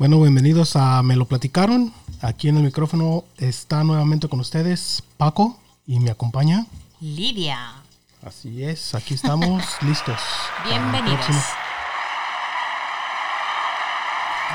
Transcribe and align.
Bueno, 0.00 0.18
bienvenidos 0.18 0.76
a 0.76 1.02
Me 1.02 1.14
lo 1.14 1.26
platicaron. 1.26 1.92
Aquí 2.22 2.48
en 2.48 2.56
el 2.56 2.62
micrófono 2.62 3.24
está 3.36 3.84
nuevamente 3.84 4.28
con 4.28 4.40
ustedes 4.40 5.02
Paco 5.18 5.58
y 5.86 6.00
me 6.00 6.10
acompaña 6.10 6.64
Lidia. 7.02 7.74
Así 8.22 8.64
es, 8.64 8.94
aquí 8.94 9.12
estamos 9.12 9.62
listos. 9.82 10.18
Bienvenidos. 10.66 11.26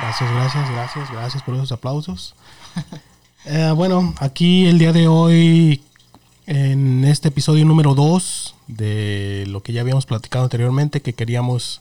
Gracias, 0.01 0.31
gracias, 0.31 0.71
gracias, 0.71 1.11
gracias 1.11 1.43
por 1.43 1.53
esos 1.53 1.71
aplausos. 1.71 2.33
Eh, 3.47 3.71
bueno, 3.75 4.15
aquí 4.17 4.65
el 4.65 4.79
día 4.79 4.91
de 4.91 5.07
hoy, 5.07 5.83
en 6.47 7.05
este 7.05 7.27
episodio 7.27 7.63
número 7.63 7.93
2 7.93 8.55
de 8.65 9.45
lo 9.49 9.61
que 9.61 9.71
ya 9.71 9.81
habíamos 9.81 10.07
platicado 10.07 10.45
anteriormente, 10.45 11.03
que 11.03 11.13
queríamos 11.13 11.79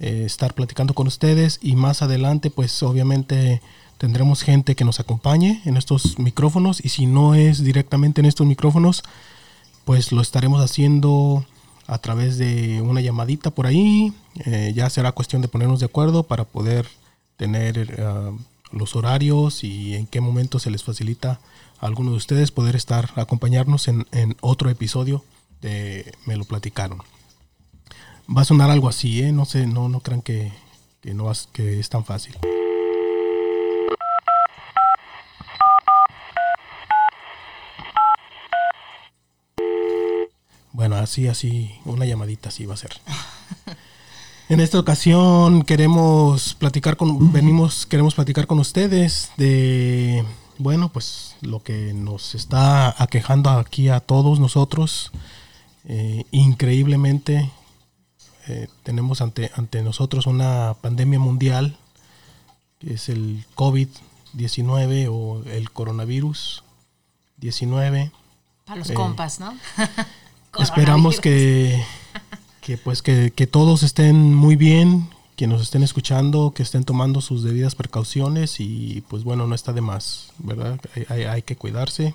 eh, 0.00 0.24
estar 0.26 0.54
platicando 0.54 0.94
con 0.94 1.06
ustedes 1.06 1.58
y 1.62 1.76
más 1.76 2.02
adelante, 2.02 2.50
pues 2.50 2.82
obviamente 2.82 3.62
tendremos 3.98 4.42
gente 4.42 4.74
que 4.74 4.84
nos 4.84 5.00
acompañe 5.00 5.62
en 5.64 5.76
estos 5.76 6.18
micrófonos 6.18 6.84
y 6.84 6.88
si 6.88 7.06
no 7.06 7.34
es 7.34 7.62
directamente 7.62 8.20
en 8.20 8.26
estos 8.26 8.46
micrófonos, 8.46 9.02
pues 9.84 10.12
lo 10.12 10.20
estaremos 10.20 10.60
haciendo 10.60 11.46
a 11.86 11.98
través 11.98 12.38
de 12.38 12.82
una 12.82 13.00
llamadita 13.00 13.50
por 13.50 13.66
ahí. 13.66 14.12
Eh, 14.44 14.72
ya 14.74 14.90
será 14.90 15.12
cuestión 15.12 15.42
de 15.42 15.48
ponernos 15.48 15.80
de 15.80 15.86
acuerdo 15.86 16.24
para 16.24 16.44
poder 16.44 16.88
tener 17.36 18.00
uh, 18.00 18.38
los 18.72 18.96
horarios 18.96 19.64
y 19.64 19.94
en 19.94 20.06
qué 20.06 20.20
momento 20.20 20.58
se 20.58 20.70
les 20.70 20.82
facilita 20.82 21.40
a 21.80 21.86
alguno 21.86 22.10
de 22.10 22.16
ustedes 22.16 22.50
poder 22.50 22.76
estar, 22.76 23.10
acompañarnos 23.16 23.88
en, 23.88 24.06
en 24.12 24.36
otro 24.40 24.70
episodio 24.70 25.24
de 25.60 26.12
Me 26.26 26.36
lo 26.36 26.44
platicaron. 26.44 26.98
Va 28.26 28.40
a 28.40 28.44
sonar 28.44 28.70
algo 28.70 28.88
así, 28.88 29.22
¿eh? 29.22 29.32
No 29.32 29.44
sé, 29.44 29.66
no, 29.66 29.88
no 29.88 30.00
crean 30.00 30.22
que, 30.22 30.50
que, 31.02 31.12
no, 31.12 31.30
que 31.52 31.78
es 31.78 31.88
tan 31.90 32.04
fácil. 32.04 32.36
Bueno, 40.72 40.96
así, 40.96 41.28
así, 41.28 41.74
una 41.84 42.06
llamadita 42.06 42.48
así 42.48 42.66
va 42.66 42.74
a 42.74 42.78
ser. 42.78 42.92
En 44.50 44.60
esta 44.60 44.78
ocasión 44.78 45.62
queremos 45.62 46.52
platicar 46.52 46.98
con, 46.98 47.32
venimos, 47.32 47.86
queremos 47.86 48.14
platicar 48.14 48.46
con 48.46 48.58
ustedes 48.58 49.30
de, 49.38 50.22
bueno, 50.58 50.90
pues 50.90 51.36
lo 51.40 51.62
que 51.62 51.94
nos 51.94 52.34
está 52.34 52.94
aquejando 53.02 53.48
aquí 53.48 53.88
a 53.88 54.00
todos 54.00 54.40
nosotros. 54.40 55.12
Eh, 55.86 56.24
increíblemente 56.30 57.50
eh, 58.48 58.68
tenemos 58.82 59.20
ante, 59.20 59.50
ante 59.54 59.82
nosotros 59.82 60.26
una 60.26 60.74
pandemia 60.80 61.18
mundial, 61.18 61.76
que 62.78 62.94
es 62.94 63.08
el 63.08 63.44
COVID-19 63.56 65.08
o 65.10 65.42
el 65.48 65.70
coronavirus 65.70 66.64
19. 67.38 68.10
Para 68.64 68.78
los 68.78 68.90
eh, 68.90 68.94
compas, 68.94 69.40
¿no? 69.40 69.56
esperamos 70.58 71.20
que 71.20 71.84
que 72.64 72.78
pues 72.78 73.02
que, 73.02 73.30
todos 73.46 73.82
estén 73.82 74.34
muy 74.34 74.56
bien, 74.56 75.10
que 75.36 75.46
nos 75.46 75.60
estén 75.60 75.82
escuchando, 75.82 76.52
que 76.54 76.62
estén 76.62 76.84
tomando 76.84 77.20
sus 77.20 77.42
debidas 77.42 77.74
precauciones 77.74 78.58
y 78.58 79.04
pues 79.08 79.22
bueno, 79.22 79.46
no 79.46 79.54
está 79.54 79.74
de 79.74 79.82
más, 79.82 80.32
¿verdad? 80.38 80.80
Hay, 81.10 81.42
que 81.42 81.56
cuidarse. 81.56 82.14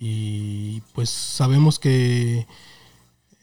Y 0.00 0.80
pues 0.94 1.10
sabemos 1.10 1.78
que 1.78 2.46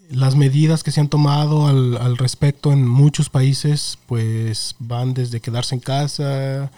las 0.09 0.35
medidas 0.35 0.83
que 0.83 0.91
se 0.91 0.99
han 0.99 1.09
tomado 1.09 1.67
al, 1.67 2.17
respecto 2.17 2.71
en 2.71 2.87
muchos 2.87 3.29
países 3.29 3.97
pues 4.07 4.75
van 4.79 5.13
desde 5.13 5.39
quedarse 5.39 5.75
en 5.75 5.81
casa, 5.81 6.71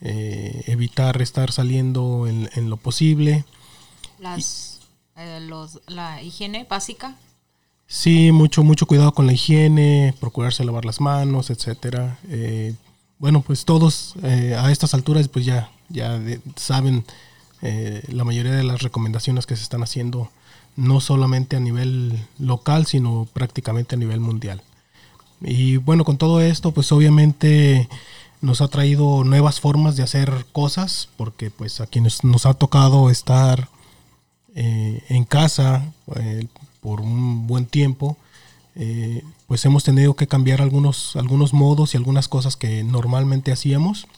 eh, 0.00 0.64
evitar 0.66 1.22
estar 1.22 1.52
saliendo 1.52 2.26
en, 2.26 2.70
lo 2.70 2.76
posible. 2.76 3.44
Las, 4.18 4.80
eh, 5.16 5.48
la 5.86 6.22
higiene 6.22 6.66
básica. 6.68 7.16
Sí, 7.86 8.32
mucho, 8.32 8.62
mucho 8.62 8.86
cuidado 8.86 9.12
con 9.12 9.26
la 9.26 9.34
higiene, 9.34 10.14
procurarse 10.18 10.64
lavar 10.64 10.86
las 10.86 11.00
manos, 11.00 11.50
etcétera. 11.50 12.18
Eh, 12.28 12.74
bueno, 13.18 13.42
pues 13.42 13.64
todos 13.64 14.14
eh, 14.24 14.56
a 14.58 14.72
estas 14.72 14.94
alturas 14.94 15.28
pues 15.28 15.44
ya, 15.44 15.70
ya 15.88 16.20
saben 16.56 17.04
eh, 17.60 18.02
la 18.08 18.24
mayoría 18.24 18.52
de 18.52 18.64
las 18.64 18.82
recomendaciones 18.82 19.46
que 19.46 19.56
se 19.56 19.62
están 19.62 19.82
haciendo, 19.82 20.30
no 20.76 21.00
solamente 21.00 21.56
a 21.56 21.60
nivel 21.60 22.18
local, 22.38 22.86
sino 22.86 23.26
prácticamente 23.32 23.94
a 23.94 23.98
nivel 23.98 24.20
mundial. 24.20 24.62
Y 25.40 25.76
bueno, 25.76 26.04
con 26.04 26.18
todo 26.18 26.40
esto, 26.40 26.72
pues 26.72 26.92
obviamente 26.92 27.88
nos 28.40 28.60
ha 28.60 28.68
traído 28.68 29.24
nuevas 29.24 29.60
formas 29.60 29.96
de 29.96 30.02
hacer 30.02 30.46
cosas, 30.52 31.08
porque 31.16 31.50
pues 31.50 31.80
a 31.80 31.86
quienes 31.86 32.24
nos 32.24 32.46
ha 32.46 32.54
tocado 32.54 33.10
estar 33.10 33.68
en 34.54 35.24
casa, 35.24 35.92
por 36.82 37.00
un 37.00 37.46
buen 37.46 37.64
tiempo, 37.66 38.18
eh, 38.74 39.22
pues 39.46 39.64
hemos 39.64 39.84
tenido 39.84 40.14
que 40.14 40.26
cambiar 40.26 40.60
algunos, 40.60 41.14
algunos 41.16 41.52
modos 41.54 41.94
y 41.94 41.96
algunas 41.96 42.28
cosas 42.28 42.56
que 42.56 42.82
normalmente 42.82 43.52
hacíamos. 43.52 44.08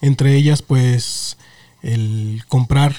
Entre 0.00 0.34
ellas, 0.34 0.62
pues, 0.62 1.38
el 1.82 2.42
comprar 2.48 2.96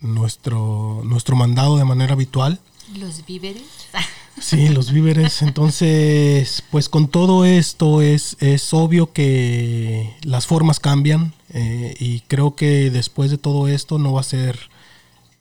nuestro, 0.00 1.02
nuestro 1.04 1.36
mandado 1.36 1.76
de 1.76 1.84
manera 1.84 2.12
habitual. 2.12 2.60
Los 2.98 3.24
víveres. 3.26 3.62
Sí, 4.38 4.68
los 4.68 4.92
víveres. 4.92 5.40
Entonces, 5.40 6.62
pues 6.70 6.90
con 6.90 7.08
todo 7.08 7.46
esto 7.46 8.02
es, 8.02 8.36
es 8.40 8.74
obvio 8.74 9.12
que 9.12 10.14
las 10.22 10.46
formas 10.46 10.78
cambian 10.78 11.32
eh, 11.54 11.94
y 11.98 12.20
creo 12.20 12.54
que 12.54 12.90
después 12.90 13.30
de 13.30 13.38
todo 13.38 13.66
esto 13.66 13.98
no 13.98 14.12
va 14.12 14.20
a 14.20 14.24
ser 14.24 14.58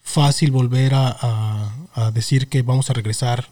fácil 0.02 0.52
volver 0.52 0.94
a, 0.96 1.74
decir 2.14 2.48
que 2.48 2.62
vamos 2.62 2.90
a 2.90 2.94
regresar 2.94 3.50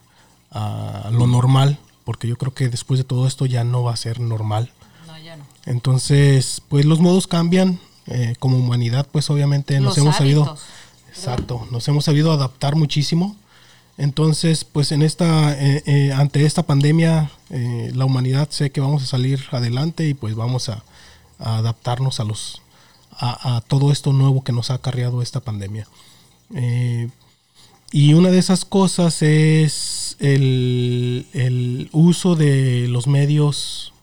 a 0.52 1.10
lo 1.12 1.28
normal, 1.28 1.78
porque 2.06 2.28
yo 2.28 2.38
creo 2.38 2.54
que 2.54 2.70
después 2.70 3.00
de 3.00 3.04
todo 3.04 3.28
esto 3.28 3.46
ya 3.46 3.66
no 3.66 3.84
va 3.84 3.92
a 3.94 3.98
ser 3.98 4.22
normal. 4.22 4.72
No, 5.08 5.20
ya 5.20 5.36
no. 5.36 5.44
Entonces, 5.66 6.62
pues 6.70 6.86
los 6.86 7.00
modos 7.00 7.28
cambian. 7.28 7.80
Eh, 8.06 8.36
como 8.38 8.58
humanidad, 8.58 9.08
pues 9.10 9.30
obviamente 9.30 9.80
nos 9.80 9.98
hemos 9.98 10.18
sabido, 10.18 10.58
exacto, 11.16 11.68
nos 11.72 11.88
hemos 11.88 12.06
sabido 12.06 12.32
adaptar 12.32 12.76
muchísimo. 12.76 13.36
Entonces, 13.98 14.66
pues 14.66 14.92
en 14.92 15.04
esta, 15.04 15.54
eh, 15.54 15.84
eh, 15.86 16.12
ante 16.14 16.46
esta 16.46 16.64
pandemia, 16.64 17.30
la 17.50 18.06
humanidad 18.06 18.50
sé 18.50 18.72
que 18.72 18.82
vamos 18.82 19.04
a 19.04 19.06
salir 19.06 19.40
adelante 19.52 20.08
y 20.08 20.16
pues 20.16 20.34
vamos 20.34 20.70
a, 20.70 20.84
adaptarnos 21.38 22.20
a 22.20 22.24
los, 22.24 22.62
a, 23.12 23.58
a 23.58 23.62
todo 23.62 23.92
esto 23.92 24.14
nuevo 24.14 24.44
que 24.44 24.52
nos 24.52 24.72
ha 24.72 24.76
acarreado 24.76 25.22
esta 25.22 25.40
pandemia. 25.40 25.88
Eh, 26.54 27.10
y 27.92 28.14
una 28.14 28.30
de 28.30 28.40
esas 28.40 28.66
cosas 28.66 29.22
es 29.22 30.18
el, 30.20 31.90
uso 31.92 32.36
de 32.36 32.88
los 32.88 33.08
medios 33.08 33.94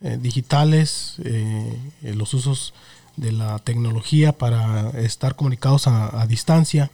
eh, 0.00 0.18
digitales, 0.20 1.16
eh, 1.24 1.76
los 2.02 2.32
usos 2.34 2.74
de 3.16 3.32
la 3.32 3.58
tecnología 3.58 4.32
para 4.32 4.90
estar 4.90 5.36
comunicados 5.36 5.86
a, 5.86 6.26
distancia. 6.26 6.90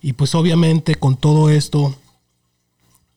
Y 0.00 0.14
pues 0.14 0.34
obviamente 0.34 0.94
con 0.94 1.16
todo 1.16 1.50
esto, 1.50 1.94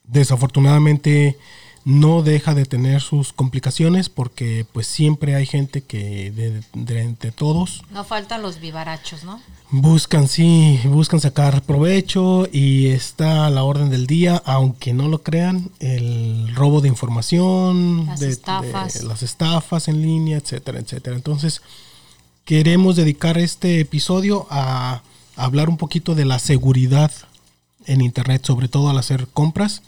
desafortunadamente 0.05 1.37
no 1.85 2.21
deja 2.21 2.53
de 2.53 2.65
tener 2.65 2.99
sus 2.99 3.31
complicaciones 3.31 4.09
porque 4.09 4.65
pues 4.73 4.87
siempre 4.87 5.35
hay 5.35 5.45
gente 5.45 5.83
que 5.83 6.31
de, 6.73 7.01
entre 7.01 7.31
todos 7.31 7.81
no 7.91 8.03
faltan 8.03 8.41
los 8.41 8.59
vivarachos 8.59 9.23
no 9.23 9.39
buscan 9.69 10.27
sí 10.27 10.81
buscan 10.83 11.21
sacar 11.21 11.61
provecho 11.61 12.45
y 12.51 12.87
está 12.87 13.45
a 13.45 13.49
la 13.49 13.63
orden 13.63 13.89
del 13.89 14.05
día 14.05 14.41
aunque 14.45 14.91
no 14.91 15.07
lo 15.07 15.23
crean 15.23 15.71
el 15.79 16.53
robo 16.55 16.81
de 16.81 16.89
información 16.89 18.05
las 18.07 18.21
estafas. 18.21 19.03
las 19.03 19.23
estafas 19.23 19.87
en 19.87 20.01
línea 20.01 20.39
etcétera 20.39 20.79
etcétera. 20.79 21.15
Entonces 21.15 21.61
queremos 22.47 22.95
dedicar 22.95 23.37
este 23.37 23.81
episodio 23.81 24.47
a 24.49 25.01
hablar 25.35 25.67
un 25.67 25.75
poquito 25.75 26.15
de 26.15 26.23
la 26.23 26.39
seguridad 26.39 27.11
en 27.85 27.99
internet 27.99 28.45
sobre 28.45 28.69
todo 28.69 28.89
al 28.89 28.97
hacer 28.97 29.27
compras 29.27 29.83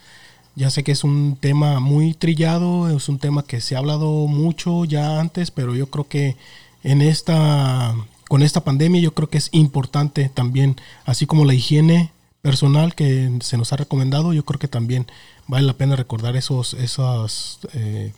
ya 0.55 0.69
sé 0.69 0.83
que 0.83 0.91
es 0.91 1.05
un 1.05 1.37
tema 1.39 1.79
muy 1.79 2.13
trillado, 2.13 2.89
es 2.89 3.07
un 3.07 3.17
tema 3.17 3.43
que 3.43 3.61
se 3.61 3.75
ha 3.75 3.79
hablado 3.79 4.27
mucho 4.27 4.83
ya 4.83 5.21
antes, 5.21 5.51
pero 5.51 5.73
yo 5.73 5.89
creo 5.89 6.09
que 6.09 6.35
en 6.83 7.01
esta 7.01 7.95
con 8.27 8.43
esta 8.43 8.65
pandemia 8.65 8.99
yo 8.99 9.13
creo 9.13 9.29
que 9.29 9.37
es 9.37 9.47
importante 9.53 10.27
también, 10.27 10.75
así 11.05 11.25
como 11.25 11.45
la 11.45 11.53
higiene 11.53 12.11
personal 12.41 12.93
que 12.93 13.31
se 13.39 13.57
nos 13.57 13.71
ha 13.71 13.77
recomendado, 13.77 14.33
yo 14.33 14.43
creo 14.43 14.59
que 14.59 14.67
también 14.67 15.07
vale 15.47 15.65
la 15.65 15.77
pena 15.77 15.95
recordar 15.95 16.35
esos, 16.35 16.73
esos 16.73 17.59
eh, 17.71 18.11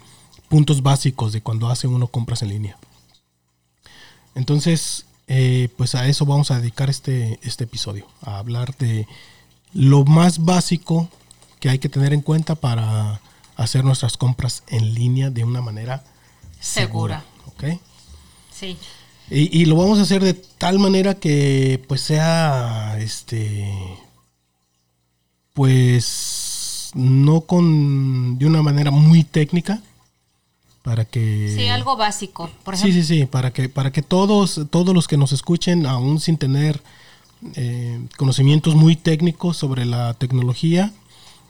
puntos 0.49 0.81
básicos 0.81 1.33
de 1.33 1.41
cuando 1.41 1.69
hace 1.69 1.85
uno 1.85 2.07
compras 2.07 2.41
en 2.41 2.49
línea. 2.49 2.77
Entonces, 4.35 5.05
eh, 5.27 5.69
pues 5.77 5.95
a 5.95 6.07
eso 6.07 6.25
vamos 6.25 6.51
a 6.51 6.59
dedicar 6.59 6.89
este, 6.89 7.39
este 7.43 7.65
episodio, 7.65 8.07
a 8.21 8.37
hablar 8.37 8.75
de 8.77 9.07
lo 9.73 10.03
más 10.05 10.43
básico 10.43 11.09
que 11.59 11.69
hay 11.69 11.79
que 11.79 11.89
tener 11.89 12.13
en 12.13 12.21
cuenta 12.21 12.55
para 12.55 13.21
hacer 13.55 13.83
nuestras 13.83 14.17
compras 14.17 14.63
en 14.67 14.93
línea 14.93 15.29
de 15.29 15.43
una 15.43 15.61
manera 15.61 16.03
Segura. 16.61 17.25
¿Ok? 17.47 17.79
Sí. 18.53 18.77
Y, 19.29 19.61
y 19.61 19.65
lo 19.65 19.75
vamos 19.75 19.99
a 19.99 20.03
hacer 20.03 20.23
de 20.23 20.33
tal 20.33 20.77
manera 20.79 21.15
que 21.15 21.83
pues 21.87 22.01
sea 22.01 22.97
este 22.99 23.67
pues 25.53 26.91
no 26.93 27.41
con 27.41 28.37
de 28.37 28.45
una 28.45 28.61
manera 28.61 28.91
muy 28.91 29.23
técnica 29.23 29.81
para 30.83 31.05
que 31.05 31.53
Sí, 31.55 31.67
algo 31.67 31.95
básico. 31.97 32.49
Por 32.63 32.75
sí 32.75 32.89
ejemplo, 32.89 33.03
sí 33.03 33.19
sí 33.19 33.25
para 33.25 33.51
que 33.51 33.69
para 33.69 33.91
que 33.91 34.01
todos 34.01 34.61
todos 34.69 34.93
los 34.93 35.07
que 35.07 35.17
nos 35.17 35.31
escuchen 35.31 35.85
aún 35.85 36.19
sin 36.19 36.37
tener 36.37 36.81
eh, 37.55 37.99
conocimientos 38.17 38.75
muy 38.75 38.95
técnicos 38.95 39.57
sobre 39.57 39.85
la 39.85 40.13
tecnología 40.13 40.91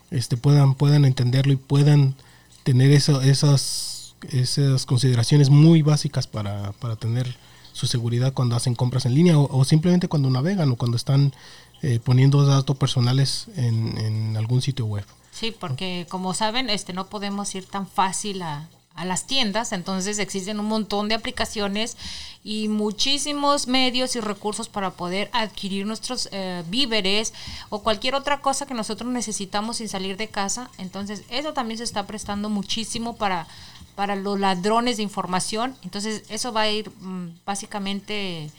este 0.10 0.38
puedan 0.38 0.75
puedan 0.75 1.06
entenderlo 1.06 1.54
y 1.54 1.57
puedan 1.57 2.16
tener 2.63 2.92
eso, 2.92 3.22
esas 3.22 4.16
esas 4.30 4.86
consideraciones 4.86 5.50
muy 5.50 5.81
básicas 5.81 6.27
para, 6.27 6.74
para 6.74 6.95
tener 6.95 7.36
su 7.74 7.88
seguridad 7.88 8.34
cuando 8.34 8.56
hacen 8.56 8.75
compras 8.75 9.06
en 9.06 9.16
línea 9.16 9.38
o, 9.38 9.57
o 9.57 9.66
simplemente 9.66 10.07
cuando 10.07 10.30
navegan 10.30 10.72
o 10.72 10.75
cuando 10.75 10.98
están 10.98 11.34
eh, 11.81 12.00
poniendo 12.04 12.45
datos 12.45 12.77
personales 12.77 13.48
en, 13.56 13.98
en 13.98 14.38
algún 14.38 14.62
sitio 14.62 14.86
web. 14.86 15.06
Sí, 15.31 15.56
porque 15.57 16.06
como 16.10 16.34
saben, 16.34 16.69
este 16.69 16.94
no 16.94 17.07
podemos 17.07 17.56
ir 17.56 17.66
tan 17.66 17.88
fácil 17.88 18.42
a, 18.44 18.69
a 18.96 19.06
las 19.06 19.26
tiendas, 19.26 19.72
entonces 19.72 20.20
existen 20.20 20.60
un 20.60 20.68
montón 20.68 21.08
de 21.08 21.16
aplicaciones 21.16 21.98
y 22.44 22.68
muchísimos 22.68 23.68
medios 23.68 24.16
y 24.16 24.20
recursos 24.20 24.68
para 24.68 24.92
poder 24.92 25.30
adquirir 25.32 25.86
nuestros 25.86 26.28
eh, 26.32 26.64
víveres 26.68 27.34
o 27.70 27.84
cualquier 27.84 28.16
otra 28.16 28.42
cosa 28.42 28.66
que 28.66 28.74
nosotros 28.74 29.12
necesitamos 29.12 29.78
sin 29.78 29.90
salir 29.90 30.18
de 30.18 30.28
casa. 30.28 30.70
Entonces, 30.78 31.24
eso 31.30 31.54
también 31.54 31.78
se 31.78 31.84
está 31.84 32.08
prestando 32.08 32.50
muchísimo 32.50 33.16
para, 33.16 33.48
para 33.96 34.16
los 34.16 34.40
ladrones 34.40 34.98
de 34.98 35.04
información. 35.04 35.76
Entonces, 35.84 36.24
eso 36.30 36.52
va 36.52 36.62
a 36.62 36.72
ir 36.72 36.90
mm, 36.90 37.40
básicamente 37.46 38.50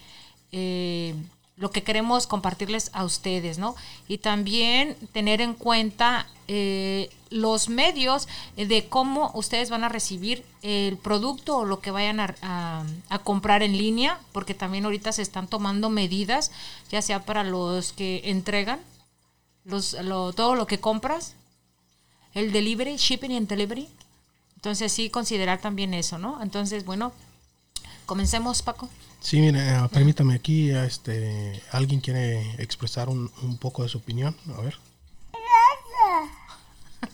eh, 0.51 1.13
lo 1.57 1.71
que 1.71 1.83
queremos 1.83 2.25
compartirles 2.25 2.89
a 2.93 3.03
ustedes, 3.03 3.57
¿no? 3.57 3.75
Y 4.07 4.19
también 4.19 4.95
tener 5.11 5.41
en 5.41 5.53
cuenta 5.53 6.25
eh, 6.47 7.09
los 7.33 7.67
medios 7.67 8.27
de 8.55 8.85
cómo 8.87 9.31
ustedes 9.33 9.69
van 9.69 9.83
a 9.83 9.89
recibir 9.89 10.45
el 10.61 10.97
producto 10.97 11.57
o 11.57 11.65
lo 11.65 11.79
que 11.79 11.91
vayan 11.91 12.19
a, 12.19 12.85
comprar 13.23 13.63
en 13.63 13.77
línea, 13.77 14.19
porque 14.31 14.53
también 14.53 14.85
ahorita 14.85 15.11
se 15.11 15.21
están 15.23 15.47
tomando 15.47 15.89
medidas, 15.89 16.51
ya 16.91 17.01
sea 17.01 17.25
para 17.25 17.43
los 17.43 17.91
que 17.93 18.21
entregan 18.25 18.79
los, 19.65 19.93
lo- 20.03 20.33
todo 20.33 20.55
lo 20.55 20.67
que 20.67 20.79
compras, 20.79 21.35
el 22.33 22.51
delivery, 22.51 22.97
shipping 22.97 23.31
y 23.31 23.39
delivery. 23.45 23.89
Entonces 24.55 24.91
sí 24.91 25.09
considerar 25.09 25.59
también 25.59 25.93
eso, 25.93 26.17
¿no? 26.17 26.41
Entonces, 26.41 26.85
bueno, 26.85 27.11
comencemos, 28.05 28.61
Paco. 28.61 28.89
Sí, 29.19 29.39
eh, 29.39 29.87
permítame 29.91 30.35
aquí, 30.35 30.69
este, 30.69 31.61
alguien 31.71 31.99
quiere 32.01 32.41
expresar 32.61 33.09
un, 33.09 33.31
un 33.41 33.57
poco 33.57 33.83
de 33.83 33.89
su 33.89 33.97
opinión, 33.97 34.35
a 34.57 34.61
ver. 34.61 34.77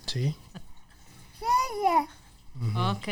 Sí, 0.05 0.35
Ok. 2.75 3.07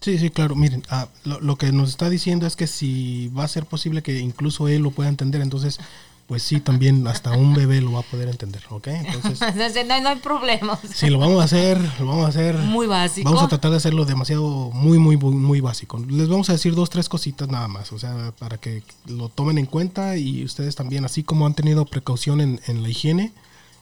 sí, 0.00 0.18
sí, 0.18 0.30
claro. 0.30 0.54
Miren, 0.56 0.82
ah, 0.90 1.08
lo, 1.24 1.40
lo 1.40 1.56
que 1.56 1.72
nos 1.72 1.88
está 1.90 2.10
diciendo 2.10 2.46
es 2.46 2.56
que 2.56 2.66
si 2.66 3.28
va 3.28 3.44
a 3.44 3.48
ser 3.48 3.66
posible 3.66 4.02
que 4.02 4.18
incluso 4.18 4.68
él 4.68 4.82
lo 4.82 4.90
pueda 4.90 5.08
entender, 5.08 5.40
entonces, 5.40 5.78
pues 6.26 6.42
sí, 6.42 6.60
también 6.60 7.06
hasta 7.06 7.32
un 7.32 7.54
bebé 7.54 7.80
lo 7.80 7.92
va 7.92 8.00
a 8.00 8.02
poder 8.02 8.28
entender, 8.28 8.62
¿ok? 8.70 8.86
Entonces, 8.88 9.40
Entonces, 9.42 9.86
no, 9.88 9.94
hay- 9.94 10.00
no 10.02 10.08
hay 10.10 10.16
problema. 10.16 10.78
sí, 10.94 11.08
lo 11.10 11.18
vamos 11.18 11.40
a 11.40 11.44
hacer, 11.44 11.80
lo 11.98 12.06
vamos 12.06 12.24
a 12.26 12.28
hacer. 12.28 12.56
Muy 12.56 12.86
básico. 12.86 13.24
Vamos 13.28 13.42
a 13.44 13.48
tratar 13.48 13.70
de 13.72 13.78
hacerlo 13.78 14.04
demasiado 14.04 14.70
muy, 14.72 14.98
muy, 14.98 15.16
muy, 15.16 15.34
muy 15.34 15.60
básico. 15.60 15.98
Les 16.08 16.28
vamos 16.28 16.48
a 16.50 16.52
decir 16.54 16.74
dos, 16.74 16.88
tres 16.90 17.08
cositas 17.08 17.48
nada 17.48 17.68
más, 17.68 17.92
o 17.92 17.98
sea, 17.98 18.32
para 18.38 18.58
que 18.58 18.82
lo 19.06 19.28
tomen 19.28 19.58
en 19.58 19.66
cuenta 19.66 20.16
y 20.16 20.44
ustedes 20.44 20.76
también, 20.76 21.04
así 21.04 21.22
como 21.22 21.46
han 21.46 21.54
tenido 21.54 21.84
precaución 21.86 22.40
en, 22.40 22.60
en 22.66 22.82
la 22.82 22.88
higiene, 22.90 23.32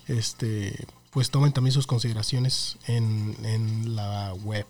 este, 0.08 0.86
pues 1.10 1.30
tomen 1.30 1.52
también 1.52 1.72
sus 1.72 1.86
consideraciones 1.86 2.76
en, 2.86 3.36
en 3.44 3.94
la 3.96 4.34
web 4.44 4.66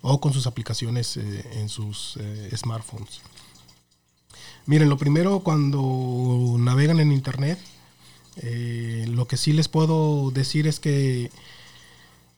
o 0.00 0.20
con 0.20 0.32
sus 0.32 0.46
aplicaciones 0.46 1.16
eh, 1.16 1.44
en 1.54 1.68
sus 1.68 2.16
eh, 2.20 2.50
smartphones. 2.56 3.20
Miren, 4.66 4.88
lo 4.88 4.98
primero 4.98 5.40
cuando 5.40 6.56
navegan 6.58 7.00
en 7.00 7.10
internet, 7.12 7.58
eh, 8.36 9.06
lo 9.08 9.26
que 9.26 9.36
sí 9.36 9.52
les 9.52 9.66
puedo 9.68 10.30
decir 10.30 10.66
es 10.66 10.78
que 10.78 11.30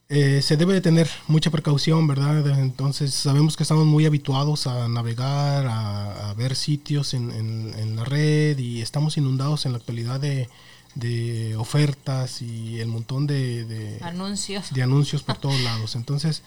se 0.08 0.56
debe 0.56 0.74
de 0.74 0.80
tener 0.80 1.08
mucha 1.28 1.52
precaución, 1.52 2.08
¿verdad? 2.08 2.44
Entonces 2.58 3.14
sabemos 3.14 3.56
que 3.56 3.62
estamos 3.62 3.86
muy 3.86 4.06
habituados 4.06 4.66
a 4.66 4.88
navegar, 4.88 5.66
a, 5.68 6.34
ver 6.34 6.56
sitios 6.56 7.14
en- 7.14 7.30
en 7.30 7.94
la 7.94 8.04
red 8.04 8.58
y 8.58 8.80
estamos 8.80 9.16
inundados 9.18 9.66
en 9.66 9.72
la 9.72 9.78
actualidad 9.78 10.18
de, 10.18 10.48
de 10.94 11.56
ofertas 11.56 12.42
y 12.42 12.80
el 12.80 12.88
montón 12.88 13.26
de, 13.26 13.64
de- 13.64 13.98
Anuncios. 14.02 14.72
de 14.72 14.82
anuncios 14.82 15.22
por 15.22 15.36
todos 15.38 15.60
lados. 15.60 15.94
Entonces, 15.96 16.42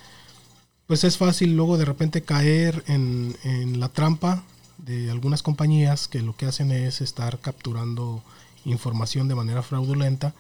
pues 0.88 1.04
es 1.04 1.18
fácil 1.18 1.56
luego 1.56 1.78
de 1.78 1.86
repente 1.86 2.24
caer 2.24 2.84
en, 2.88 3.36
en 3.44 3.80
la 3.80 3.90
trampa 3.90 4.44
de 4.78 5.10
algunas 5.10 5.42
compañías 5.44 6.08
que 6.10 6.22
lo 6.22 6.36
que 6.36 6.46
hacen 6.46 6.72
es 6.72 7.00
estar 7.02 7.40
capturando 7.40 8.22
información 8.66 9.28
de 9.28 9.36
manera 9.36 9.64
fraudulenta. 9.64 10.34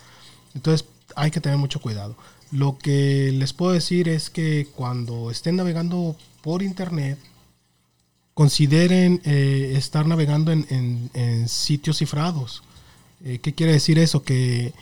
Entonces 0.53 0.85
hay 1.15 1.31
que 1.31 1.39
tener 1.41 1.57
mucho 1.57 1.79
cuidado. 1.81 2.15
Lo 2.51 2.77
que 2.77 3.31
les 3.33 3.53
puedo 3.53 3.71
decir 3.71 4.09
es 4.09 4.29
que 4.29 4.67
cuando 4.75 5.31
estén 5.31 5.55
navegando 5.55 6.15
por 6.41 6.61
internet, 6.61 7.17
consideren 8.33 9.21
eh, 9.25 9.73
estar 9.77 10.05
navegando 10.07 10.51
en, 10.51 10.65
en- 10.69 11.09
en 11.13 11.47
sitios 11.49 11.97
cifrados. 11.99 12.63
Eh, 13.23 13.39
¿Qué 13.39 13.53
quiere 13.53 13.71
decir 13.71 13.99
eso? 13.99 14.23
Que 14.23 14.73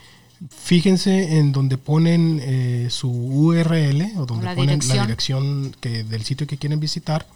fíjense 0.50 1.38
en 1.38 1.52
donde 1.52 1.78
ponen 1.78 2.40
eh, 2.42 2.88
su 2.90 3.08
URL 3.08 4.18
o 4.18 4.26
donde 4.26 4.44
La 4.44 4.54
ponen 4.54 4.80
dirección. 4.80 4.96
la 4.96 5.02
dirección 5.02 5.76
que, 5.80 6.04
del 6.04 6.24
sitio 6.24 6.46
que 6.46 6.58
quieren 6.58 6.80
visitar. 6.80 7.26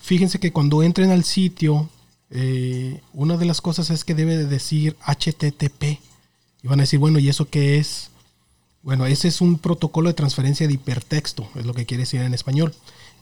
Fíjense 0.00 0.38
que 0.38 0.52
cuando 0.52 0.82
entren 0.82 1.10
al 1.10 1.24
sitio, 1.24 1.88
eh, 2.30 3.00
una 3.14 3.36
de 3.36 3.46
las 3.46 3.60
cosas 3.60 3.90
es 3.90 4.04
que 4.04 4.14
debe 4.14 4.36
de 4.36 4.46
decir 4.46 4.96
HTTP. 5.06 6.00
Y 6.62 6.68
van 6.68 6.80
a 6.80 6.82
decir, 6.82 6.98
bueno, 6.98 7.18
¿y 7.18 7.28
eso 7.28 7.48
qué 7.48 7.78
es? 7.78 8.10
Bueno, 8.82 9.06
ese 9.06 9.28
es 9.28 9.40
un 9.40 9.58
protocolo 9.58 10.08
de 10.08 10.14
transferencia 10.14 10.66
de 10.66 10.74
hipertexto, 10.74 11.48
es 11.54 11.66
lo 11.66 11.74
que 11.74 11.86
quiere 11.86 12.02
decir 12.02 12.20
en 12.20 12.34
español. 12.34 12.74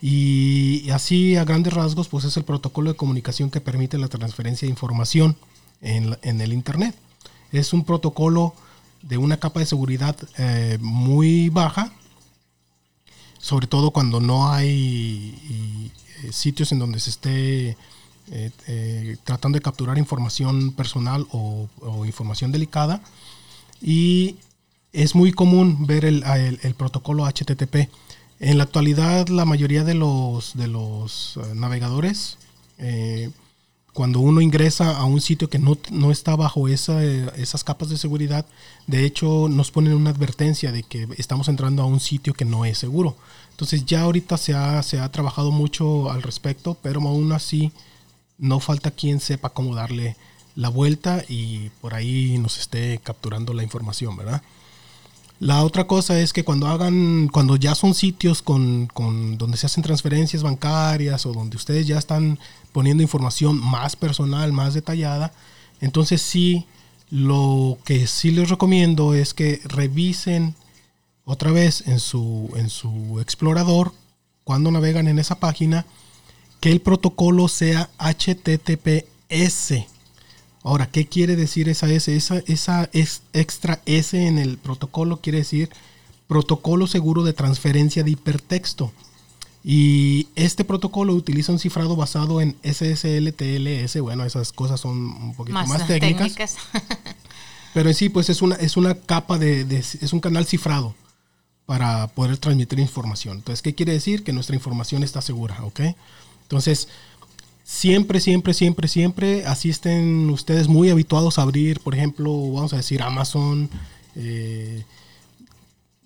Y 0.02 0.90
así 0.90 1.36
a 1.36 1.44
grandes 1.44 1.72
rasgos, 1.72 2.08
pues 2.08 2.24
es 2.24 2.36
el 2.36 2.44
protocolo 2.44 2.92
de 2.92 2.96
comunicación 2.96 3.50
que 3.50 3.60
permite 3.60 3.96
la 3.98 4.08
transferencia 4.08 4.66
de 4.66 4.70
información 4.70 5.36
en, 5.80 6.16
en 6.22 6.40
el 6.40 6.52
Internet. 6.52 6.94
Es 7.52 7.72
un 7.72 7.84
protocolo 7.84 8.54
de 9.02 9.18
una 9.18 9.36
capa 9.38 9.60
de 9.60 9.66
seguridad 9.66 10.16
eh, 10.38 10.78
muy 10.80 11.48
baja, 11.48 11.92
sobre 13.38 13.66
todo 13.66 13.90
cuando 13.92 14.20
no 14.20 14.50
hay 14.52 15.90
eh, 16.24 16.32
sitios 16.32 16.72
en 16.72 16.78
donde 16.80 16.98
se 16.98 17.10
esté 17.10 17.76
eh, 18.32 19.16
tratando 19.24 19.56
de 19.56 19.62
capturar 19.62 19.98
información 19.98 20.72
personal 20.72 21.26
o, 21.30 21.68
información 22.06 22.50
delicada. 22.50 23.00
Y 23.80 24.36
es 24.92 25.14
muy 25.14 25.30
común 25.32 25.86
ver 25.86 26.04
el, 26.04 26.22
el- 26.24 26.58
el 26.62 26.74
protocolo 26.74 27.24
HTTP. 27.26 27.88
En 28.40 28.58
la 28.58 28.64
actualidad, 28.64 29.28
la 29.28 29.44
mayoría 29.44 29.84
de 29.84 29.94
los, 29.94 30.54
de 30.56 30.66
los 30.66 31.38
navegadores, 31.54 32.38
cuando 33.96 34.20
uno 34.20 34.42
ingresa 34.42 34.98
a 34.98 35.06
un 35.06 35.22
sitio 35.22 35.48
que 35.48 35.58
no, 35.58 35.78
no 35.90 36.10
está 36.10 36.36
bajo 36.36 36.68
esa, 36.68 37.02
esas 37.02 37.64
capas 37.64 37.88
de 37.88 37.96
seguridad, 37.96 38.44
de 38.86 39.06
hecho 39.06 39.48
nos 39.48 39.70
ponen 39.70 39.94
una 39.94 40.10
advertencia 40.10 40.70
de 40.70 40.82
que 40.82 41.08
estamos 41.16 41.48
entrando 41.48 41.82
a 41.82 41.86
un 41.86 41.98
sitio 41.98 42.34
que 42.34 42.44
no 42.44 42.66
es 42.66 42.76
seguro. 42.76 43.16
Entonces 43.52 43.86
ya 43.86 44.02
ahorita 44.02 44.36
se 44.36 44.52
ha, 44.52 44.82
se 44.82 45.00
ha 45.00 45.10
trabajado 45.10 45.50
mucho 45.50 46.10
al 46.10 46.22
respecto, 46.22 46.76
pero 46.82 47.00
aún 47.00 47.32
así 47.32 47.72
no 48.36 48.60
falta 48.60 48.90
quien 48.90 49.18
sepa 49.18 49.48
cómo 49.48 49.74
darle 49.74 50.14
la 50.56 50.68
vuelta 50.68 51.24
y 51.26 51.70
por 51.80 51.94
ahí 51.94 52.36
nos 52.36 52.58
esté 52.58 53.00
capturando 53.02 53.54
la 53.54 53.62
información, 53.62 54.14
¿verdad? 54.14 54.42
La 55.38 55.62
otra 55.64 55.86
cosa 55.86 56.18
es 56.18 56.32
que 56.32 56.44
cuando 56.44 56.66
hagan, 56.66 57.28
cuando 57.28 57.56
ya 57.56 57.74
son 57.74 57.92
sitios 57.94 58.40
con, 58.40 58.86
con 58.86 59.36
donde 59.36 59.58
se 59.58 59.66
hacen 59.66 59.82
transferencias 59.82 60.42
bancarias 60.42 61.26
o 61.26 61.32
donde 61.32 61.56
ustedes 61.56 61.86
ya 61.86 61.98
están 61.98 62.38
poniendo 62.72 63.02
información 63.02 63.60
más 63.60 63.96
personal, 63.96 64.52
más 64.52 64.72
detallada, 64.72 65.32
entonces 65.80 66.22
sí, 66.22 66.66
lo 67.10 67.78
que 67.84 68.06
sí 68.06 68.30
les 68.30 68.48
recomiendo 68.48 69.14
es 69.14 69.34
que 69.34 69.60
revisen 69.64 70.54
otra 71.24 71.50
vez 71.50 71.86
en 71.86 72.00
su, 72.00 72.50
en 72.56 72.70
su 72.70 73.20
explorador, 73.20 73.92
cuando 74.44 74.70
navegan 74.70 75.08
en 75.08 75.18
esa 75.18 75.38
página, 75.38 75.84
que 76.60 76.70
el 76.72 76.80
protocolo 76.80 77.48
sea 77.48 77.90
HTTPS. 77.98 79.74
Ahora, 80.66 80.88
¿qué 80.90 81.06
quiere 81.06 81.36
decir 81.36 81.68
esa 81.68 81.88
S? 81.88 82.16
Esa, 82.16 82.38
esa 82.48 82.90
es 82.92 83.22
extra 83.32 83.80
S 83.86 84.26
en 84.26 84.36
el 84.36 84.58
protocolo 84.58 85.18
quiere 85.20 85.38
decir 85.38 85.70
protocolo 86.26 86.88
seguro 86.88 87.22
de 87.22 87.32
transferencia 87.32 88.02
de 88.02 88.10
hipertexto. 88.10 88.90
Y 89.62 90.26
este 90.34 90.64
protocolo 90.64 91.14
utiliza 91.14 91.52
un 91.52 91.60
cifrado 91.60 91.94
basado 91.94 92.40
en 92.40 92.56
SSL, 92.64 93.32
TLS. 93.32 94.00
Bueno, 94.00 94.24
esas 94.24 94.52
cosas 94.52 94.80
son 94.80 94.96
un 94.96 95.34
poquito 95.36 95.56
más, 95.56 95.86
técnicas. 95.86 96.56
pero 97.72 97.88
en 97.88 97.94
sí, 97.94 98.08
pues 98.08 98.28
es 98.28 98.42
una, 98.42 98.56
es 98.56 98.76
una 98.76 98.96
capa 98.96 99.38
de, 99.38 99.64
de, 99.64 99.78
es 99.78 100.12
un 100.12 100.18
canal 100.18 100.46
cifrado 100.46 100.96
para 101.64 102.08
poder 102.08 102.38
transmitir 102.38 102.80
información. 102.80 103.36
Entonces, 103.36 103.62
¿qué 103.62 103.76
quiere 103.76 103.92
decir? 103.92 104.24
Que 104.24 104.32
nuestra 104.32 104.56
información 104.56 105.04
está 105.04 105.22
segura, 105.22 105.62
¿ok? 105.62 105.80
Entonces, 106.42 106.88
siempre, 107.66 108.20
siempre, 108.20 108.54
siempre, 108.54 108.86
siempre 108.86 109.44
asisten 109.44 110.30
ustedes 110.30 110.68
muy 110.68 110.88
habituados 110.88 111.38
a 111.38 111.42
abrir, 111.42 111.80
por 111.80 111.94
ejemplo, 111.94 112.30
vamos 112.52 112.72
a 112.72 112.76
decir 112.76 113.02
Amazon, 113.02 113.68
eh, 114.14 114.84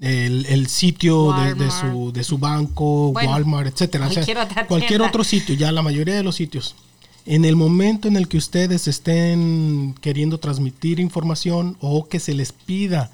el, 0.01 0.67
sitio 0.69 1.35
de, 1.35 1.71
su, 1.71 2.13
de, 2.13 2.25
su, 2.25 2.39
banco, 2.39 3.11
Walmart, 3.11 3.69
etcétera. 3.69 4.09
Cualquier, 4.67 5.03
otro 5.03 5.23
sitio, 5.23 5.55
ya 5.55 5.71
la 5.71 5.83
mayoría 5.83 6.15
de 6.15 6.23
los 6.23 6.37
sitios. 6.37 6.75
En 7.27 7.45
el 7.45 7.57
momento 7.57 8.09
en 8.09 8.17
el 8.17 8.27
que 8.27 8.39
ustedes 8.39 8.89
estén 8.89 9.95
queriendo 10.01 10.39
transmitir 10.39 10.99
información 10.99 11.77
o 11.81 12.09
que 12.09 12.19
se 12.19 12.33
les 12.33 12.53
pida 12.53 13.11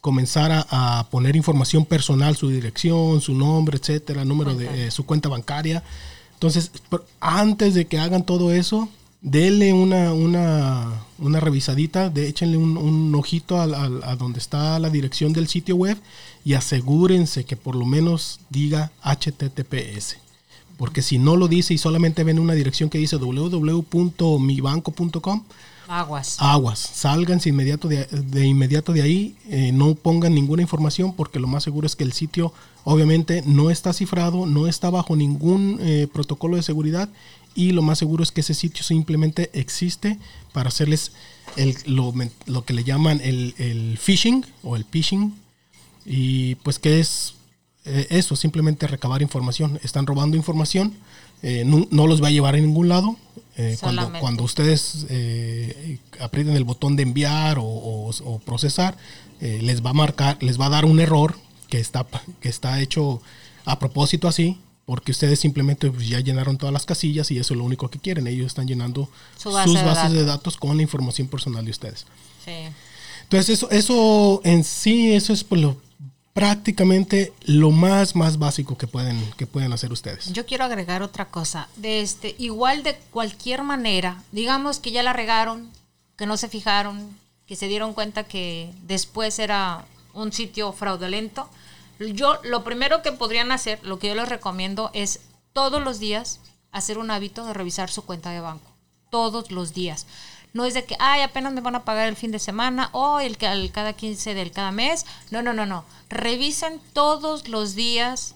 comenzar 0.00 0.66
a, 0.68 1.06
poner 1.12 1.36
información 1.36 1.84
personal, 1.84 2.36
su 2.36 2.48
dirección, 2.48 3.20
su 3.20 3.34
nombre, 3.34 3.78
etcétera, 3.78 4.24
número 4.24 4.56
de 4.56 4.88
eh, 4.88 4.90
su 4.90 5.06
cuenta 5.06 5.28
bancaria, 5.28 5.84
entonces, 6.42 6.72
antes 7.20 7.74
de 7.74 7.86
que 7.86 8.00
hagan 8.00 8.26
todo 8.26 8.52
eso, 8.52 8.88
denle 9.20 9.72
una, 9.72 10.12
una, 10.12 11.04
una 11.20 11.38
revisadita, 11.38 12.10
de, 12.10 12.26
échenle 12.26 12.56
un, 12.56 13.14
ojito 13.14 13.58
a, 13.58 13.62
a, 13.62 14.16
donde 14.16 14.40
está 14.40 14.76
la 14.80 14.90
dirección 14.90 15.32
del 15.32 15.46
sitio 15.46 15.76
web 15.76 15.96
y 16.44 16.54
asegúrense 16.54 17.44
que 17.44 17.54
por 17.54 17.76
lo 17.76 17.86
menos 17.86 18.40
diga 18.50 18.90
HTTPS. 19.04 20.16
Porque 20.78 21.00
si 21.00 21.18
no 21.18 21.36
lo 21.36 21.46
dice 21.46 21.74
y 21.74 21.78
solamente 21.78 22.24
ven 22.24 22.40
una 22.40 22.54
dirección 22.54 22.90
que 22.90 22.98
dice 22.98 23.18
www.mibanco.com, 23.18 25.44
Aguas. 25.88 26.36
Aguas. 26.38 26.78
Sálganse 26.78 27.48
inmediato 27.48 27.88
de, 27.88 28.46
inmediato 28.46 28.92
de 28.92 29.02
ahí. 29.02 29.36
Eh, 29.48 29.72
no 29.72 29.94
pongan 29.94 30.34
ninguna 30.34 30.62
información 30.62 31.14
porque 31.14 31.40
lo 31.40 31.48
más 31.48 31.62
seguro 31.62 31.86
es 31.86 31.96
que 31.96 32.04
el 32.04 32.12
sitio 32.12 32.52
obviamente 32.84 33.42
no 33.46 33.70
está 33.70 33.92
cifrado, 33.92 34.46
no 34.46 34.66
está 34.66 34.90
bajo 34.90 35.16
ningún 35.16 35.78
eh, 35.80 36.08
protocolo 36.12 36.56
de 36.56 36.62
seguridad 36.62 37.08
y 37.54 37.72
lo 37.72 37.82
más 37.82 37.98
seguro 37.98 38.22
es 38.22 38.32
que 38.32 38.40
ese 38.40 38.54
sitio 38.54 38.82
simplemente 38.82 39.50
existe 39.52 40.18
para 40.52 40.68
hacerles 40.68 41.12
el, 41.56 41.76
lo, 41.86 42.64
que 42.64 42.72
le 42.72 42.84
llaman 42.84 43.20
el, 43.22 43.98
phishing 44.00 44.46
o 44.62 44.76
el 44.76 44.84
phishing. 44.84 45.34
Y 46.04 46.56
pues 46.56 46.78
que 46.78 46.98
es 46.98 47.34
eh, 47.84 48.06
eso, 48.10 48.36
simplemente 48.36 48.86
recabar 48.86 49.22
información. 49.22 49.78
Están 49.82 50.06
robando 50.06 50.36
información, 50.36 50.94
no 51.42 52.06
los 52.06 52.22
va 52.22 52.28
a 52.28 52.30
llevar 52.30 52.54
a 52.54 52.58
ningún 52.58 52.88
lado 52.88 53.16
eh, 53.56 53.76
cuando, 53.80 54.10
cuando, 54.18 54.44
ustedes 54.44 55.06
eh, 55.10 55.98
aprieten 56.20 56.56
el 56.56 56.64
botón 56.64 56.96
de 56.96 57.02
enviar 57.02 57.58
o, 57.60 58.40
procesar, 58.44 58.96
eh, 59.40 59.60
les 59.62 59.84
va 59.84 59.90
a 59.90 59.94
marcar, 59.94 60.38
les 60.40 60.58
va 60.58 60.66
a 60.66 60.70
dar 60.70 60.84
un 60.84 61.00
error 61.00 61.36
que 61.68 61.78
está, 61.78 62.06
que 62.40 62.48
está 62.48 62.80
hecho 62.80 63.20
a 63.64 63.78
propósito 63.78 64.26
así, 64.26 64.58
porque 64.86 65.12
ustedes 65.12 65.38
simplemente 65.38 65.90
pues, 65.90 66.08
ya 66.08 66.20
llenaron 66.20 66.56
todas 66.56 66.72
las 66.72 66.86
casillas 66.86 67.30
y 67.30 67.38
eso 67.38 67.54
es 67.54 67.58
lo 67.58 67.64
único 67.64 67.90
que 67.90 67.98
quieren. 67.98 68.26
Ellos 68.26 68.46
están 68.46 68.66
llenando 68.66 69.08
sus 69.36 69.52
bases 69.52 70.12
de 70.12 70.24
datos 70.24 70.56
con 70.56 70.76
la 70.76 70.82
información 70.82 71.28
personal 71.28 71.64
de 71.64 71.70
ustedes. 71.70 72.06
Entonces, 73.22 73.50
eso, 73.50 73.70
eso 73.70 74.40
en 74.44 74.64
sí, 74.64 75.12
eso 75.12 75.32
es 75.32 75.44
por 75.44 75.58
lo 75.58 75.76
prácticamente 76.32 77.32
lo 77.44 77.70
más 77.70 78.16
más 78.16 78.38
básico 78.38 78.78
que 78.78 78.86
pueden 78.86 79.20
que 79.36 79.46
pueden 79.46 79.72
hacer 79.72 79.92
ustedes. 79.92 80.32
Yo 80.32 80.46
quiero 80.46 80.64
agregar 80.64 81.02
otra 81.02 81.26
cosa, 81.26 81.68
de 81.76 82.00
este 82.00 82.34
igual 82.38 82.82
de 82.82 82.96
cualquier 83.10 83.62
manera, 83.62 84.22
digamos 84.32 84.78
que 84.78 84.92
ya 84.92 85.02
la 85.02 85.12
regaron, 85.12 85.70
que 86.16 86.26
no 86.26 86.36
se 86.36 86.48
fijaron, 86.48 87.16
que 87.46 87.56
se 87.56 87.68
dieron 87.68 87.92
cuenta 87.92 88.24
que 88.24 88.72
después 88.82 89.38
era 89.38 89.84
un 90.14 90.32
sitio 90.32 90.72
fraudulento. 90.72 91.48
Yo 91.98 92.38
lo 92.44 92.64
primero 92.64 93.02
que 93.02 93.12
podrían 93.12 93.52
hacer, 93.52 93.78
lo 93.82 93.98
que 93.98 94.08
yo 94.08 94.14
les 94.14 94.28
recomiendo 94.28 94.90
es 94.94 95.20
todos 95.52 95.82
los 95.82 95.98
días 95.98 96.40
hacer 96.72 96.98
un 96.98 97.10
hábito 97.10 97.44
de 97.44 97.52
revisar 97.52 97.90
su 97.90 98.02
cuenta 98.02 98.30
de 98.30 98.40
banco, 98.40 98.70
todos 99.10 99.50
los 99.50 99.74
días. 99.74 100.06
No 100.52 100.64
es 100.64 100.74
de 100.74 100.84
que, 100.84 100.96
ay, 100.98 101.22
apenas 101.22 101.52
me 101.52 101.60
van 101.60 101.74
a 101.74 101.84
pagar 101.84 102.08
el 102.08 102.16
fin 102.16 102.30
de 102.30 102.38
semana 102.38 102.90
o 102.92 103.20
el, 103.20 103.36
el 103.40 103.72
cada 103.72 103.94
15 103.94 104.34
del 104.34 104.52
cada 104.52 104.70
mes. 104.70 105.06
No, 105.30 105.42
no, 105.42 105.52
no, 105.52 105.64
no. 105.66 105.84
Revisen 106.08 106.80
todos 106.92 107.48
los 107.48 107.74
días 107.74 108.34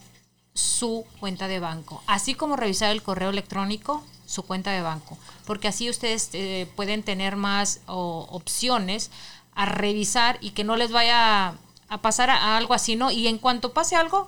su 0.57 1.05
cuenta 1.19 1.47
de 1.47 1.59
banco, 1.59 2.01
así 2.07 2.33
como 2.33 2.55
revisar 2.55 2.91
el 2.91 3.03
correo 3.03 3.29
electrónico, 3.29 4.03
su 4.25 4.41
cuenta 4.43 4.71
de 4.71 4.81
banco, 4.81 5.17
porque 5.45 5.67
así 5.67 5.87
ustedes 5.87 6.29
eh, 6.33 6.67
pueden 6.75 7.03
tener 7.03 7.35
más 7.35 7.81
opciones 7.85 9.11
a 9.53 9.65
revisar 9.65 10.37
y 10.41 10.51
que 10.51 10.63
no 10.63 10.75
les 10.75 10.91
vaya 10.91 11.53
a 11.89 11.97
pasar 12.01 12.31
a, 12.31 12.57
algo 12.57 12.73
así, 12.73 12.95
¿no? 12.95 13.11
Y 13.11 13.27
en 13.27 13.37
cuanto 13.37 13.71
pase 13.71 13.95
algo, 13.95 14.27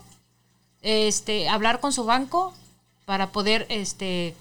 este, 0.82 1.50
hablar 1.50 1.80
con 1.80 1.92
su 1.92 2.06
banco 2.06 2.54
para 3.06 3.32
poder 3.32 3.66
este, 3.70 4.36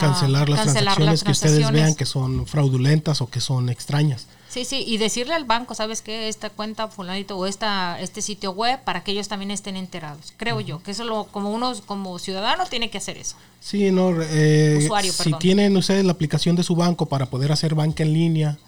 cancelar, 0.00 0.48
las, 0.48 0.62
transacciones 0.62 1.22
que 1.22 1.30
ustedes 1.32 1.70
vean 1.70 1.94
que 1.94 2.06
son 2.06 2.46
fraudulentas 2.46 3.20
o 3.20 3.28
que 3.28 3.40
son 3.40 3.68
extrañas. 3.68 4.26
Sí, 4.48 4.64
sí, 4.64 4.82
y 4.84 4.98
decirle 4.98 5.34
al 5.34 5.44
banco, 5.44 5.76
¿sabes 5.76 6.02
qué? 6.02 6.28
Esta 6.28 6.50
cuenta 6.50 6.88
fulanito 6.88 7.38
o 7.38 7.46
esta, 7.46 8.00
este 8.00 8.20
sitio 8.20 8.50
web 8.50 8.80
para 8.82 9.04
que 9.04 9.12
ellos 9.12 9.28
también 9.28 9.52
estén 9.52 9.76
enterados. 9.76 10.32
Creo 10.36 10.60
yo, 10.60 10.82
que 10.82 10.90
eso 10.90 11.04
lo, 11.04 11.24
como 11.26 11.52
uno 11.52 11.72
como 11.86 12.18
ciudadano 12.18 12.64
tiene 12.66 12.90
que 12.90 12.98
hacer 12.98 13.16
eso. 13.16 13.36
Sí, 13.60 13.92
no, 13.92 14.10
eh, 14.20 14.88
si 15.12 15.32
tienen 15.34 15.76
ustedes 15.76 16.04
la 16.04 16.12
aplicación 16.12 16.56
de 16.56 16.64
su 16.64 16.74
banco 16.74 17.06
para 17.06 17.26
poder 17.26 17.52
hacer 17.52 17.76
banca 17.76 18.02
en 18.02 18.12
línea, 18.12 18.58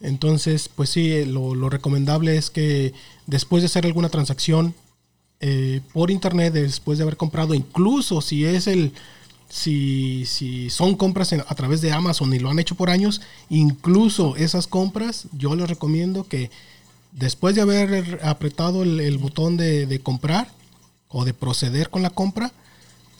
entonces, 0.00 0.68
pues 0.68 0.90
sí, 0.90 1.10
eh, 1.10 1.26
lo, 1.26 1.56
lo 1.56 1.68
recomendable 1.68 2.36
es 2.36 2.50
que 2.50 2.92
después 3.26 3.62
de 3.62 3.66
hacer 3.66 3.86
alguna 3.86 4.10
transacción 4.10 4.74
eh, 5.40 5.80
por 5.92 6.10
internet, 6.10 6.54
después 6.54 6.96
de 6.96 7.02
haber 7.02 7.16
comprado, 7.16 7.54
incluso 7.54 8.20
si 8.20 8.44
es 8.44 8.66
el 8.66 8.92
si, 9.54 10.26
si 10.26 10.68
son 10.68 10.96
compras 10.96 11.32
a 11.32 11.54
través 11.54 11.80
de 11.80 11.92
Amazon 11.92 12.34
y 12.34 12.40
lo 12.40 12.50
han 12.50 12.58
hecho 12.58 12.74
por 12.74 12.90
años, 12.90 13.20
incluso 13.48 14.34
esas 14.34 14.66
compras, 14.66 15.28
yo 15.30 15.54
les 15.54 15.68
recomiendo 15.68 16.24
que 16.24 16.50
después 17.12 17.54
de 17.54 17.60
haber 17.60 18.18
apretado 18.24 18.82
el, 18.82 19.16
botón 19.18 19.56
de, 19.56 20.00
comprar 20.02 20.48
o 21.06 21.24
de 21.24 21.34
proceder 21.34 21.88
con 21.88 22.02
la 22.02 22.10
compra, 22.10 22.52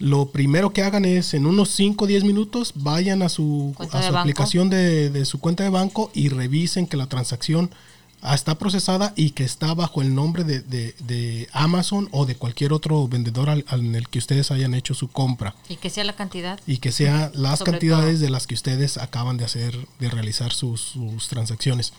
lo 0.00 0.26
primero 0.26 0.72
que 0.72 0.82
hagan 0.82 1.04
es 1.04 1.34
en 1.34 1.46
unos 1.46 1.70
5 1.70 2.04
o 2.04 2.08
10 2.08 2.24
minutos 2.24 2.72
vayan 2.74 3.22
a 3.22 3.28
su, 3.28 3.72
aplicación 3.78 4.70
de, 4.70 5.10
de, 5.10 5.24
su 5.26 5.38
cuenta 5.38 5.62
de 5.62 5.70
banco 5.70 6.10
y 6.14 6.30
revisen 6.30 6.88
que 6.88 6.96
la 6.96 7.06
transacción 7.06 7.70
está 8.32 8.56
procesada 8.56 9.12
y 9.16 9.30
que 9.30 9.44
está 9.44 9.74
bajo 9.74 10.00
el 10.00 10.14
nombre 10.14 10.44
de, 10.44 11.48
Amazon 11.52 12.08
o 12.10 12.24
de 12.24 12.36
cualquier 12.36 12.72
otro 12.72 13.06
vendedor 13.06 13.50
al, 13.50 13.64
en 13.70 13.94
el 13.94 14.08
que 14.08 14.18
ustedes 14.18 14.50
hayan 14.50 14.74
hecho 14.74 14.94
su 14.94 15.08
compra. 15.08 15.54
Y 15.68 15.76
que 15.76 15.90
sea 15.90 16.04
la 16.04 16.14
cantidad. 16.14 16.58
Y 16.66 16.78
que 16.78 16.90
sea 16.90 17.30
las 17.34 17.62
cantidades 17.62 18.20
de 18.20 18.30
las 18.30 18.46
que 18.46 18.54
ustedes 18.54 18.96
acaban 18.96 19.36
de 19.36 19.44
hacer, 19.44 19.76
de 19.98 20.08
realizar 20.08 20.52
sus, 20.52 20.94
transacciones. 21.28 21.92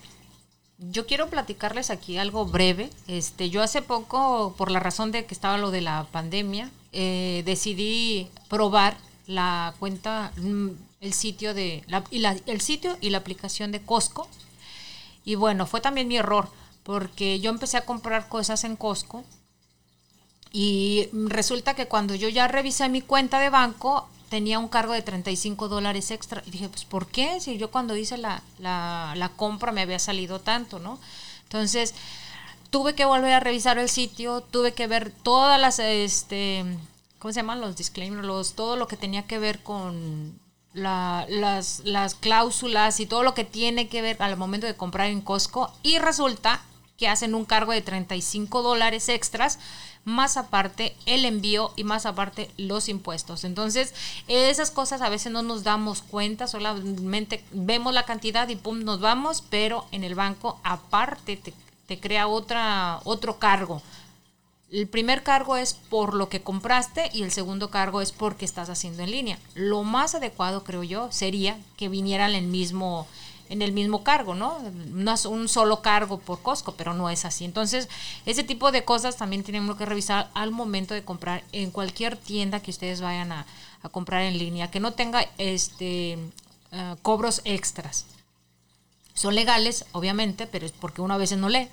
Yo 0.78 1.06
quiero 1.06 1.30
platicarles 1.30 1.90
aquí 1.90 2.18
algo 2.18 2.46
breve. 2.46 2.90
Este, 3.08 3.50
yo 3.50 3.62
hace 3.62 3.82
poco, 3.82 4.56
por 4.58 4.72
la 4.72 4.80
razón 4.80 5.12
de 5.12 5.26
que 5.26 5.34
estaba 5.34 5.58
lo 5.58 5.72
de 5.72 5.82
la 5.82 6.08
pandemia, 6.12 6.72
eh, 6.92 7.44
decidí 7.46 8.30
probar 8.50 8.98
la 9.28 9.74
cuenta, 9.80 10.32
mm, 10.38 10.70
el 11.02 11.14
sitio 11.14 11.54
de 11.54 11.84
y 12.10 12.24
el 12.26 12.62
sitio 12.62 12.98
y 13.00 13.12
la 13.12 13.20
aplicación 13.20 13.72
de 13.72 13.82
Costco 13.82 14.28
y 15.26 15.36
bueno, 15.36 15.66
fue 15.66 15.82
también 15.82 16.08
mi 16.08 16.18
error, 16.18 16.50
porque 16.84 17.40
yo 17.40 17.50
empecé 17.50 17.78
a 17.78 17.86
comprar 17.86 18.30
cosas 18.30 18.64
en 18.64 18.76
Costco 18.76 19.24
y 20.52 21.10
resulta 21.12 21.74
que 21.74 21.88
cuando 21.88 22.16
yo 22.16 22.30
ya 22.30 22.48
revisé 22.48 22.88
mi 22.88 23.02
cuenta 23.02 23.40
de 23.40 23.50
banco, 23.50 24.08
tenía 24.30 24.60
un 24.60 24.68
cargo 24.68 24.94
de 24.94 25.02
35 25.02 25.68
dólares 25.68 26.12
extra. 26.12 26.44
Y 26.46 26.52
dije, 26.52 26.70
pues 26.70 26.86
¿por 26.86 27.08
qué? 27.08 27.40
Si 27.42 27.58
yo 27.58 27.72
cuando 27.72 27.98
hice 27.98 28.18
la, 28.18 28.42
la, 28.60 29.32
compra 29.36 29.72
me 29.72 29.82
había 29.82 30.00
salido 30.00 30.40
tanto, 30.40 30.80
¿no? 30.80 31.00
Entonces, 31.44 31.94
tuve 32.70 32.96
que 32.96 33.06
volver 33.06 33.34
a 33.34 33.40
revisar 33.40 33.78
el 33.78 33.90
sitio, 33.90 34.42
tuve 34.42 34.74
que 34.74 34.88
ver 34.88 35.12
todas 35.12 35.60
las, 35.60 35.80
este, 35.80 36.64
¿cómo 37.20 37.34
se 37.34 37.40
llaman? 37.40 37.62
Los 37.62 37.76
disclaimers, 37.76 38.54
todo 38.54 38.76
lo 38.76 38.88
que 38.88 38.98
tenía 38.98 39.24
que 39.24 39.40
ver 39.40 39.62
con 39.64 40.40
las, 40.76 41.82
las 41.86 42.16
cláusulas 42.16 43.00
y 43.00 43.06
todo 43.06 43.24
lo 43.24 43.34
que 43.34 43.46
tiene 43.46 43.88
que 43.88 44.02
ver 44.02 44.22
al 44.22 44.38
momento 44.38 44.68
de 44.68 44.76
comprar 44.76 45.08
en 45.08 45.22
Costco 45.22 45.72
y 45.82 45.98
resulta 46.00 46.62
que 46.98 47.08
hacen 47.08 47.36
un 47.36 47.46
cargo 47.46 47.72
de 47.72 47.82
35 47.82 48.62
dólares 48.62 49.10
extras, 49.10 49.60
más 50.06 50.38
aparte 50.38 50.96
el 51.06 51.26
envío 51.26 51.74
y 51.76 51.84
más 51.84 52.06
aparte 52.06 52.50
los 52.58 52.90
impuestos. 52.90 53.44
Entonces, 53.44 53.94
esas 54.28 54.72
cosas 54.72 55.02
a 55.02 55.10
veces 55.10 55.32
no 55.32 55.42
nos 55.42 55.64
damos 55.64 56.02
cuenta, 56.02 56.48
solamente 56.48 57.44
vemos 57.52 57.94
la 57.94 58.04
cantidad 58.04 58.48
y 58.48 58.56
pum, 58.56 58.84
nos 58.84 59.00
vamos, 59.00 59.44
pero 59.50 59.88
en 59.92 60.04
el 60.04 60.16
banco 60.16 60.60
aparte 60.64 61.38
te, 61.38 61.54
te 61.88 62.00
crea 62.00 62.28
otra, 62.28 63.00
otro 63.04 63.40
cargo 63.40 63.82
El 64.76 64.90
primer 64.90 65.24
cargo 65.24 65.56
es 65.56 65.74
por 65.74 66.14
lo 66.14 66.28
que 66.28 66.42
compraste 66.42 67.10
y 67.14 67.24
el 67.24 67.32
segundo 67.32 67.70
cargo 67.70 68.02
es 68.02 68.12
porque 68.12 68.44
estás 68.44 68.70
haciendo 68.70 69.04
en 69.04 69.12
línea. 69.12 69.40
Lo 69.54 69.84
más 69.84 70.16
adecuado, 70.16 70.66
creo 70.66 70.84
yo, 70.84 71.10
sería 71.14 71.58
que 71.78 71.88
vinieran 71.88 72.32
en 72.32 72.44
el 72.44 72.48
mismo, 72.48 73.08
en 73.48 73.62
el 73.62 73.72
mismo 73.72 74.04
cargo, 74.04 74.36
¿no? 74.36 74.60
No 74.90 75.14
es 75.14 75.24
un 75.24 75.48
solo 75.48 75.82
cargo 75.82 76.20
por 76.20 76.42
Costco, 76.42 76.74
pero 76.74 76.94
no 76.94 77.10
es 77.10 77.24
así. 77.24 77.46
Entonces, 77.46 77.88
ese 78.26 78.44
tipo 78.44 78.74
de 78.74 78.84
cosas 78.84 79.16
también 79.16 79.46
tenemos 79.46 79.78
que 79.78 79.86
revisar 79.86 80.30
al 80.34 80.52
momento 80.52 80.94
de 80.94 81.06
comprar 81.06 81.46
en 81.54 81.72
cualquier 81.72 82.18
tienda 82.18 82.60
que 82.60 82.72
ustedes 82.72 83.00
vayan 83.00 83.32
a, 83.32 83.46
a 83.82 83.88
comprar 83.88 84.24
en 84.24 84.38
línea, 84.38 84.72
que 84.72 84.82
no 84.82 84.92
tenga 84.92 85.26
este 85.38 86.20
uh, 86.74 86.98
cobros 87.02 87.40
extras. 87.46 88.08
Son 89.14 89.36
legales, 89.36 89.86
obviamente, 89.94 90.48
pero 90.48 90.66
es 90.66 90.74
porque 90.74 91.00
uno 91.00 91.14
a 91.14 91.18
veces 91.18 91.38
no 91.38 91.48
lee, 91.48 91.70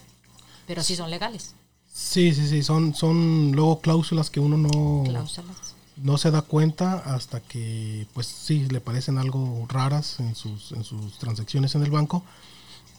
pero 0.68 0.85
sí 0.85 0.94
son 0.94 1.11
legales. 1.11 1.56
Sí, 1.93 2.33
sí, 2.35 2.49
sí, 2.49 2.63
son, 2.63 2.95
son 2.95 3.53
luego 3.53 3.81
cláusulas 3.81 4.31
que 4.31 4.41
uno 4.41 4.57
no, 4.57 5.05
cláusulas. 5.05 5.75
no 5.97 6.17
se 6.17 6.31
da 6.31 6.41
cuenta 6.41 6.95
hasta 7.15 7.41
que, 7.41 8.07
pues 8.15 8.27
sí, 8.27 8.67
le 8.71 8.81
parecen 8.81 9.19
algo 9.19 9.67
raras 9.69 10.19
en 10.19 10.35
sus, 10.35 10.73
en 10.73 10.85
sus 10.85 11.19
transacciones 11.19 11.75
en 11.75 11.83
el 11.83 11.91
banco. 11.91 12.25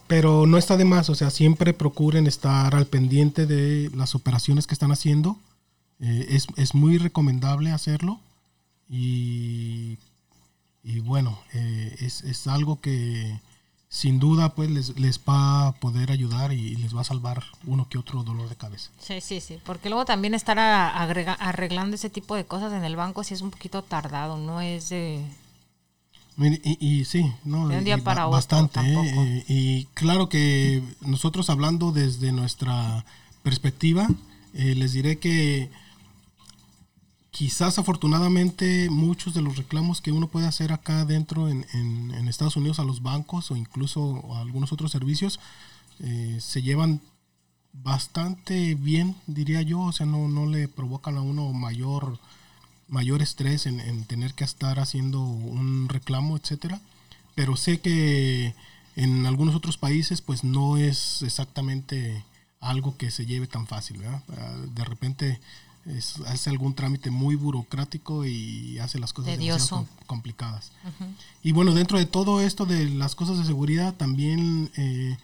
Pero 0.06 0.46
no 0.46 0.58
está 0.58 0.78
de 0.78 0.86
más, 0.86 1.10
o 1.10 1.16
sea, 1.16 1.32
siempre 1.32 1.74
procuren 1.74 2.28
estar 2.28 2.76
al 2.76 2.86
pendiente 2.86 3.48
de 3.48 3.90
las 3.96 4.14
operaciones 4.14 4.68
que 4.68 4.76
están 4.76 4.92
haciendo. 4.92 5.38
Eh, 6.00 6.28
es, 6.30 6.48
es, 6.58 6.76
muy 6.76 6.98
recomendable 7.00 7.72
hacerlo. 7.72 8.20
Y, 8.90 9.98
y 10.84 11.00
bueno, 11.00 11.40
eh, 11.54 11.96
es, 12.00 12.22
es 12.24 12.46
algo 12.48 12.80
que, 12.80 13.40
sin 13.94 14.20
duda 14.20 14.56
pues 14.56 14.72
les, 14.72 15.00
les, 15.00 15.20
va 15.20 15.68
a 15.68 15.72
poder 15.74 16.10
ayudar 16.10 16.52
y 16.52 16.76
les 16.78 16.96
va 16.96 17.02
a 17.02 17.04
salvar 17.04 17.44
uno 17.68 17.88
que 17.88 18.00
otro 18.00 18.24
dolor 18.24 18.50
de 18.50 18.56
cabeza. 18.56 18.90
Sí, 19.00 19.22
sí, 19.22 19.40
sí, 19.40 19.60
porque 19.64 19.90
luego 19.90 20.04
también 20.04 20.34
estar 20.34 20.58
agrega, 20.58 21.34
arreglando 21.34 21.96
ese 21.96 22.10
tipo 22.10 22.36
de 22.36 22.44
cosas 22.44 22.74
en 22.74 22.84
el 22.84 22.96
banco 22.96 23.24
sí 23.24 23.36
es 23.36 23.42
un 23.42 23.52
poquito 23.52 23.84
tardado, 23.84 24.38
no 24.38 24.62
es 24.62 24.90
de... 24.90 25.24
Y, 26.40 26.78
y, 26.80 27.06
sí, 27.06 27.32
no, 27.44 27.68
de 27.68 27.78
un 27.78 27.84
día 27.84 28.00
para 28.00 28.26
otro, 28.26 28.36
bastante. 28.36 28.80
¿eh? 28.80 29.46
y 29.48 29.86
claro 29.94 30.28
que 30.28 30.82
nosotros 31.02 31.52
hablando 31.52 31.92
desde 31.92 32.32
nuestra 32.32 33.06
perspectiva, 33.44 34.08
eh, 34.56 34.74
les 34.74 34.94
diré 34.94 35.20
que 35.20 35.70
quizás 37.34 37.80
afortunadamente 37.80 38.92
muchos 38.92 39.34
de 39.34 39.42
los 39.42 39.58
reclamos 39.58 40.02
que 40.02 40.12
uno 40.12 40.28
puede 40.28 40.46
hacer 40.46 40.72
acá 40.72 41.04
dentro 41.04 41.50
en, 41.50 41.66
en, 41.74 42.28
Estados 42.28 42.56
Unidos 42.56 42.80
a 42.80 42.84
los 42.84 43.02
bancos 43.02 43.50
o 43.50 43.56
incluso 43.56 44.24
a 44.36 44.40
algunos 44.40 44.72
otros 44.72 44.92
servicios 44.92 45.40
eh, 46.00 46.38
se 46.40 46.62
llevan 46.62 47.02
bastante 47.74 48.76
bien, 48.76 49.16
diría 49.26 49.64
yo, 49.64 49.82
o 49.82 49.92
sea, 49.92 50.06
no, 50.06 50.28
no 50.28 50.46
le 50.46 50.68
provocan 50.68 51.18
a 51.18 51.22
uno 51.22 51.52
mayor, 51.54 52.20
mayor 52.88 53.24
estrés 53.24 53.66
en, 53.66 53.80
en 53.80 54.06
tener 54.06 54.36
que 54.36 54.44
estar 54.44 54.80
haciendo 54.80 55.22
un 55.22 55.90
reclamo, 55.90 56.38
etcétera. 56.38 56.82
Pero 57.34 57.58
sé 57.58 57.82
que 57.82 58.54
en 58.96 59.26
algunos 59.26 59.56
otros 59.56 59.78
países 59.78 60.22
pues 60.22 60.44
no 60.44 60.78
es 60.78 61.24
exactamente 61.24 62.24
algo 62.60 62.96
que 62.96 63.10
se 63.10 63.26
lleve 63.26 63.48
tan 63.48 63.66
fácil, 63.66 63.98
¿verdad? 63.98 64.24
De 64.68 64.86
repente 64.86 65.42
hace 66.28 66.50
algún 66.50 66.76
trámite 66.76 67.12
muy 67.12 67.36
burocrático 67.36 68.26
y 68.26 68.80
hace 68.80 69.00
las 69.00 69.12
cosas 69.12 69.38
demasiado 69.38 69.88
complicadas. 70.06 70.72
Y 71.44 71.52
bueno, 71.52 71.74
dentro 71.74 71.98
de 71.98 72.06
todo 72.06 72.40
esto 72.40 72.66
de 72.66 72.90
las 72.90 73.16
cosas 73.16 73.38
de 73.38 73.46
seguridad, 73.46 73.94
también 73.96 74.72
eh, 74.78 75.18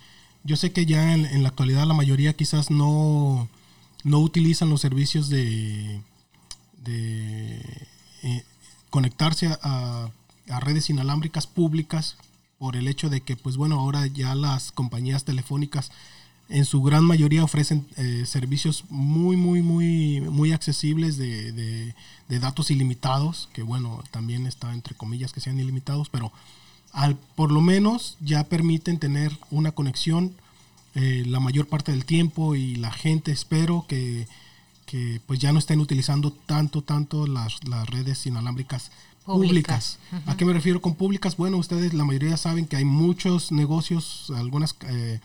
yo 0.44 0.58
sé 0.58 0.72
que 0.72 0.86
ya 0.86 1.14
en, 1.14 1.44
la 1.44 1.50
actualidad 1.50 1.88
la 1.88 1.94
mayoría 1.94 2.34
quizás 2.34 2.72
no, 2.72 3.48
no 4.04 4.20
utilizan 4.20 4.70
los 4.70 4.82
servicios 4.82 5.30
de, 5.30 6.02
de 6.84 7.88
eh, 8.24 8.44
conectarse 8.90 9.48
a, 9.62 10.10
a 10.50 10.60
redes 10.60 10.90
inalámbricas 10.90 11.48
públicas 11.48 12.18
por 12.58 12.76
el 12.76 12.90
hecho 12.90 13.10
de 13.10 13.22
que, 13.22 13.38
pues 13.38 13.56
bueno, 13.56 13.80
ahora 13.80 14.06
ya 14.08 14.36
las 14.36 14.74
compañías 14.74 15.24
telefónicas 15.24 15.92
en 16.50 16.66
su 16.66 16.82
gran 16.82 17.04
mayoría 17.04 17.44
ofrecen 17.44 17.88
eh, 17.96 18.24
servicios 18.26 18.84
muy, 18.90 19.38
muy, 19.38 19.62
muy, 19.62 20.22
muy 20.22 20.52
accesibles 20.52 21.18
de, 21.18 21.52
de, 21.52 22.40
datos 22.40 22.72
ilimitados, 22.72 23.50
que 23.54 23.64
bueno, 23.64 24.04
también 24.12 24.48
está 24.48 24.74
entre 24.74 24.96
comillas 24.96 25.32
que 25.32 25.42
sean 25.42 25.60
ilimitados, 25.60 26.10
pero 26.10 26.32
al, 26.92 27.16
por 27.36 27.52
lo 27.52 27.62
menos 27.62 28.18
ya 28.20 28.44
permiten 28.46 28.98
tener 28.98 29.38
una 29.52 29.72
conexión 29.72 30.34
eh, 30.96 31.24
la 31.28 31.40
mayor 31.40 31.68
parte 31.68 31.92
del 31.92 32.06
tiempo 32.06 32.56
y 32.56 32.76
la 32.76 32.92
gente 32.92 33.32
espero 33.32 33.86
que, 33.88 34.28
que 34.86 35.22
pues 35.28 35.40
ya 35.40 35.52
no 35.52 35.60
estén 35.60 35.80
utilizando 35.80 36.32
tanto, 36.32 36.82
tanto 36.82 37.28
las, 37.28 37.64
las 37.68 37.88
redes 37.88 38.26
inalámbricas 38.26 38.92
públicas. 39.26 40.00
¿A 40.26 40.36
qué 40.36 40.46
me 40.46 40.54
refiero 40.54 40.82
con 40.82 40.96
públicas? 40.96 41.38
Bueno, 41.38 41.58
ustedes 41.58 41.94
la 41.94 42.06
mayoría 42.06 42.38
saben 42.38 42.66
que 42.66 42.78
hay 42.78 42.86
muchos 42.86 43.52
negocios, 43.52 44.32
algunas... 44.36 44.76
Eh, 44.88 45.20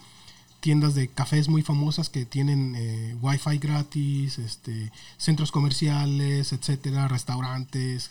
tiendas 0.65 0.95
de 0.95 1.09
cafés 1.09 1.51
muy 1.51 1.61
famosas 1.61 2.09
que 2.09 2.25
tienen 2.25 2.75
eh, 2.75 3.15
wifi 3.21 3.59
gratis, 3.59 4.39
este, 4.39 4.91
centros 5.19 5.53
comerciales, 5.53 6.55
etcétera, 6.55 7.07
restaurantes, 7.07 8.09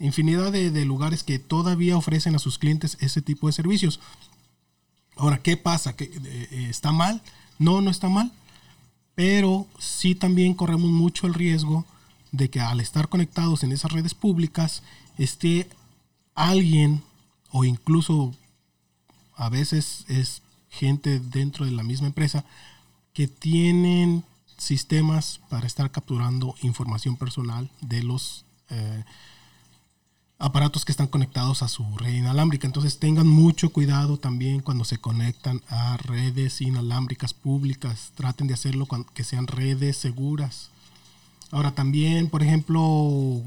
infinidad 0.00 0.50
de, 0.50 0.84
lugares 0.84 1.22
que 1.22 1.38
todavía 1.38 1.96
ofrecen 1.96 2.34
a 2.34 2.40
sus 2.40 2.58
clientes 2.58 2.96
ese 2.98 3.22
tipo 3.22 3.46
de 3.46 3.52
servicios. 3.52 4.00
Ahora, 5.16 5.40
¿qué 5.40 5.56
pasa? 5.56 5.94
¿Que, 5.94 6.10
eh, 6.12 6.66
¿Está 6.68 6.90
mal? 6.90 7.22
No, 7.60 7.80
no 7.80 7.92
está 7.92 8.08
mal, 8.08 8.32
pero 9.14 9.68
sí 9.78 10.16
también 10.16 10.54
corremos 10.54 10.90
mucho 10.90 11.28
el 11.28 11.34
riesgo 11.34 11.86
de 12.32 12.50
que 12.50 12.58
al 12.58 12.80
estar 12.80 13.08
conectados 13.08 13.62
en 13.62 13.70
esas 13.70 13.92
redes 13.92 14.14
públicas 14.14 14.82
esté 15.16 15.68
alguien 16.34 17.04
o 17.52 17.64
incluso 17.64 18.34
a 19.36 19.48
veces 19.48 20.04
es 20.08 20.42
gente 20.70 21.20
dentro 21.20 21.66
de 21.66 21.72
la 21.72 21.82
misma 21.82 22.06
empresa 22.06 22.44
que 23.12 23.28
tienen 23.28 24.24
sistemas 24.56 25.40
para 25.48 25.66
estar 25.66 25.90
capturando 25.90 26.54
información 26.62 27.16
personal 27.16 27.70
de 27.80 28.02
los 28.02 28.44
eh, 28.68 29.04
aparatos 30.38 30.84
que 30.84 30.92
están 30.92 31.06
conectados 31.06 31.62
a 31.62 31.68
su 31.68 31.84
red 31.98 32.14
inalámbrica. 32.14 32.66
Entonces 32.66 32.98
tengan 32.98 33.26
mucho 33.26 33.70
cuidado 33.72 34.16
también 34.16 34.60
cuando 34.60 34.84
se 34.84 34.98
conectan 34.98 35.62
a 35.68 35.96
redes 35.98 36.60
inalámbricas 36.60 37.34
públicas. 37.34 38.12
Traten 38.14 38.46
de 38.46 38.54
hacerlo 38.54 38.88
que 39.14 39.24
sean 39.24 39.46
redes 39.46 39.96
seguras. 39.96 40.70
Ahora 41.50 41.72
también, 41.72 42.30
por 42.30 42.42
ejemplo, 42.42 43.42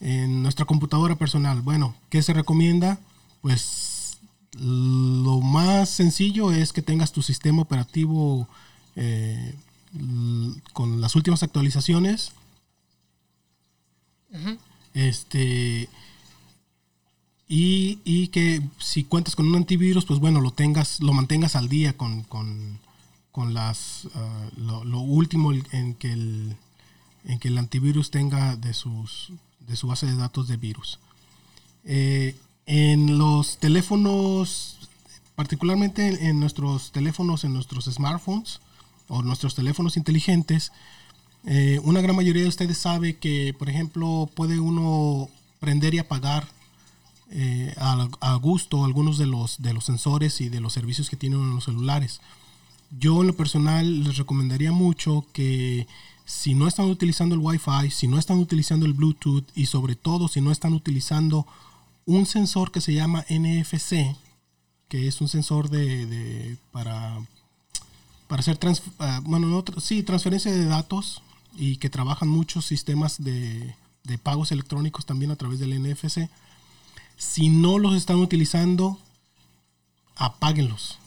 en 0.00 0.42
nuestra 0.42 0.66
computadora 0.66 1.16
personal, 1.16 1.62
bueno, 1.62 1.94
¿qué 2.10 2.22
se 2.22 2.34
recomienda? 2.34 2.98
Pues 3.40 3.95
lo 4.58 5.40
más 5.40 5.90
sencillo 5.90 6.52
es 6.52 6.72
que 6.72 6.82
tengas 6.82 7.12
tu 7.12 7.22
sistema 7.22 7.62
operativo 7.62 8.48
eh, 8.94 9.54
con 10.72 11.00
las 11.00 11.14
últimas 11.14 11.42
actualizaciones. 11.42 12.32
Este. 14.94 15.88
Y, 17.48 18.28
que 18.28 18.60
si 18.78 19.04
cuentas 19.04 19.36
con 19.36 19.46
un 19.46 19.56
antivirus, 19.56 20.04
pues 20.04 20.18
bueno, 20.18 20.40
lo 20.40 20.50
tengas, 20.50 21.00
lo 21.00 21.12
mantengas 21.12 21.54
al 21.54 21.68
día 21.68 21.96
con, 21.96 22.22
con, 22.24 23.54
las 23.54 24.08
ah, 24.14 24.48
lo, 24.56 25.00
último 25.00 25.52
en 25.52 25.94
que 25.94 26.12
el 26.12 26.56
en 27.24 27.38
que 27.38 27.48
el 27.48 27.58
antivirus 27.58 28.10
tenga 28.10 28.56
de 28.56 28.72
sus 28.72 29.32
de 29.60 29.76
su 29.76 29.86
base 29.86 30.06
de 30.06 30.16
datos 30.16 30.48
de 30.48 30.56
virus. 30.56 30.98
Eh, 31.84 32.34
en 32.66 33.16
los 33.18 33.58
teléfonos, 33.58 34.76
particularmente 35.34 36.28
en, 36.28 36.40
nuestros 36.40 36.90
teléfonos, 36.92 37.44
en 37.44 37.54
nuestros 37.54 37.84
smartphones 37.84 38.60
o 39.08 39.22
nuestros 39.22 39.54
teléfonos 39.54 39.96
inteligentes, 39.96 40.72
eh, 41.46 41.80
una 41.84 42.00
gran 42.00 42.16
mayoría 42.16 42.42
de 42.42 42.48
ustedes 42.48 42.76
sabe 42.76 43.16
que, 43.16 43.54
por 43.56 43.70
ejemplo, 43.70 44.28
puede 44.34 44.58
uno 44.58 45.28
prender 45.60 45.94
y 45.94 45.98
apagar 45.98 46.48
eh, 47.30 47.72
a, 47.76 48.34
gusto 48.36 48.84
algunos 48.84 49.16
de 49.18 49.26
los, 49.26 49.62
de 49.62 49.72
los 49.72 49.84
sensores 49.84 50.40
y 50.40 50.48
de 50.48 50.60
los 50.60 50.72
servicios 50.72 51.08
que 51.08 51.16
tienen 51.16 51.40
en 51.40 51.54
los 51.54 51.64
celulares. 51.64 52.20
Yo 52.98 53.20
en 53.20 53.28
lo 53.28 53.36
personal 53.36 54.04
les 54.04 54.16
recomendaría 54.16 54.72
mucho 54.72 55.24
que 55.32 55.86
si 56.24 56.54
no 56.54 56.66
están 56.66 56.86
utilizando 56.86 57.36
el 57.36 57.40
Wi-Fi, 57.40 57.90
si 57.90 58.08
no 58.08 58.18
están 58.18 58.38
utilizando 58.38 58.86
el 58.86 58.92
Bluetooth 58.92 59.44
y 59.54 59.66
sobre 59.66 59.94
todo 59.94 60.26
si 60.26 60.40
no 60.40 60.50
están 60.50 60.72
utilizando 60.72 61.46
un 62.06 62.24
sensor 62.26 62.72
que 62.72 62.80
se 62.80 62.94
llama 62.94 63.24
NFC, 63.28 64.16
que 64.88 65.08
es 65.08 65.20
un 65.20 65.28
sensor 65.28 65.68
de, 65.68 66.56
para, 66.72 67.18
para 68.28 68.40
hacer 68.40 68.58
ah, 68.98 69.20
sí, 69.78 70.02
transferencia 70.02 70.50
de 70.52 70.64
datos 70.64 71.22
y 71.56 71.76
que 71.76 71.90
trabajan 71.90 72.28
muchos 72.28 72.64
sistemas 72.64 73.22
de, 73.22 73.74
de 74.04 74.18
pagos 74.18 74.52
electrónicos 74.52 75.04
también 75.04 75.30
a 75.30 75.36
través 75.36 75.58
del 75.58 75.78
NFC. 75.82 76.30
Si 77.16 77.48
no 77.48 77.78
los 77.78 77.94
están 77.94 78.16
utilizando, 78.16 78.98
apáguenlos. 80.14 80.98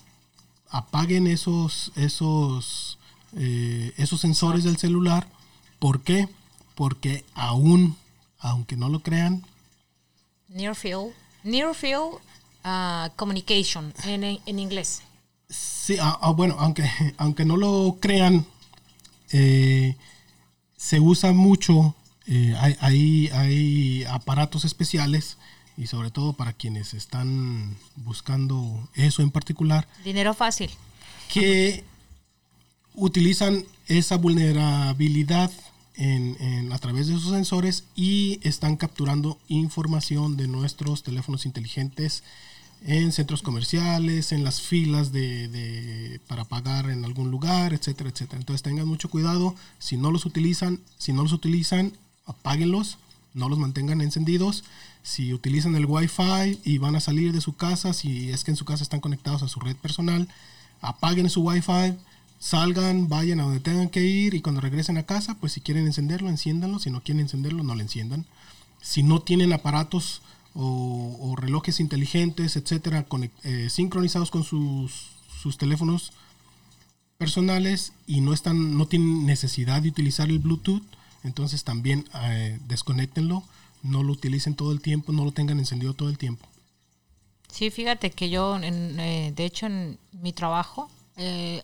Apaguen 0.69 1.25
esos, 1.25 1.91
esos 1.95 2.99
eh, 3.35 3.93
esos 3.97 4.21
sensores 4.21 4.63
del 4.63 4.77
celular. 4.77 5.27
¿Por 5.77 6.01
qué? 6.01 6.27
Porque 6.75 7.25
aún, 7.33 7.95
aunque 8.39 8.75
no 8.75 8.89
lo 8.89 9.01
crean, 9.01 9.45
Near 10.49 10.75
field. 10.75 11.13
Near 11.43 11.73
field 11.73 12.19
uh, 12.65 13.09
communication 13.15 13.93
en, 14.05 14.23
en 14.23 14.59
inglés. 14.59 15.01
Sí, 15.49 15.97
ah, 15.99 16.17
ah, 16.21 16.31
bueno, 16.31 16.55
aunque, 16.59 16.89
aunque 17.17 17.45
no 17.45 17.57
lo 17.57 17.97
crean, 17.99 18.45
eh, 19.31 19.95
se 20.77 20.99
usa 20.99 21.31
mucho, 21.33 21.95
eh, 22.27 22.55
hay, 22.59 22.75
hay, 22.81 23.29
hay 23.33 24.03
aparatos 24.05 24.65
especiales 24.65 25.37
y 25.77 25.87
sobre 25.87 26.11
todo 26.11 26.33
para 26.33 26.53
quienes 26.53 26.93
están 26.93 27.77
buscando 27.95 28.87
eso 28.95 29.21
en 29.21 29.31
particular, 29.31 29.87
Dinero 30.03 30.33
fácil. 30.33 30.69
que 31.31 31.83
utilizan 32.93 33.63
esa 33.87 34.17
vulnerabilidad 34.17 35.51
en, 35.99 36.71
a 36.71 36.77
través 36.79 37.07
de 37.07 37.13
sus 37.13 37.29
sensores 37.31 37.83
y 37.95 38.39
están 38.43 38.77
capturando 38.77 39.37
información 39.49 40.37
de 40.37 40.47
nuestros 40.47 41.03
teléfonos 41.03 41.45
inteligentes 41.45 42.23
en 42.85 43.11
centros 43.11 43.41
comerciales, 43.41 44.31
en 44.31 44.45
las 44.45 44.61
filas 44.61 45.11
de, 45.11 45.49
de- 45.49 46.21
para 46.27 46.45
pagar 46.45 46.89
en 46.89 47.03
algún 47.03 47.29
lugar, 47.29 47.73
etcétera, 47.73 48.09
etcétera. 48.09 48.39
Entonces 48.39 48.61
tengan 48.63 48.87
mucho 48.87 49.09
cuidado. 49.09 49.53
Si 49.79 49.97
no 49.97 50.11
los 50.11 50.25
utilizan, 50.25 50.79
si 50.97 51.11
no 51.11 51.23
los 51.23 51.33
utilizan, 51.33 51.91
apáguenlos, 52.25 52.97
no 53.33 53.49
los 53.49 53.59
mantengan 53.59 53.99
encendidos. 53.99 54.63
Si 55.03 55.33
utilizan 55.33 55.75
el 55.75 55.85
Wi-Fi 55.85 56.61
y 56.63 56.77
van 56.77 56.95
a 56.95 57.01
salir 57.01 57.33
de 57.33 57.41
su 57.41 57.57
casa, 57.57 57.91
si 57.93 58.29
es 58.31 58.45
que 58.45 58.51
en 58.51 58.57
su 58.57 58.63
casa 58.63 58.83
están 58.83 59.01
conectados 59.01 59.43
a 59.43 59.49
su 59.49 59.59
red 59.59 59.75
personal, 59.75 60.29
apaguen 60.81 61.29
su 61.29 61.41
Wi-Fi, 61.41 61.95
salgan, 62.39 63.09
vayan 63.09 63.39
a 63.39 63.43
donde 63.43 63.59
tengan 63.59 63.89
que 63.89 64.01
ir 64.01 64.33
y 64.33 64.41
cuando 64.41 64.61
regresen 64.61 64.97
a 64.97 65.03
casa, 65.03 65.35
pues 65.35 65.53
si 65.53 65.61
quieren 65.61 65.85
encenderlo, 65.85 66.29
enciéndanlo. 66.29 66.79
Si 66.79 66.89
no 66.89 67.03
quieren 67.03 67.21
encenderlo, 67.21 67.63
no 67.63 67.75
lo 67.75 67.81
enciendan. 67.81 68.25
Si 68.81 69.03
no 69.03 69.21
tienen 69.21 69.53
aparatos 69.53 70.21
o, 70.55 71.35
relojes 71.37 71.79
inteligentes, 71.79 72.55
etcétera, 72.55 73.05
eh, 73.43 73.67
sincronizados 73.69 74.31
con 74.31 74.43
sus, 74.43 75.11
sus 75.41 75.57
teléfonos 75.57 76.11
personales 77.17 77.93
y 78.07 78.21
no 78.21 78.33
están, 78.33 78.77
no 78.77 78.87
tienen 78.87 79.25
necesidad 79.25 79.81
de 79.81 79.89
utilizar 79.89 80.29
el 80.29 80.39
Bluetooth, 80.39 80.81
entonces 81.23 81.63
también 81.65 82.05
eh, 82.23 82.57
desconéctenlo, 82.67 83.43
no 83.83 84.03
lo 84.03 84.13
utilicen 84.13 84.55
todo 84.55 84.71
el 84.71 84.81
tiempo, 84.81 85.11
no 85.11 85.25
lo 85.25 85.33
tengan 85.33 85.59
encendido 85.59 85.93
todo 85.93 86.09
el 86.09 86.17
tiempo. 86.17 86.47
Sí, 87.51 87.71
fíjate 87.71 88.11
que 88.11 88.29
yo, 88.29 88.57
eh, 88.61 89.33
de 89.35 89.45
hecho, 89.45 89.65
en 89.65 89.97
mi 90.13 90.33
trabajo, 90.33 90.89
eh, 91.17 91.63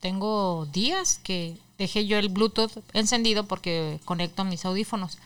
tengo 0.00 0.66
días 0.72 1.20
que 1.22 1.56
dejé 1.78 2.06
yo 2.06 2.18
el 2.18 2.28
Bluetooth 2.28 2.72
encendido 2.92 3.44
porque 3.44 4.00
conecto 4.04 4.44
mis 4.44 4.64
audífonos. 4.64 5.18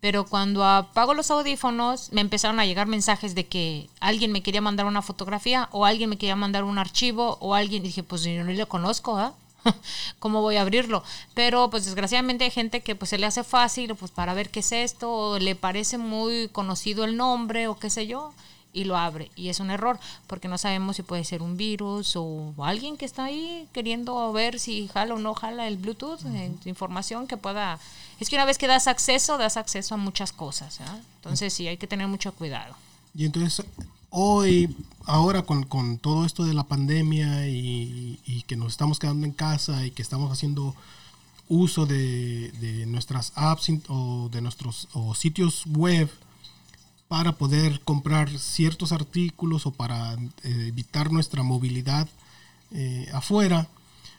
Pero 0.00 0.26
cuando 0.26 0.64
apago 0.64 1.14
los 1.14 1.30
audífonos, 1.30 2.12
me 2.12 2.20
empezaron 2.20 2.60
a 2.60 2.66
llegar 2.66 2.86
mensajes 2.86 3.34
de 3.34 3.46
que 3.46 3.88
alguien 4.00 4.32
me 4.32 4.42
quería 4.42 4.60
mandar 4.60 4.84
una 4.84 5.00
fotografía 5.00 5.68
o 5.72 5.86
alguien 5.86 6.10
me 6.10 6.18
quería 6.18 6.36
mandar 6.36 6.64
un 6.64 6.76
archivo 6.76 7.38
o 7.40 7.54
alguien, 7.54 7.82
dije, 7.82 8.02
pues 8.02 8.22
yo 8.22 8.44
no 8.44 8.52
lo 8.52 8.68
conozco, 8.68 9.16
¿ah? 9.16 9.32
¿Cómo 10.18 10.42
voy 10.42 10.56
a 10.56 10.60
abrirlo? 10.60 11.02
Pero 11.32 11.70
pues 11.70 11.86
desgraciadamente 11.86 12.44
hay 12.44 12.50
gente 12.50 12.82
que 12.82 12.94
pues 12.94 13.08
se 13.08 13.18
le 13.18 13.24
hace 13.24 13.44
fácil 13.44 13.94
pues 13.94 14.10
para 14.10 14.34
ver 14.34 14.50
qué 14.50 14.60
es 14.60 14.72
esto, 14.72 15.10
o 15.10 15.38
le 15.38 15.54
parece 15.54 15.96
muy 15.96 16.48
conocido 16.48 17.04
el 17.04 17.16
nombre 17.16 17.66
o 17.68 17.78
qué 17.78 17.88
sé 17.88 18.06
yo, 18.06 18.34
y 18.74 18.84
lo 18.84 18.98
abre. 18.98 19.30
Y 19.36 19.48
es 19.48 19.60
un 19.60 19.70
error, 19.70 19.98
porque 20.26 20.48
no 20.48 20.58
sabemos 20.58 20.96
si 20.96 21.02
puede 21.02 21.24
ser 21.24 21.40
un 21.40 21.56
virus 21.56 22.16
o 22.16 22.52
alguien 22.58 22.98
que 22.98 23.06
está 23.06 23.24
ahí 23.24 23.66
queriendo 23.72 24.30
ver 24.32 24.60
si 24.60 24.88
jala 24.88 25.14
o 25.14 25.18
no 25.18 25.34
jala 25.34 25.66
el 25.66 25.78
Bluetooth, 25.78 26.26
eh, 26.26 26.52
información 26.66 27.26
que 27.26 27.38
pueda... 27.38 27.78
Es 28.20 28.28
que 28.28 28.36
una 28.36 28.44
vez 28.44 28.58
que 28.58 28.66
das 28.66 28.86
acceso, 28.86 29.38
das 29.38 29.56
acceso 29.56 29.94
a 29.94 29.98
muchas 29.98 30.32
cosas. 30.32 30.80
¿ah? 30.80 30.98
Entonces 31.16 31.54
sí, 31.54 31.66
hay 31.66 31.78
que 31.78 31.86
tener 31.86 32.08
mucho 32.08 32.32
cuidado. 32.32 32.74
Y 33.14 33.24
entonces 33.24 33.64
hoy, 34.10 34.76
ahora 35.06 35.42
con, 35.42 35.64
con 35.64 35.98
todo 35.98 36.26
esto 36.26 36.44
de 36.44 36.54
la 36.54 36.64
pandemia 36.64 37.48
y, 37.48 38.20
y 38.26 38.42
que 38.42 38.56
nos 38.56 38.72
estamos 38.72 38.98
quedando 38.98 39.24
en 39.26 39.32
casa 39.32 39.86
y 39.86 39.92
que 39.92 40.02
estamos 40.02 40.30
haciendo 40.30 40.74
uso 41.48 41.86
de, 41.86 42.50
de 42.60 42.86
nuestras 42.86 43.32
apps 43.34 43.70
o 43.88 44.28
de 44.30 44.40
nuestros 44.40 44.88
o 44.94 45.14
sitios 45.14 45.64
web 45.66 46.10
para 47.14 47.30
poder 47.30 47.80
comprar 47.82 48.28
ciertos 48.40 48.90
artículos 48.90 49.66
o 49.66 49.70
para 49.70 50.14
eh, 50.14 50.66
evitar 50.66 51.12
nuestra 51.12 51.44
movilidad 51.44 52.08
eh, 52.72 53.08
afuera. 53.14 53.68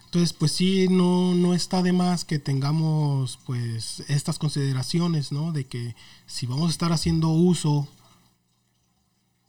Entonces, 0.06 0.32
pues 0.32 0.54
sí, 0.54 0.88
no, 0.88 1.36
no 1.36 1.54
está 1.54 1.84
de 1.84 1.92
más 1.92 2.24
que 2.24 2.40
tengamos 2.40 3.38
pues 3.46 4.02
estas 4.08 4.40
consideraciones, 4.40 5.34
¿no? 5.34 5.52
De 5.52 5.66
que 5.66 5.94
si 6.26 6.46
vamos 6.46 6.68
a 6.68 6.72
estar 6.72 6.94
haciendo 6.94 7.32
uso 7.32 7.86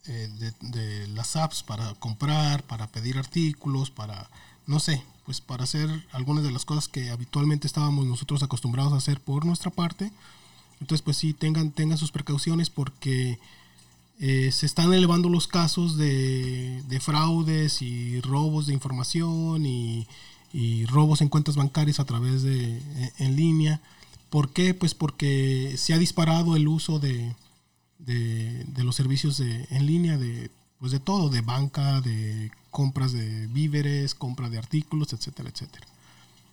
eh, 0.07 0.29
de, 0.39 0.53
de 0.59 1.07
las 1.07 1.37
apps 1.37 1.63
para 1.63 1.93
comprar, 1.93 2.63
para 2.63 2.87
pedir 2.87 3.17
artículos, 3.17 3.91
para, 3.91 4.29
no 4.65 4.81
sé, 4.81 5.01
pues 5.25 5.39
para 5.39 5.63
hacer 5.63 5.87
algunas 6.11 6.43
de 6.43 6.51
las 6.51 6.65
cosas 6.65 6.89
que 6.89 7.11
habitualmente 7.11 7.65
estábamos 7.65 8.05
nosotros 8.05 8.43
acostumbrados 8.43 8.91
a 8.91 8.97
hacer 8.97 9.21
por 9.21 9.45
nuestra 9.45 9.71
parte. 9.71 10.11
Entonces, 10.79 11.01
pues 11.01 11.17
sí, 11.17 11.33
tengan, 11.33 11.71
tengan 11.71 11.97
sus 11.97 12.11
precauciones 12.11 12.69
porque 12.69 13.39
eh, 14.19 14.51
se 14.51 14.65
están 14.65 14.93
elevando 14.93 15.29
los 15.29 15.47
casos 15.47 15.97
de, 15.97 16.83
de 16.87 16.99
fraudes 16.99 17.81
y 17.81 18.21
robos 18.21 18.67
de 18.67 18.73
información 18.73 19.65
y, 19.65 20.07
robos 20.87 21.21
en 21.21 21.29
cuentas 21.29 21.55
bancarias 21.55 21.99
a 21.99 22.05
través 22.05 22.41
de 22.41 22.77
eh, 22.77 23.11
en 23.19 23.35
línea. 23.35 23.79
¿Por 24.31 24.49
qué? 24.49 24.73
Pues 24.73 24.95
porque 24.95 25.75
se 25.77 25.93
ha 25.93 25.99
disparado 25.99 26.55
el 26.55 26.67
uso 26.67 26.97
de, 26.99 27.35
de, 27.99 28.63
de 28.63 28.83
los 28.83 28.95
servicios 28.95 29.39
en 29.39 29.85
línea 29.85 30.17
de 30.17 30.49
pues 30.79 30.91
de 30.91 30.99
todo, 30.99 31.29
de 31.29 31.41
banca, 31.41 32.01
de 32.01 32.51
compras 32.71 33.11
de 33.11 33.47
víveres, 33.47 34.15
compra 34.15 34.49
de 34.49 34.57
artículos, 34.57 35.13
etcétera, 35.13 35.49
etcétera. 35.49 35.85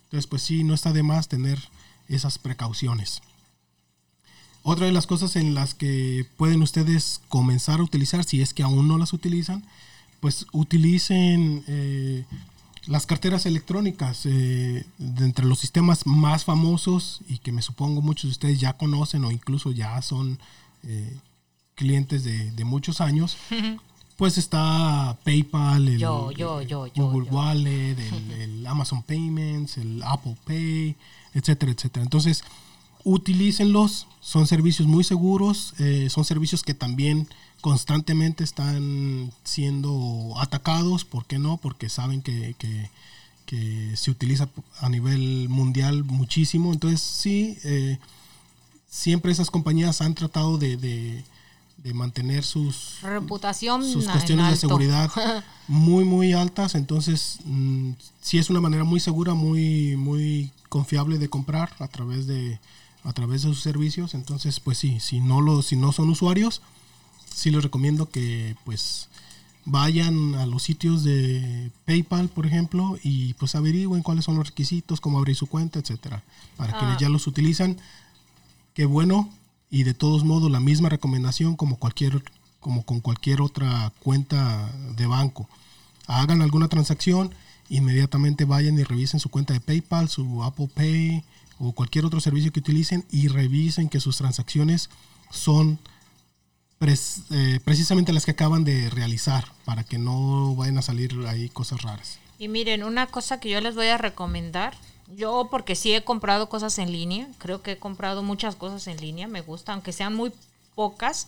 Entonces, 0.05 0.27
pues 0.27 0.41
sí, 0.41 0.63
no 0.63 0.73
está 0.73 0.93
de 0.93 1.03
más 1.03 1.27
tener 1.27 1.59
esas 2.07 2.37
precauciones. 2.37 3.21
Otra 4.67 4.87
de 4.87 4.91
las 4.91 5.05
cosas 5.05 5.35
en 5.35 5.53
las 5.53 5.75
que 5.75 6.25
pueden 6.37 6.63
ustedes 6.63 7.21
comenzar 7.29 7.79
a 7.79 7.83
utilizar, 7.83 8.23
si 8.23 8.41
es 8.41 8.51
que 8.51 8.63
aún 8.63 8.87
no 8.87 8.97
las 8.97 9.13
utilizan, 9.13 9.63
pues 10.21 10.47
utilicen 10.53 11.63
eh, 11.67 12.25
las 12.87 13.05
carteras 13.05 13.45
electrónicas. 13.45 14.25
eh, 14.25 14.83
de 14.97 15.23
entre 15.25 15.45
los 15.45 15.59
sistemas 15.59 16.07
más 16.07 16.45
famosos 16.45 17.21
y 17.27 17.37
que 17.37 17.51
me 17.51 17.61
supongo 17.61 18.01
muchos 18.01 18.23
de 18.23 18.31
ustedes 18.31 18.59
ya 18.59 18.73
conocen 18.73 19.23
o 19.23 19.29
incluso 19.31 19.71
ya 19.71 20.01
son 20.01 20.39
eh, 20.81 21.15
clientes 21.75 22.23
de, 22.23 22.49
de 22.49 22.65
muchos 22.65 23.01
años, 23.01 23.37
pues 24.17 24.39
está 24.39 25.15
PayPal, 25.23 25.89
el, 25.89 25.99
Yo, 25.99 26.31
yo, 26.31 26.61
el 26.61 26.67
yo, 26.67 26.87
yo, 26.87 27.11
Google. 27.11 27.29
Wallet, 27.29 27.99
el, 27.99 28.31
el 28.31 28.65
Amazon 28.65 29.03
Payments, 29.03 29.77
el 29.77 30.01
Apple 30.01 30.35
Pay, 30.43 30.95
etcétera, 31.35 31.71
etcétera. 31.71 32.03
Entonces, 32.03 32.43
utilícenlos, 33.05 34.07
son 34.19 34.47
servicios 34.47 34.87
muy 34.87 35.03
seguros, 35.05 35.73
eh, 35.79 36.07
son 36.09 36.25
servicios 36.25 36.63
que 36.63 36.73
también 36.73 37.27
constantemente 37.61 38.43
están 38.43 39.31
siendo 39.43 40.33
atacados, 40.37 41.05
¿por 41.05 41.25
qué 41.25 41.39
no? 41.39 41.57
Porque 41.57 41.87
saben 41.87 42.21
que, 42.21 42.55
que- 42.59 42.89
que 43.45 43.95
se 43.95 44.09
utiliza 44.09 44.49
a 44.79 44.89
nivel 44.89 45.47
mundial 45.49 46.03
muchísimo, 46.03 46.73
entonces 46.73 46.99
sí, 46.99 47.57
eh, 47.63 47.99
siempre 48.89 49.31
esas 49.31 49.51
compañías 49.51 50.01
han 50.01 50.15
tratado 50.15 50.57
de, 50.57 50.77
de- 50.77 51.23
de 51.77 51.93
mantener 51.93 52.43
sus, 52.43 52.97
Reputación 53.03 53.83
sus 53.87 54.07
cuestiones 54.07 54.49
de 54.49 54.57
seguridad 54.57 55.11
muy 55.67 56.03
muy 56.05 56.33
altas. 56.33 56.73
Entonces 56.73 57.37
mm, 57.45 57.91
sí 58.21 58.39
es 58.39 58.49
una 58.49 58.59
manera 58.61 58.83
muy 58.83 58.99
segura 58.99 59.35
muy 59.35 59.95
muy 59.95 60.49
confiable 60.69 61.19
de 61.19 61.29
comprar 61.29 61.69
a 61.77 61.87
través 61.87 62.25
de 62.25 62.59
a 63.05 63.13
través 63.13 63.43
de 63.43 63.49
sus 63.49 63.61
servicios. 63.61 64.13
Entonces 64.13 64.59
pues 64.59 64.77
sí 64.77 64.99
si 64.99 65.21
no 65.21 65.39
lo 65.41 65.61
si 65.61 65.75
no 65.77 65.91
son 65.93 66.09
usuarios 66.09 66.61
sí 67.33 67.51
les 67.51 67.63
recomiendo 67.63 68.09
que 68.09 68.55
pues 68.65 69.07
vayan 69.65 70.35
a 70.35 70.45
los 70.45 70.63
sitios 70.63 71.03
de 71.03 71.71
PayPal 71.85 72.29
por 72.29 72.45
ejemplo 72.45 72.97
y 73.03 73.33
pues 73.35 73.55
averigüen 73.55 74.03
cuáles 74.03 74.25
son 74.25 74.35
los 74.35 74.47
requisitos 74.47 75.01
cómo 75.01 75.17
abrir 75.17 75.35
su 75.35 75.47
cuenta 75.47 75.79
etcétera 75.79 76.23
para 76.55 76.73
Ah. 76.73 76.79
quienes 76.79 76.97
ya 76.99 77.09
los 77.09 77.25
utilizan 77.27 77.77
qué 78.75 78.85
bueno 78.85 79.29
y 79.71 79.83
de 79.83 79.93
todos 79.93 80.23
modos 80.23 80.51
la 80.51 80.59
misma 80.59 80.89
recomendación 80.89 81.55
como 81.55 81.77
cualquier 81.77 82.23
como 82.59 82.83
con 82.83 82.99
cualquier 82.99 83.41
otra 83.41 83.91
cuenta 84.01 84.71
de 84.95 85.05
banco. 85.05 85.47
Hagan 86.07 86.41
alguna 86.41 86.67
transacción 86.67 87.33
inmediatamente 87.69 88.45
vayan 88.45 88.77
y 88.79 88.83
revisen 88.83 89.19
su 89.19 89.29
cuenta 89.29 89.53
de 89.53 89.59
PayPal 89.59 90.09
su 90.09 90.43
Apple 90.43 90.69
Pay 90.73 91.23
o 91.59 91.71
cualquier 91.71 92.05
otro 92.05 92.19
servicio 92.19 92.51
que 92.51 92.59
utilicen 92.59 93.05
y 93.11 93.27
revisen 93.27 93.89
que 93.89 93.99
sus 93.99 94.17
transacciones 94.17 94.89
son 95.31 95.79
eh, 97.31 97.59
precisamente 97.63 98.13
las 98.13 98.25
que 98.25 98.31
acaban 98.31 98.63
de 98.63 98.89
realizar 98.89 99.45
para 99.63 99.83
que 99.83 99.97
no 99.97 100.55
vayan 100.55 100.77
a 100.77 100.81
salir 100.81 101.15
ahí 101.27 101.49
cosas 101.49 101.81
raras. 101.81 102.19
Y 102.37 102.47
miren, 102.47 102.83
una 102.83 103.07
cosa 103.07 103.39
que 103.39 103.49
yo 103.49 103.61
les 103.61 103.75
voy 103.75 103.87
a 103.87 103.97
recomendar, 103.97 104.75
yo 105.15 105.47
porque 105.49 105.75
sí 105.75 105.93
he 105.93 106.03
comprado 106.03 106.49
cosas 106.49 106.77
en 106.77 106.91
línea, 106.91 107.27
creo 107.37 107.61
que 107.61 107.73
he 107.73 107.77
comprado 107.77 108.23
muchas 108.23 108.55
cosas 108.55 108.87
en 108.87 108.97
línea, 108.97 109.27
me 109.27 109.41
gusta, 109.41 109.73
aunque 109.73 109.93
sean 109.93 110.15
muy 110.15 110.31
pocas, 110.75 111.27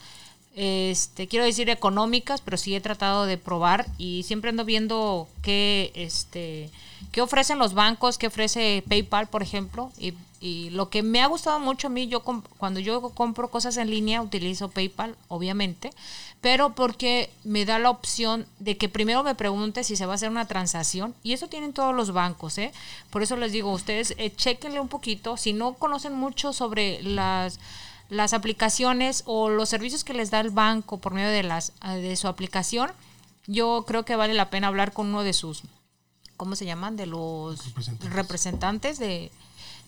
este, 0.57 1.27
quiero 1.27 1.45
decir 1.45 1.69
económicas, 1.69 2.41
pero 2.41 2.57
sí 2.57 2.75
he 2.75 2.81
tratado 2.81 3.27
de 3.27 3.37
probar 3.37 3.85
y 3.99 4.23
siempre 4.23 4.49
ando 4.49 4.65
viendo 4.65 5.27
qué, 5.43 5.91
este, 5.93 6.71
qué 7.11 7.21
ofrecen 7.21 7.59
los 7.59 7.75
bancos, 7.75 8.17
qué 8.17 8.25
ofrece 8.25 8.83
PayPal, 8.89 9.27
por 9.27 9.43
ejemplo, 9.43 9.91
y, 9.99 10.15
y 10.39 10.71
lo 10.71 10.89
que 10.89 11.03
me 11.03 11.21
ha 11.21 11.27
gustado 11.27 11.59
mucho 11.59 11.85
a 11.85 11.89
mí, 11.91 12.07
yo 12.07 12.21
cuando 12.21 12.79
yo 12.79 13.01
compro 13.11 13.51
cosas 13.51 13.77
en 13.77 13.91
línea 13.91 14.19
utilizo 14.23 14.69
PayPal, 14.69 15.15
obviamente, 15.27 15.91
pero 16.41 16.73
porque 16.73 17.29
me 17.43 17.63
da 17.63 17.77
la 17.77 17.91
opción 17.91 18.47
de 18.57 18.77
que 18.77 18.89
primero 18.89 19.21
me 19.21 19.35
pregunte 19.35 19.83
si 19.83 19.95
se 19.95 20.07
va 20.07 20.13
a 20.13 20.15
hacer 20.15 20.31
una 20.31 20.47
transacción 20.47 21.13
y 21.21 21.33
eso 21.33 21.47
tienen 21.47 21.71
todos 21.71 21.93
los 21.93 22.13
bancos, 22.13 22.57
¿eh? 22.57 22.71
Por 23.11 23.21
eso 23.21 23.35
les 23.35 23.51
digo, 23.51 23.71
ustedes 23.71 24.15
eh, 24.17 24.33
chequenle 24.35 24.79
un 24.79 24.87
poquito, 24.87 25.37
si 25.37 25.53
no 25.53 25.75
conocen 25.75 26.15
mucho 26.15 26.51
sobre 26.51 27.03
las 27.03 27.59
las 28.09 28.33
aplicaciones 28.33 29.23
o 29.25 29.49
los 29.49 29.69
servicios 29.69 30.03
que 30.03 30.13
les 30.13 30.31
da 30.31 30.39
el 30.39 30.49
banco 30.49 30.97
por 30.97 31.13
medio 31.13 31.29
de 31.29 31.43
las 31.43 31.73
de 31.81 32.15
su 32.15 32.27
aplicación, 32.27 32.91
yo 33.47 33.85
creo 33.87 34.05
que 34.05 34.15
vale 34.15 34.33
la 34.33 34.49
pena 34.49 34.67
hablar 34.67 34.93
con 34.93 35.07
uno 35.07 35.23
de 35.23 35.33
sus 35.33 35.63
¿cómo 36.37 36.55
se 36.55 36.65
llaman? 36.65 36.95
de 36.95 37.07
los 37.07 37.59
representantes, 38.11 38.99
de, 38.99 39.31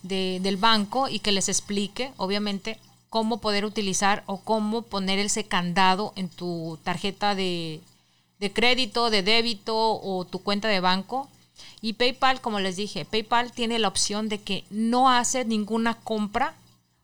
del 0.01 0.57
banco 0.57 1.07
y 1.07 1.19
que 1.19 1.31
les 1.31 1.47
explique, 1.47 2.11
obviamente, 2.17 2.79
cómo 3.09 3.37
poder 3.39 3.65
utilizar 3.65 4.23
o 4.25 4.41
cómo 4.41 4.81
poner 4.81 5.19
ese 5.19 5.45
candado 5.45 6.11
en 6.15 6.27
tu 6.27 6.77
tarjeta 6.83 7.35
de, 7.35 7.81
crédito, 8.53 9.09
de 9.09 9.23
débito 9.23 9.75
o 9.75 10.25
tu 10.25 10.39
cuenta 10.39 10.67
de 10.67 10.79
banco. 10.79 11.29
Y 11.81 11.93
PayPal, 11.93 12.41
como 12.41 12.59
les 12.59 12.75
dije, 12.75 13.05
PayPal 13.05 13.51
tiene 13.51 13.79
la 13.79 13.87
opción 13.87 14.27
de 14.27 14.41
que 14.41 14.65
no 14.69 15.09
hace 15.09 15.45
ninguna 15.45 15.95
compra 15.95 16.55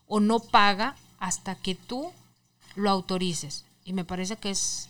o 0.06 0.20
no 0.20 0.40
paga 0.40 0.96
hasta 1.18 1.54
que 1.54 1.74
tú 1.74 2.12
lo 2.74 2.90
autorices. 2.90 3.64
Y 3.84 3.92
me 3.92 4.04
parece 4.04 4.36
que 4.36 4.50
es 4.50 4.88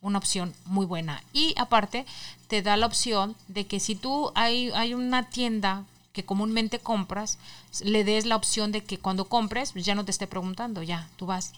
una 0.00 0.18
opción 0.18 0.54
muy 0.64 0.86
buena. 0.86 1.22
Y 1.32 1.54
aparte, 1.56 2.04
te 2.48 2.62
da 2.62 2.76
la 2.76 2.86
opción 2.86 3.36
de 3.48 3.66
que 3.66 3.80
si 3.80 3.94
tú 3.94 4.32
hay, 4.34 4.70
hay 4.70 4.94
una 4.94 5.30
tienda 5.30 5.84
que 6.12 6.24
comúnmente 6.24 6.78
compras, 6.78 7.38
le 7.82 8.04
des 8.04 8.26
la 8.26 8.36
opción 8.36 8.72
de 8.72 8.82
que 8.84 8.98
cuando 8.98 9.26
compres 9.26 9.72
ya 9.74 9.94
no 9.94 10.04
te 10.04 10.10
esté 10.10 10.26
preguntando, 10.26 10.82
ya, 10.82 11.08
tú 11.16 11.26
vas 11.26 11.52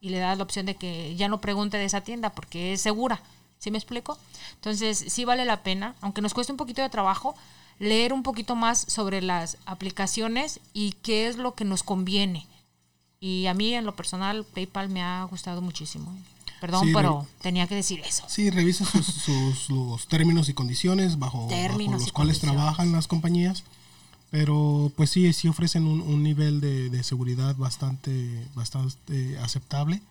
y 0.00 0.10
le 0.10 0.18
das 0.18 0.38
la 0.38 0.44
opción 0.44 0.66
de 0.66 0.76
que 0.76 1.16
ya 1.16 1.28
no 1.28 1.40
pregunte 1.40 1.78
de 1.78 1.84
esa 1.84 2.02
tienda 2.02 2.30
porque 2.30 2.72
es 2.72 2.80
segura. 2.80 3.20
¿Sí 3.58 3.70
me 3.70 3.78
explico? 3.78 4.18
Entonces, 4.54 5.04
sí 5.08 5.24
vale 5.24 5.44
la 5.44 5.62
pena, 5.62 5.94
aunque 6.00 6.20
nos 6.20 6.34
cueste 6.34 6.52
un 6.52 6.58
poquito 6.58 6.82
de 6.82 6.90
trabajo, 6.90 7.34
leer 7.78 8.12
un 8.12 8.22
poquito 8.22 8.54
más 8.54 8.78
sobre 8.78 9.22
las 9.22 9.58
aplicaciones 9.64 10.60
y 10.72 10.92
qué 11.02 11.26
es 11.26 11.36
lo 11.36 11.54
que 11.54 11.64
nos 11.64 11.82
conviene. 11.82 12.46
Y 13.26 13.46
a 13.46 13.54
mí, 13.54 13.74
en 13.74 13.84
lo 13.84 13.96
personal, 13.96 14.44
PayPal 14.44 14.88
me 14.88 15.02
ha 15.02 15.24
gustado 15.24 15.60
muchísimo. 15.60 16.14
Perdón, 16.60 16.90
pero 16.94 17.26
tenía 17.40 17.66
que 17.66 17.74
decir 17.74 18.00
eso. 18.06 18.24
Sí, 18.28 18.50
revisa 18.50 18.84
sus, 18.84 20.06
términos 20.08 20.48
y 20.48 20.54
condiciones 20.54 21.18
bajo, 21.18 21.48
los 21.90 22.12
cuales 22.12 22.38
trabajan 22.38 22.92
las 22.92 23.06
compañías 23.08 23.64
pero 24.30 24.92
pues 24.96 25.10
sí, 25.10 25.32
sí 25.32 25.48
ofrecen 25.48 25.86
un, 25.86 26.22
nivel 26.22 26.60
de, 26.60 27.02
seguridad 27.02 27.56
bastante, 27.56 28.46
bastante 28.54 29.38
aceptable. 29.38 30.02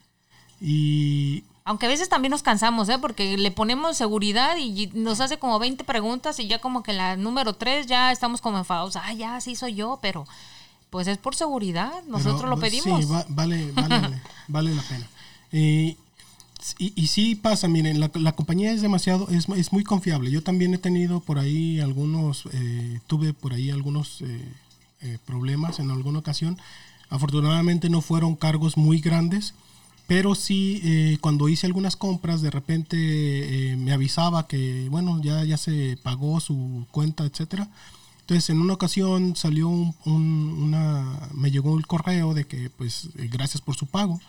Y 0.62 1.43
aunque 1.65 1.86
a 1.86 1.89
veces 1.89 2.10
también 2.10 2.32
nos 2.32 2.41
cansamos, 2.41 2.88
¿eh? 2.89 2.97
Porque 2.99 3.38
le 3.38 3.51
ponemos 3.51 3.97
seguridad 3.97 4.56
y 4.58 4.88
nos 4.93 5.19
hace 5.19 5.38
como 5.38 5.60
20 5.60 5.84
preguntas 5.84 6.39
y 6.39 6.47
ya 6.47 6.60
como 6.60 6.82
que 6.82 6.93
la 6.93 7.17
número 7.17 7.54
3 7.54 7.88
ya 7.88 8.12
estamos 8.12 8.41
como 8.41 8.58
enfadados. 8.58 8.95
Ah, 8.95 9.13
ya, 9.13 9.39
sí 9.41 9.56
soy 9.56 9.75
yo, 9.75 9.99
pero 10.01 10.25
pues 10.95 11.08
es 11.08 11.17
por 11.17 11.36
seguridad. 11.36 11.91
Nosotros 12.08 12.49
lo 12.49 12.58
pedimos. 12.58 13.03
Sí, 13.03 13.12
vale, 13.27 13.69
vale, 13.73 14.21
vale 14.47 14.73
la 14.73 14.81
pena. 14.81 15.05
Y 15.51 15.97
y, 16.79 16.93
y 16.95 17.08
sí 17.08 17.36
pasa, 17.36 17.67
miren, 17.67 17.99
la, 17.99 18.10
la 18.13 18.31
compañía 18.31 18.71
es 18.71 18.81
demasiado, 18.81 19.27
es, 19.27 19.49
es, 19.49 19.73
muy 19.73 19.84
confiable. 19.84 20.31
Yo 20.31 20.41
también 20.41 20.73
he 20.73 20.77
tenido 20.77 21.19
por 21.19 21.38
ahí 21.38 21.81
algunos, 21.81 22.43
eh, 22.53 23.01
tuve 23.08 23.34
por 23.34 23.51
ahí 23.51 23.71
algunos 23.71 24.21
eh, 24.21 24.53
eh, 25.01 25.17
problemas 25.25 25.79
en 25.79 25.91
alguna 25.91 26.19
ocasión. 26.19 26.58
Afortunadamente 27.10 27.89
no 27.89 27.99
fueron 27.99 28.38
cargos 28.38 28.77
muy 28.77 29.01
grandes, 29.01 29.53
pero 30.08 30.34
sí 30.34 31.17
cuando 31.19 31.49
hice 31.49 31.67
algunas 31.67 31.97
compras 31.97 32.41
de 32.41 32.51
repente 32.51 33.75
me 33.77 33.91
avisaba 33.91 34.47
que, 34.47 34.88
bueno, 34.89 35.21
ya, 35.21 35.43
ya 35.43 35.58
se 35.58 35.97
pagó 36.03 36.39
su 36.39 36.88
cuenta, 36.91 37.25
etcétera. 37.25 37.67
Entonces, 38.25 38.49
en 38.49 38.59
una 38.59 38.73
ocasión 38.73 39.35
salió 39.35 39.69
un, 39.69 39.93
una, 40.05 41.29
me 41.33 41.51
llegó 41.51 41.77
el 41.77 41.85
correo 41.85 42.33
de 42.33 42.45
que, 42.45 42.71
pues, 42.71 43.09
gracias 43.15 43.61
por 43.61 43.75
su 43.75 43.85
pago. 43.85 44.19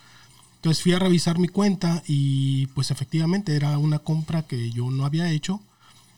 Entonces 0.67 0.83
fui 0.83 0.93
a 0.93 0.99
revisar 0.99 1.39
mi 1.39 1.49
cuenta 1.49 2.03
y 2.09 2.67
pues 2.69 2.91
efectivamente 2.91 3.55
era 3.55 3.79
una 3.79 4.01
compra 4.01 4.43
que 4.43 4.71
yo 4.73 4.91
no 4.91 5.07
había 5.07 5.31
hecho 5.31 5.61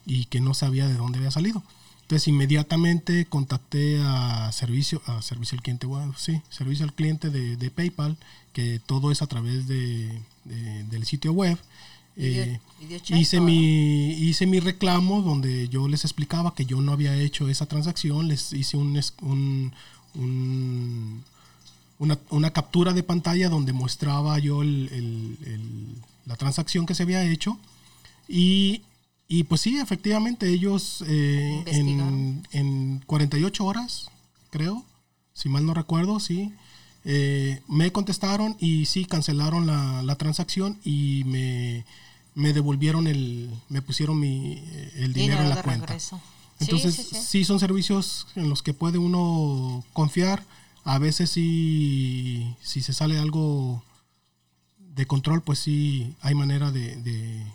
y 0.07 0.25
que 0.25 0.41
no 0.41 0.55
sabía 0.55 0.87
de 0.87 0.95
dónde 0.95 1.19
había 1.19 1.29
salido. 1.29 1.61
Entonces 2.01 2.27
inmediatamente 2.29 3.25
contacté 3.25 4.01
a 4.03 4.51
servicio, 4.51 5.03
a 5.05 5.21
servicio 5.21 5.55
al 5.55 5.61
cliente, 5.61 5.87
sí, 6.17 6.41
servicio 6.49 6.83
al 6.85 6.93
cliente 6.93 7.29
de, 7.29 7.69
PayPal, 7.69 8.17
que 8.51 8.81
todo 8.83 9.11
es 9.11 9.21
a 9.21 9.27
través 9.27 9.67
de, 9.67 10.19
del 10.45 11.05
sitio 11.05 11.31
web. 11.31 11.59
Eh, 12.21 12.59
hice, 13.09 13.39
mi, 13.39 14.11
hice 14.11 14.45
mi 14.45 14.59
reclamo 14.59 15.21
donde 15.21 15.69
yo 15.69 15.87
les 15.87 16.03
explicaba 16.03 16.53
que 16.53 16.65
yo 16.65 16.81
no 16.81 16.91
había 16.91 17.15
hecho 17.15 17.47
esa 17.47 17.65
transacción, 17.65 18.27
les 18.27 18.51
hice 18.51 18.75
un, 18.75 19.01
un 19.21 21.23
una, 21.99 22.51
captura 22.51 22.93
de 22.93 23.03
pantalla 23.03 23.49
donde 23.49 23.73
mostraba 23.73 24.39
yo 24.39 24.63
la 24.63 26.35
transacción 26.37 26.85
que 26.85 26.95
se 26.95 27.03
había 27.03 27.23
hecho. 27.23 27.59
Y, 28.27 28.83
pues 29.47 29.61
sí, 29.61 29.77
efectivamente, 29.77 30.49
ellos 30.49 31.03
eh, 31.07 31.63
en, 31.67 33.03
48 33.05 33.65
horas, 33.65 34.09
creo, 34.49 34.83
si 35.33 35.49
mal 35.49 35.65
no 35.65 35.73
recuerdo, 35.73 36.19
sí, 36.19 36.53
eh, 37.05 37.61
me 37.67 37.91
contestaron 37.91 38.55
y 38.59 38.85
sí 38.85 39.05
cancelaron 39.05 39.67
la, 39.67 40.15
transacción 40.15 40.79
y 40.83 41.23
me, 41.25 41.85
devolvieron 42.35 43.07
el, 43.07 43.49
me 43.69 43.81
pusieron 43.81 44.19
mi, 44.19 44.63
el 44.95 45.13
dinero, 45.13 45.41
en 45.41 45.49
la 45.49 45.61
cuenta. 45.61 45.97
Entonces, 46.59 46.95
sí, 46.95 47.45
son 47.45 47.59
servicios 47.59 48.27
en 48.35 48.49
los 48.49 48.61
que 48.61 48.73
puede 48.73 48.97
uno 48.97 49.83
confiar 49.93 50.43
a 50.83 50.97
veces 50.97 51.29
si, 51.29 52.55
si 52.61 52.81
se 52.81 52.93
sale 52.93 53.19
algo 53.19 53.83
de 54.77 55.05
control, 55.05 55.41
pues 55.41 55.59
sí 55.59 56.15
hay 56.21 56.35
manera 56.35 56.71
de, 56.71 57.45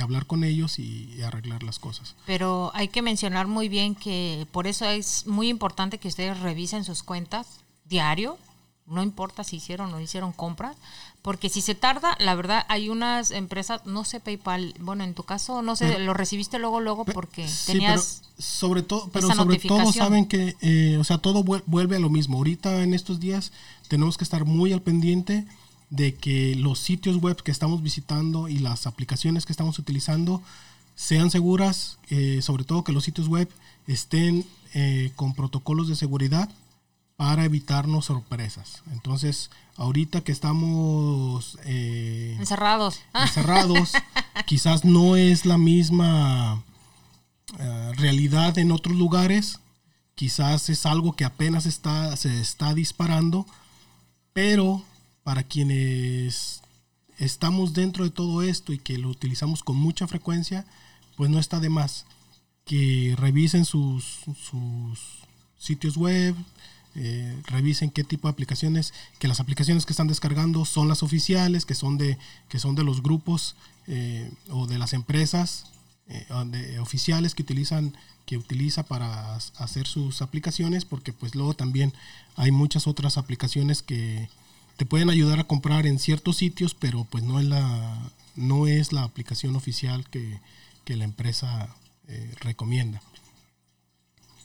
hablar 0.00 0.26
con 0.26 0.44
ellos 0.44 0.78
y, 0.78 1.20
arreglar 1.22 1.62
las 1.62 1.78
cosas. 1.78 2.14
Pero 2.26 2.70
hay 2.74 2.88
que 2.88 3.02
mencionar 3.02 3.46
muy 3.46 3.68
bien 3.68 3.94
que 3.94 4.46
por 4.52 4.66
eso 4.66 4.84
es 4.84 5.26
muy 5.26 5.48
importante 5.48 5.98
que 5.98 6.08
ustedes 6.08 6.38
revisen 6.40 6.84
sus 6.84 7.02
cuentas 7.02 7.60
diario, 7.86 8.38
no 8.86 9.02
importa 9.02 9.44
si 9.44 9.56
hicieron 9.56 9.88
o 9.88 9.96
no 9.96 10.00
hicieron 10.00 10.32
compras, 10.32 10.76
porque 11.22 11.48
si 11.48 11.60
se 11.60 11.74
tarda, 11.74 12.16
la 12.20 12.34
verdad, 12.36 12.64
hay 12.68 12.88
unas 12.88 13.32
empresas, 13.32 13.84
no 13.84 14.04
sé 14.04 14.20
PayPal, 14.20 14.74
bueno, 14.78 15.02
en 15.02 15.14
tu 15.14 15.24
caso, 15.24 15.60
no 15.60 15.74
sé, 15.74 15.98
lo 15.98 16.14
recibiste 16.14 16.58
luego, 16.58 16.80
luego 16.80 17.04
porque 17.04 17.48
tenías... 17.66 18.22
sobre 18.38 18.82
todo, 18.82 19.08
pero 19.12 19.34
sobre 19.34 19.58
todo 19.58 19.92
saben 19.92 20.26
que, 20.26 20.56
eh, 20.60 20.96
o 20.98 21.04
sea, 21.04 21.18
todo 21.18 21.42
vuelve 21.42 21.96
a 21.96 21.98
lo 21.98 22.10
mismo. 22.10 22.38
Ahorita 22.38 22.82
en 22.82 22.94
estos 22.94 23.18
días 23.18 23.50
tenemos 23.88 24.16
que 24.16 24.24
estar 24.24 24.44
muy 24.44 24.72
al 24.72 24.82
pendiente 24.82 25.44
de 25.90 26.14
que 26.14 26.54
los 26.54 26.78
sitios 26.78 27.16
web 27.16 27.42
que 27.42 27.50
estamos 27.50 27.82
visitando 27.82 28.48
y 28.48 28.58
las 28.58 28.86
aplicaciones 28.86 29.46
que 29.46 29.52
estamos 29.52 29.78
utilizando 29.80 30.42
sean 30.94 31.30
seguras, 31.30 31.98
eh, 32.08 32.40
sobre 32.40 32.64
todo 32.64 32.84
que 32.84 32.92
los 32.92 33.04
sitios 33.04 33.28
web 33.28 33.48
estén 33.86 34.44
eh, 34.74 35.10
con 35.16 35.34
protocolos 35.34 35.88
de 35.88 35.96
seguridad 35.96 36.48
para 37.16 37.44
evitarnos 37.44 38.06
sorpresas. 38.06 38.82
Entonces, 38.92 39.50
ahorita 39.76 40.20
que 40.22 40.32
estamos 40.32 41.58
eh, 41.64 42.36
encerrados, 42.38 43.00
encerrados 43.14 43.92
quizás 44.46 44.84
no 44.84 45.16
es 45.16 45.46
la 45.46 45.58
misma 45.58 46.62
eh, 47.58 47.92
realidad 47.96 48.58
en 48.58 48.70
otros 48.70 48.96
lugares, 48.96 49.60
quizás 50.14 50.68
es 50.68 50.84
algo 50.84 51.14
que 51.14 51.24
apenas 51.24 51.64
está, 51.66 52.16
se 52.16 52.40
está 52.40 52.74
disparando, 52.74 53.46
pero 54.32 54.82
para 55.22 55.42
quienes 55.42 56.60
estamos 57.18 57.72
dentro 57.72 58.04
de 58.04 58.10
todo 58.10 58.42
esto 58.42 58.72
y 58.72 58.78
que 58.78 58.98
lo 58.98 59.08
utilizamos 59.08 59.62
con 59.62 59.76
mucha 59.76 60.06
frecuencia, 60.06 60.66
pues 61.16 61.30
no 61.30 61.38
está 61.38 61.60
de 61.60 61.70
más 61.70 62.04
que 62.66 63.14
revisen 63.16 63.64
sus, 63.64 64.20
sus 64.42 64.98
sitios 65.56 65.96
web, 65.96 66.34
eh, 66.98 67.42
revisen 67.44 67.90
qué 67.90 68.04
tipo 68.04 68.26
de 68.26 68.32
aplicaciones, 68.32 68.94
que 69.18 69.28
las 69.28 69.38
aplicaciones 69.38 69.84
que 69.84 69.92
están 69.92 70.06
descargando 70.06 70.64
son 70.64 70.88
las 70.88 71.02
oficiales, 71.02 71.66
que 71.66 71.74
son 71.74 71.98
de, 71.98 72.16
que 72.48 72.58
son 72.58 72.74
de 72.74 72.84
los 72.84 73.02
grupos 73.02 73.54
eh, 73.86 74.30
o 74.48 74.66
de 74.66 74.78
las 74.78 74.94
empresas 74.94 75.66
eh, 76.08 76.78
oficiales 76.80 77.34
que 77.34 77.42
utilizan 77.42 77.94
que 78.24 78.38
utiliza 78.38 78.82
para 78.82 79.36
hacer 79.36 79.86
sus 79.86 80.22
aplicaciones 80.22 80.84
porque 80.84 81.12
pues 81.12 81.34
luego 81.34 81.54
también 81.54 81.92
hay 82.34 82.50
muchas 82.50 82.86
otras 82.86 83.18
aplicaciones 83.18 83.82
que 83.82 84.28
te 84.76 84.86
pueden 84.86 85.10
ayudar 85.10 85.38
a 85.38 85.44
comprar 85.44 85.86
en 85.86 85.98
ciertos 85.98 86.38
sitios 86.38 86.74
pero 86.74 87.04
pues 87.04 87.22
no 87.22 87.38
es 87.38 87.46
la 87.46 88.10
no 88.34 88.66
es 88.66 88.92
la 88.92 89.04
aplicación 89.04 89.54
oficial 89.54 90.08
que, 90.08 90.40
que 90.84 90.96
la 90.96 91.04
empresa 91.04 91.68
recomienda. 92.40 93.00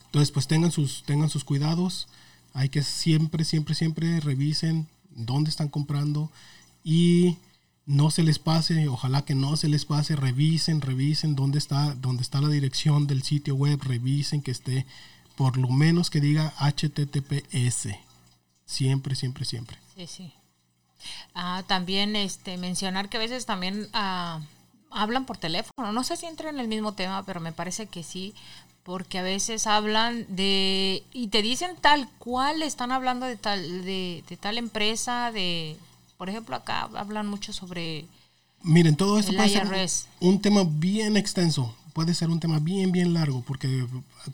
Entonces 0.05 0.31
pues 0.31 0.47
tengan 0.47 0.71
sus 0.71 1.03
tengan 1.03 1.29
sus 1.29 1.43
cuidados 1.43 2.07
hay 2.53 2.69
que 2.69 2.83
siempre 2.83 3.45
siempre 3.45 3.75
siempre 3.75 4.19
revisen 4.19 4.87
dónde 5.09 5.49
están 5.49 5.69
comprando 5.69 6.31
y 6.83 7.37
no 7.85 8.11
se 8.11 8.23
les 8.23 8.39
pase, 8.39 8.87
ojalá 8.87 9.25
que 9.25 9.35
no 9.35 9.57
se 9.57 9.67
les 9.67 9.85
pase, 9.85 10.15
revisen, 10.15 10.81
revisen 10.81 11.35
dónde 11.35 11.57
está, 11.57 11.95
dónde 11.95 12.21
está 12.23 12.39
la 12.41 12.49
dirección 12.49 13.07
del 13.07 13.23
sitio 13.23 13.55
web, 13.55 13.81
revisen 13.83 14.41
que 14.41 14.51
esté 14.51 14.85
por 15.35 15.57
lo 15.57 15.69
menos 15.69 16.09
que 16.09 16.21
diga 16.21 16.53
HTTPS. 16.59 17.89
Siempre, 18.65 19.15
siempre, 19.15 19.45
siempre. 19.45 19.77
Sí, 19.95 20.07
sí. 20.07 20.33
Ah, 21.33 21.63
también 21.67 22.15
este, 22.15 22.57
mencionar 22.57 23.09
que 23.09 23.17
a 23.17 23.21
veces 23.21 23.45
también 23.45 23.87
ah, 23.93 24.39
hablan 24.91 25.25
por 25.25 25.37
teléfono. 25.37 25.91
No 25.91 26.03
sé 26.03 26.15
si 26.15 26.27
entra 26.27 26.49
en 26.49 26.59
el 26.59 26.67
mismo 26.67 26.93
tema, 26.93 27.25
pero 27.25 27.39
me 27.39 27.51
parece 27.51 27.87
que 27.87 28.03
sí, 28.03 28.33
porque 28.83 29.19
a 29.19 29.23
veces 29.23 29.67
hablan 29.67 30.25
de 30.29 31.03
y 31.13 31.27
te 31.27 31.41
dicen 31.41 31.71
tal 31.79 32.09
cual 32.17 32.61
están 32.63 32.91
hablando 32.91 33.25
de 33.25 33.37
tal 33.37 33.83
de, 33.85 34.23
de 34.27 34.37
tal 34.37 34.57
empresa, 34.57 35.31
de 35.31 35.77
por 36.21 36.29
ejemplo, 36.29 36.55
acá 36.55 36.87
hablan 36.93 37.25
mucho 37.25 37.51
sobre... 37.51 38.05
Miren, 38.61 38.95
todo 38.95 39.17
esto 39.17 39.33
puede 39.33 39.49
ser 39.49 39.67
un 40.19 40.39
tema 40.39 40.63
bien 40.63 41.17
extenso, 41.17 41.73
puede 41.93 42.13
ser 42.13 42.29
un 42.29 42.39
tema 42.39 42.59
bien, 42.59 42.91
bien 42.91 43.15
largo, 43.15 43.41
porque 43.41 43.87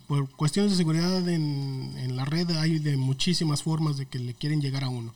por 0.06 0.30
cuestiones 0.32 0.74
de 0.74 0.78
seguridad 0.80 1.30
en, 1.30 1.94
en 1.98 2.18
la 2.18 2.26
red 2.26 2.52
hay 2.58 2.80
de 2.80 2.98
muchísimas 2.98 3.64
formas 3.64 3.96
de 3.96 4.06
que 4.06 4.20
le 4.20 4.34
quieren 4.34 4.60
llegar 4.60 4.84
a 4.84 4.90
uno. 4.90 5.14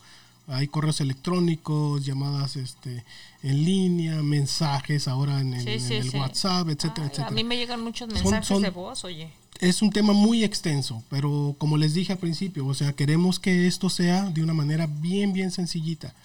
Hay 0.48 0.68
correos 0.68 1.00
electrónicos, 1.02 2.06
llamadas 2.06 2.56
este, 2.56 3.04
en 3.44 3.64
línea, 3.64 4.22
mensajes 4.22 5.08
ahora 5.08 5.40
en, 5.40 5.54
el 5.54 6.12
WhatsApp, 6.14 6.68
etcétera, 6.70 7.08
etcétera. 7.08 7.28
A 7.28 7.32
mí 7.32 7.44
me 7.44 7.58
llegan 7.58 7.82
muchos 7.82 8.10
mensajes 8.10 8.62
de 8.62 8.70
voz, 8.70 9.04
oye. 9.06 9.30
Es 9.60 9.82
un 9.82 9.92
tema 9.92 10.14
muy 10.14 10.44
extenso, 10.44 11.04
pero 11.10 11.56
como 11.58 11.78
les 11.78 11.94
dije 11.94 12.14
al 12.14 12.20
principio, 12.20 12.66
o 12.66 12.74
sea, 12.74 12.94
queremos 12.94 13.40
que 13.40 13.68
esto 13.68 13.90
sea 13.90 14.24
de 14.24 14.42
una 14.42 14.54
manera 14.54 14.88
bien, 14.88 15.34
bien 15.34 15.52
sencillita. 15.52 16.16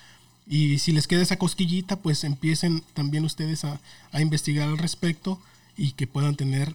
Y 0.47 0.79
si 0.79 0.93
les 0.93 1.07
queda 1.07 1.23
esa 1.23 1.39
cosquillita, 1.39 1.97
pues 1.97 2.23
empiecen 2.25 2.83
también 2.95 3.25
ustedes 3.25 3.65
a, 3.65 3.81
investigar 4.19 4.69
al 4.69 4.79
respecto 4.79 5.41
y 5.77 5.93
que 5.93 6.07
puedan 6.07 6.37
tener, 6.37 6.75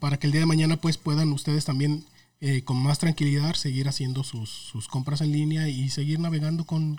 para 0.00 0.18
que 0.18 0.26
el 0.26 0.32
día 0.32 0.40
de 0.40 0.46
mañana 0.46 0.76
pues 0.76 0.98
puedan 0.98 1.32
ustedes 1.32 1.64
también 1.64 2.04
eh, 2.40 2.62
con 2.64 2.76
más 2.76 2.98
tranquilidad 2.98 3.54
seguir 3.54 3.88
haciendo 3.88 4.22
sus, 4.22 4.88
compras 4.88 5.22
en 5.22 5.32
línea 5.32 5.68
y 5.68 5.88
seguir 5.88 6.20
navegando 6.20 6.64
con, 6.64 6.96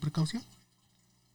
precaución. 0.00 0.42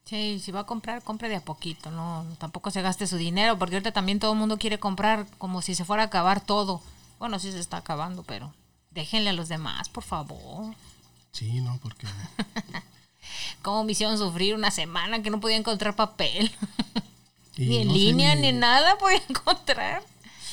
Sí, 0.05 0.39
si 0.39 0.51
va 0.51 0.61
a 0.61 0.65
comprar, 0.65 1.01
compre 1.01 1.29
de 1.29 1.38
a 1.38 1.43
poquito, 1.43 1.89
no 1.89 2.27
tampoco 2.38 2.69
se 2.69 2.83
gaste 2.83 3.07
su 3.07 3.17
dinero, 3.17 3.57
porque 3.57 3.75
ahorita 3.75 3.91
también 3.91 4.19
todo 4.19 4.33
el 4.33 4.38
mundo 4.38 4.59
quiere 4.59 4.77
comprar 4.77 5.25
como 5.39 5.63
si 5.63 5.73
se 5.73 5.85
fuera 5.85 6.03
a 6.03 6.05
acabar 6.05 6.41
todo. 6.41 6.81
Bueno, 7.17 7.39
sí 7.39 7.51
se 7.51 7.59
está 7.59 7.77
acabando, 7.77 8.21
pero 8.21 8.53
déjenle 8.91 9.31
a 9.31 9.33
los 9.33 9.49
demás, 9.49 9.89
por 9.89 10.03
favor. 10.03 10.75
Sí, 11.31 11.59
no, 11.61 11.79
porque 11.81 12.05
cómo 13.63 13.83
me 13.83 13.93
hicieron 13.93 14.19
sufrir 14.19 14.53
una 14.53 14.69
semana 14.69 15.23
que 15.23 15.31
no 15.31 15.39
podía 15.39 15.57
encontrar 15.57 15.95
papel. 15.95 16.51
ni 17.57 17.77
en 17.77 17.91
línea, 17.91 18.35
ni... 18.35 18.51
nada 18.51 18.97
podía 18.99 19.21
encontrar. 19.29 20.03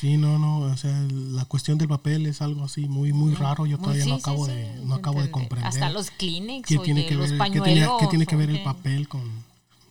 Sí, 0.03 0.17
no, 0.17 0.37
no, 0.37 0.63
o 0.63 0.77
sea, 0.77 0.91
la 1.13 1.45
cuestión 1.45 1.79
del 1.79 1.87
papel 1.87 2.27
es 2.27 2.43
algo 2.43 2.65
así 2.65 2.89
muy, 2.89 3.13
muy 3.13 3.37
raro. 3.37 3.67
Yo 3.67 3.79
todavía 3.79 4.05
no 4.05 4.17
acabo 4.17 4.49
de, 4.49 4.75
no 4.83 4.97
acabo 4.97 5.23
de 5.23 5.31
comprender. 5.31 5.69
Hasta 5.69 5.91
los 5.91 6.11
Kleenex, 6.11 6.67
¿Qué 6.67 6.79
tiene 6.79 7.07
que 7.07 7.15
ver, 7.15 7.31
¿qué 7.39 8.09
tiene, 8.09 8.27
que 8.27 8.35
ver 8.35 8.51
el 8.51 8.65
papel 8.65 9.07
con, 9.07 9.23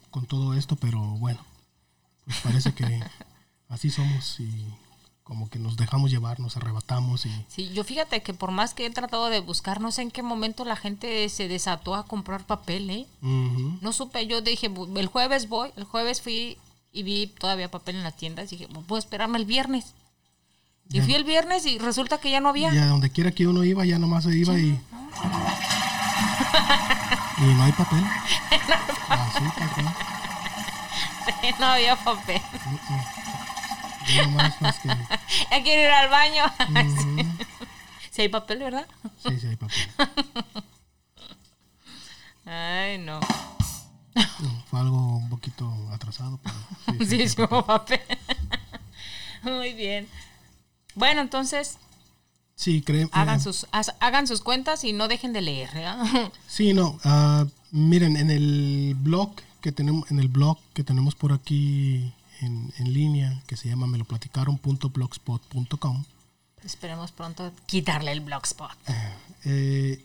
con 0.09 0.25
todo 0.25 0.53
esto? 0.53 0.75
Pero 0.75 0.99
bueno, 0.99 1.39
pues 2.25 2.41
parece 2.41 2.73
que 2.73 2.83
así 3.69 3.89
somos 3.89 4.37
y 4.41 4.65
como 5.23 5.49
que 5.49 5.59
nos 5.59 5.77
dejamos 5.77 6.11
llevar, 6.11 6.41
nos 6.41 6.57
arrebatamos. 6.57 7.25
Y... 7.25 7.31
Sí, 7.47 7.69
yo 7.69 7.85
fíjate 7.85 8.21
que 8.21 8.33
por 8.33 8.51
más 8.51 8.73
que 8.73 8.87
he 8.87 8.89
tratado 8.89 9.29
de 9.29 9.39
buscar, 9.39 9.79
no 9.79 9.93
sé 9.93 10.01
en 10.01 10.11
qué 10.11 10.23
momento 10.23 10.65
la 10.65 10.75
gente 10.75 11.29
se 11.29 11.47
desató 11.47 11.95
a 11.95 12.05
comprar 12.05 12.45
papel, 12.45 12.89
¿eh? 12.89 13.07
No 13.21 13.93
supe, 13.93 14.27
yo 14.27 14.41
dije, 14.41 14.69
el 14.97 15.07
jueves 15.07 15.47
voy, 15.47 15.69
el 15.77 15.85
jueves 15.85 16.21
fui 16.21 16.57
y 16.91 17.03
vi 17.03 17.27
todavía 17.27 17.71
papel 17.71 17.95
en 17.95 18.03
las 18.03 18.17
tiendas 18.17 18.49
dije, 18.49 18.67
puedo 18.67 18.99
esperarme 18.99 19.37
el 19.37 19.45
viernes. 19.45 19.93
Y 20.91 21.01
fui 21.01 21.15
el 21.15 21.23
viernes 21.23 21.65
y 21.65 21.77
resulta 21.77 22.19
que 22.19 22.29
ya 22.31 22.39
no 22.39 22.49
había. 22.49 22.73
Y 22.73 22.77
a 22.77 22.85
donde 22.85 23.09
quiera 23.09 23.31
que 23.31 23.47
uno 23.47 23.63
iba, 23.63 23.85
ya 23.85 23.97
nomás 23.97 24.25
se 24.25 24.37
iba 24.37 24.57
y... 24.57 24.69
y 27.37 27.43
no 27.43 27.63
hay 27.63 27.71
papel. 27.71 28.03
no 31.59 31.65
había 31.65 31.95
papel. 31.95 32.41
Ya 35.51 35.63
quiero 35.63 35.81
ir 35.83 35.91
al 35.91 36.09
baño. 36.09 36.43
Si 38.11 38.21
hay 38.23 38.29
papel, 38.29 38.59
¿verdad? 38.59 38.87
Sí, 39.23 39.39
sí 39.39 39.47
hay 39.47 39.55
papel. 39.55 39.77
Ay, 42.45 42.97
no. 42.97 43.19
Fue 44.69 44.79
algo 44.79 45.17
un 45.17 45.29
poquito 45.29 45.71
atrasado, 45.93 46.39
pero 46.43 46.55
sí, 47.05 47.29
sí, 47.29 47.41
hubo 47.41 47.65
papel. 47.65 48.01
Muy 49.43 49.73
bien. 49.73 50.07
Bueno, 50.95 51.21
entonces. 51.21 51.77
Sí. 52.55 52.83
Hagan, 53.11 53.41
sus, 53.41 53.65
hagan 53.71 54.27
sus 54.27 54.41
cuentas 54.41 54.83
y 54.83 54.93
no 54.93 55.07
dejen 55.07 55.33
de 55.33 55.41
leer. 55.41 55.69
Sí, 56.47 56.73
no. 56.73 56.99
Uh, 57.03 57.49
miren, 57.71 58.17
en 58.17 58.29
el 58.29 58.95
blog 58.99 59.31
que 59.61 59.71
tenemos, 59.71 60.11
en 60.11 60.19
el 60.19 60.27
blog 60.27 60.59
que 60.73 60.83
tenemos 60.83 61.15
por 61.15 61.33
aquí 61.33 62.13
en, 62.41 62.93
línea 62.93 63.41
que 63.47 63.57
se 63.57 63.67
llama 63.69 63.87
meloplaticaron.blogspot.com. 63.87 66.03
Esperemos 66.63 67.11
pronto 67.11 67.51
quitarle 67.65 68.11
el 68.11 68.21
blogspot. 68.21 68.69
Eh, 68.87 69.13
eh, 69.45 70.03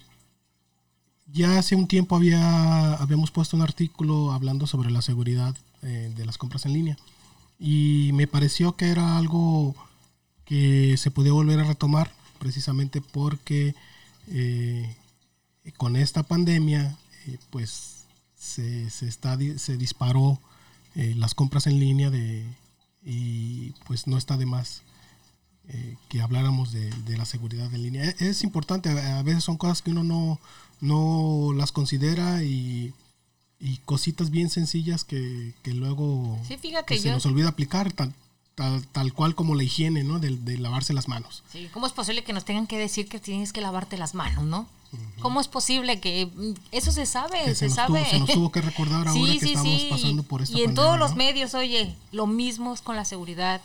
ya 1.32 1.58
hace 1.58 1.76
un 1.76 1.88
tiempo 1.88 2.16
había, 2.16 2.94
habíamos 2.94 3.30
puesto 3.30 3.56
un 3.56 3.62
artículo 3.62 4.32
hablando 4.32 4.66
sobre 4.66 4.90
la 4.90 5.02
seguridad 5.02 5.54
eh, 5.82 6.10
de 6.14 6.24
las 6.24 6.38
compras 6.38 6.64
en 6.66 6.72
línea 6.72 6.96
y 7.58 8.10
me 8.14 8.26
pareció 8.26 8.76
que 8.76 8.88
era 8.88 9.16
algo 9.16 9.74
que 10.46 10.96
se 10.96 11.10
podía 11.10 11.32
volver 11.32 11.60
a 11.60 11.64
retomar 11.64 12.10
precisamente 12.38 13.00
porque 13.00 13.74
con 15.76 15.96
esta 15.96 16.22
pandemia 16.22 16.96
pues 17.50 18.04
se, 18.36 18.90
se, 18.90 19.08
está, 19.08 19.36
se 19.56 19.76
disparó 19.76 20.40
eh, 20.94 21.14
las 21.16 21.34
compras 21.34 21.66
en 21.66 21.78
línea 21.78 22.10
de, 22.10 22.44
y 23.04 23.72
pues 23.86 24.06
no 24.06 24.16
está 24.16 24.36
de 24.36 24.46
más 24.46 24.82
eh, 25.68 25.96
que 26.08 26.20
habláramos 26.20 26.72
de, 26.72 27.18
la 27.18 27.24
seguridad 27.24 27.72
en 27.74 27.82
línea. 27.82 28.04
E, 28.04 28.14
es, 28.20 28.44
importante, 28.44 28.90
a 28.90 29.22
veces 29.22 29.44
son 29.44 29.56
cosas 29.56 29.82
que 29.82 29.90
uno 29.90 30.04
no, 30.04 30.40
no 30.80 31.52
las 31.54 31.72
considera 31.72 32.42
y, 32.44 32.94
y 33.58 33.78
cositas 33.78 34.30
bien 34.30 34.48
sencillas 34.48 35.04
que, 35.04 35.54
que 35.62 35.74
luego 35.74 36.38
se 36.46 37.10
nos 37.10 37.26
olvida 37.26 37.48
aplicar. 37.48 37.92
Tal, 38.56 38.84
Tal, 38.88 39.12
cual 39.12 39.36
como 39.36 39.54
la 39.54 39.62
higiene, 39.62 40.02
¿no? 40.02 40.18
De, 40.18 40.30
de, 40.30 40.58
lavarse 40.58 40.92
las 40.92 41.06
manos. 41.06 41.44
Sí, 41.52 41.68
¿cómo 41.72 41.86
es 41.86 41.92
posible 41.92 42.24
que 42.24 42.32
nos 42.32 42.44
tengan 42.44 42.66
que 42.66 42.78
decir 42.78 43.08
que 43.08 43.20
tienes 43.20 43.52
que 43.52 43.60
lavarte 43.60 43.96
las 43.96 44.14
manos, 44.14 44.44
no? 44.44 44.66
¿Cómo 45.20 45.40
es 45.40 45.48
posible 45.48 46.00
que 46.00 46.26
mm, 46.26 46.54
eso 46.72 46.92
se 46.92 47.06
sabe? 47.06 47.54
se, 47.54 47.68
sabe. 47.70 48.04
se 48.04 48.18
nos 48.18 48.30
tuvo 48.30 48.52
que 48.52 48.60
recordar 48.60 49.08
ahora 49.08 49.32
que 49.38 49.46
estamos 49.46 49.82
pasando 49.90 50.22
por 50.22 50.42
esta 50.42 50.56
Y 50.56 50.62
en 50.62 50.74
todos 50.74 50.98
los 50.98 51.16
medios, 51.16 51.54
oye, 51.54 51.94
lo 52.12 52.26
mismo 52.26 52.74
es 52.74 52.80
con 52.80 52.96
la 52.96 53.04
seguridad 53.04 53.60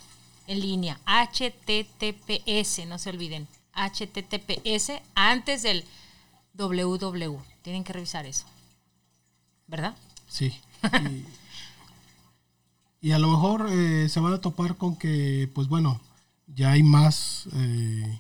en 0.48 0.60
línea. 0.60 1.00
HTTPS, 1.06 2.86
no 2.88 2.98
se 2.98 3.10
olviden. 3.10 3.48
HTTPS 3.74 5.02
antes 5.16 5.64
del 5.64 5.86
www. 6.54 7.38
Tienen 7.62 7.84
que 7.84 7.94
revisar 7.94 8.26
eso. 8.26 8.46
¿Verdad? 9.68 9.96
Sí. 10.28 10.54
Y, 10.84 11.26
a 13.10 13.20
lo 13.20 13.30
mejor 13.32 13.68
eh, 13.72 14.08
se 14.10 14.20
van 14.20 14.34
a 14.34 14.42
topar 14.42 14.76
con 14.78 14.96
que, 14.96 15.50
pues 15.54 15.68
bueno, 15.68 16.00
ya 16.48 16.72
hay 16.72 16.84
más... 16.84 17.48
Eh, 17.54 18.20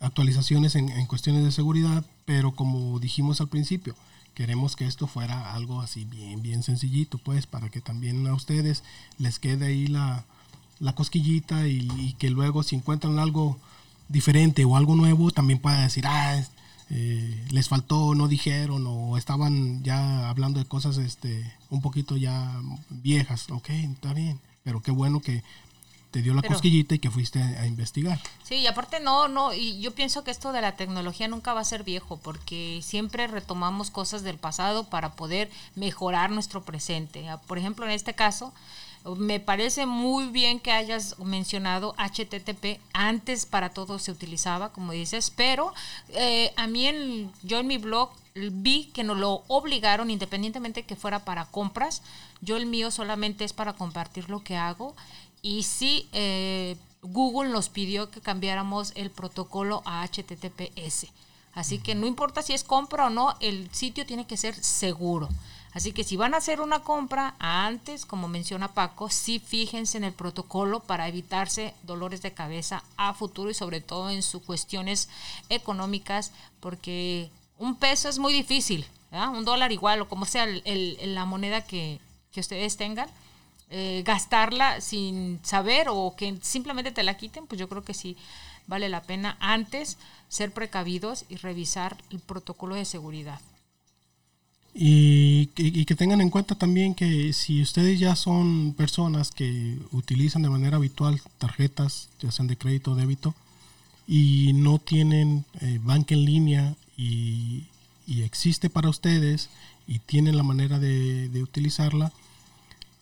actualizaciones 0.00 0.74
en, 0.74 1.06
cuestiones 1.06 1.44
de 1.44 1.52
seguridad, 1.52 2.04
pero 2.24 2.52
como 2.52 2.98
dijimos 3.00 3.40
al 3.40 3.48
principio, 3.48 3.94
queremos 4.34 4.76
que 4.76 4.86
esto 4.86 5.06
fuera 5.06 5.54
algo 5.54 5.80
así 5.80 6.04
bien, 6.04 6.42
bien 6.42 6.62
sencillito, 6.62 7.18
pues, 7.18 7.46
para 7.46 7.68
que 7.68 7.80
también 7.80 8.26
a 8.26 8.34
ustedes 8.34 8.84
les 9.18 9.38
quede 9.38 9.66
ahí 9.66 9.86
la, 9.86 10.24
la 10.78 10.94
cosquillita 10.94 11.66
y, 11.66 12.14
que 12.18 12.30
luego 12.30 12.62
si 12.62 12.76
encuentran 12.76 13.18
algo 13.18 13.58
diferente 14.08 14.64
o 14.64 14.76
algo 14.76 14.94
nuevo, 14.94 15.30
también 15.30 15.58
puedan 15.58 15.82
decir, 15.82 16.06
ah, 16.06 16.40
eh, 16.90 17.44
les 17.50 17.68
faltó, 17.68 18.14
no 18.14 18.28
dijeron 18.28 18.84
o 18.86 19.16
estaban 19.18 19.82
ya 19.84 20.28
hablando 20.28 20.58
de 20.58 20.66
cosas 20.66 20.96
este, 20.98 21.52
un 21.70 21.82
poquito 21.82 22.16
ya 22.16 22.60
viejas, 22.90 23.50
ok, 23.50 23.68
está 23.70 24.14
bien, 24.14 24.40
pero 24.62 24.80
qué 24.80 24.90
bueno 24.90 25.20
que 25.20 25.42
te 26.10 26.22
dio 26.22 26.32
la 26.32 26.40
Pero- 26.40 26.54
cosquillita 26.54 26.94
y 26.94 26.98
que 27.00 27.10
fuiste 27.10 27.42
a, 27.42 27.60
a 27.62 27.66
investigar. 27.66 28.18
Sí, 28.42 28.54
y 28.56 28.66
aparte 28.66 28.98
no, 29.00 29.28
no, 29.28 29.52
y 29.52 29.78
yo 29.80 29.94
pienso 29.94 30.24
que 30.24 30.30
esto 30.30 30.52
de 30.52 30.62
la 30.62 30.74
tecnología 30.76 31.28
nunca 31.28 31.52
va 31.52 31.60
a 31.60 31.64
ser 31.64 31.84
viejo, 31.84 32.16
porque 32.16 32.80
siempre 32.82 33.26
retomamos 33.26 33.90
cosas 33.90 34.22
del 34.22 34.38
pasado 34.38 34.84
para 34.84 35.12
poder 35.16 35.50
mejorar 35.74 36.30
nuestro 36.30 36.62
presente. 36.62 37.28
Ah, 37.28 37.36
Por 37.42 37.58
ejemplo, 37.58 37.84
en 37.84 37.90
este 37.90 38.14
caso, 38.14 38.54
me 39.16 39.40
parece 39.40 39.86
muy 39.86 40.26
bien 40.28 40.60
que 40.60 40.72
hayas 40.72 41.18
mencionado 41.18 41.94
HTTP. 41.98 42.80
Antes 42.92 43.46
para 43.46 43.70
todo 43.70 43.98
se 43.98 44.12
utilizaba, 44.12 44.72
como 44.72 44.92
dices, 44.92 45.32
pero 45.34 45.72
eh, 46.10 46.52
a 46.56 46.66
mí, 46.66 46.86
en, 46.86 47.32
yo 47.42 47.58
en 47.58 47.66
mi 47.66 47.78
blog 47.78 48.10
vi 48.34 48.86
que 48.94 49.04
nos 49.04 49.16
lo 49.16 49.42
obligaron, 49.48 50.10
independientemente 50.10 50.84
que 50.84 50.96
fuera 50.96 51.24
para 51.24 51.46
compras. 51.46 52.02
Yo 52.40 52.56
el 52.56 52.66
mío 52.66 52.90
solamente 52.90 53.44
es 53.44 53.52
para 53.52 53.72
compartir 53.72 54.28
lo 54.28 54.42
que 54.42 54.56
hago. 54.56 54.94
Y 55.42 55.62
sí, 55.62 56.08
eh, 56.12 56.76
Google 57.02 57.50
nos 57.50 57.68
pidió 57.68 58.10
que 58.10 58.20
cambiáramos 58.20 58.92
el 58.94 59.10
protocolo 59.10 59.82
a 59.84 60.06
HTTPS. 60.06 61.06
Así 61.54 61.78
que 61.78 61.94
no 61.94 62.06
importa 62.06 62.42
si 62.42 62.52
es 62.52 62.64
compra 62.64 63.06
o 63.06 63.10
no, 63.10 63.34
el 63.40 63.68
sitio 63.72 64.06
tiene 64.06 64.26
que 64.26 64.36
ser 64.36 64.54
seguro. 64.54 65.28
Así 65.72 65.92
que 65.92 66.02
si 66.02 66.16
van 66.16 66.34
a 66.34 66.38
hacer 66.38 66.60
una 66.60 66.80
compra 66.80 67.34
antes, 67.38 68.06
como 68.06 68.26
menciona 68.26 68.72
Paco, 68.74 69.10
sí 69.10 69.38
fíjense 69.38 69.98
en 69.98 70.04
el 70.04 70.12
protocolo 70.14 70.80
para 70.80 71.08
evitarse 71.08 71.74
dolores 71.82 72.22
de 72.22 72.32
cabeza 72.32 72.82
a 72.96 73.12
futuro 73.14 73.50
y 73.50 73.54
sobre 73.54 73.80
todo 73.80 74.08
en 74.10 74.22
sus 74.22 74.42
cuestiones 74.42 75.08
económicas, 75.50 76.32
porque 76.60 77.30
un 77.58 77.76
peso 77.76 78.08
es 78.08 78.18
muy 78.18 78.32
difícil, 78.32 78.86
un 79.12 79.44
dólar 79.44 79.72
igual 79.72 80.00
o 80.02 80.08
como 80.08 80.24
sea 80.26 80.44
el- 80.44 80.98
la 81.14 81.24
moneda 81.26 81.62
que, 81.64 82.00
que 82.32 82.40
ustedes 82.40 82.76
tengan 82.76 83.08
eh, 83.70 84.02
gastarla 84.06 84.80
sin 84.80 85.40
saber 85.44 85.88
o 85.90 86.14
que 86.16 86.38
simplemente 86.40 86.90
te 86.90 87.02
la 87.02 87.18
quiten, 87.18 87.46
pues 87.46 87.58
yo 87.60 87.68
creo 87.68 87.84
que 87.84 87.92
sí 87.92 88.16
vale 88.66 88.88
la 88.88 89.02
pena 89.02 89.36
antes 89.40 89.98
ser 90.30 90.52
precavidos 90.52 91.26
y 91.28 91.36
revisar 91.36 91.96
el 92.10 92.20
protocolo 92.20 92.74
de 92.74 92.86
seguridad. 92.86 93.40
Y, 94.80 95.46
que- 95.56 95.66
y 95.66 95.84
que 95.86 95.96
tengan 95.96 96.20
en 96.20 96.30
cuenta 96.30 96.54
también 96.54 96.94
que 96.94 97.32
si 97.32 97.60
ustedes 97.62 97.98
ya 97.98 98.14
son 98.14 98.74
personas 98.76 99.32
que 99.32 99.76
utilizan 99.90 100.42
de 100.42 100.50
manera 100.50 100.76
habitual 100.76 101.20
tarjetas, 101.38 102.08
ya 102.20 102.30
sean 102.30 102.46
de 102.46 102.56
crédito 102.56 102.92
o 102.92 102.94
débito, 102.94 103.34
y 104.06 104.52
no 104.54 104.78
tienen 104.78 105.44
eh, 105.60 105.80
banca 105.82 106.14
en 106.14 106.24
línea 106.24 106.76
y, 106.96 107.64
y 108.06 108.22
existe 108.22 108.70
para 108.70 108.88
ustedes 108.88 109.48
y 109.88 109.98
tienen 109.98 110.36
la 110.36 110.44
manera 110.44 110.78
de, 110.78 111.28
de 111.28 111.42
utilizarla, 111.42 112.12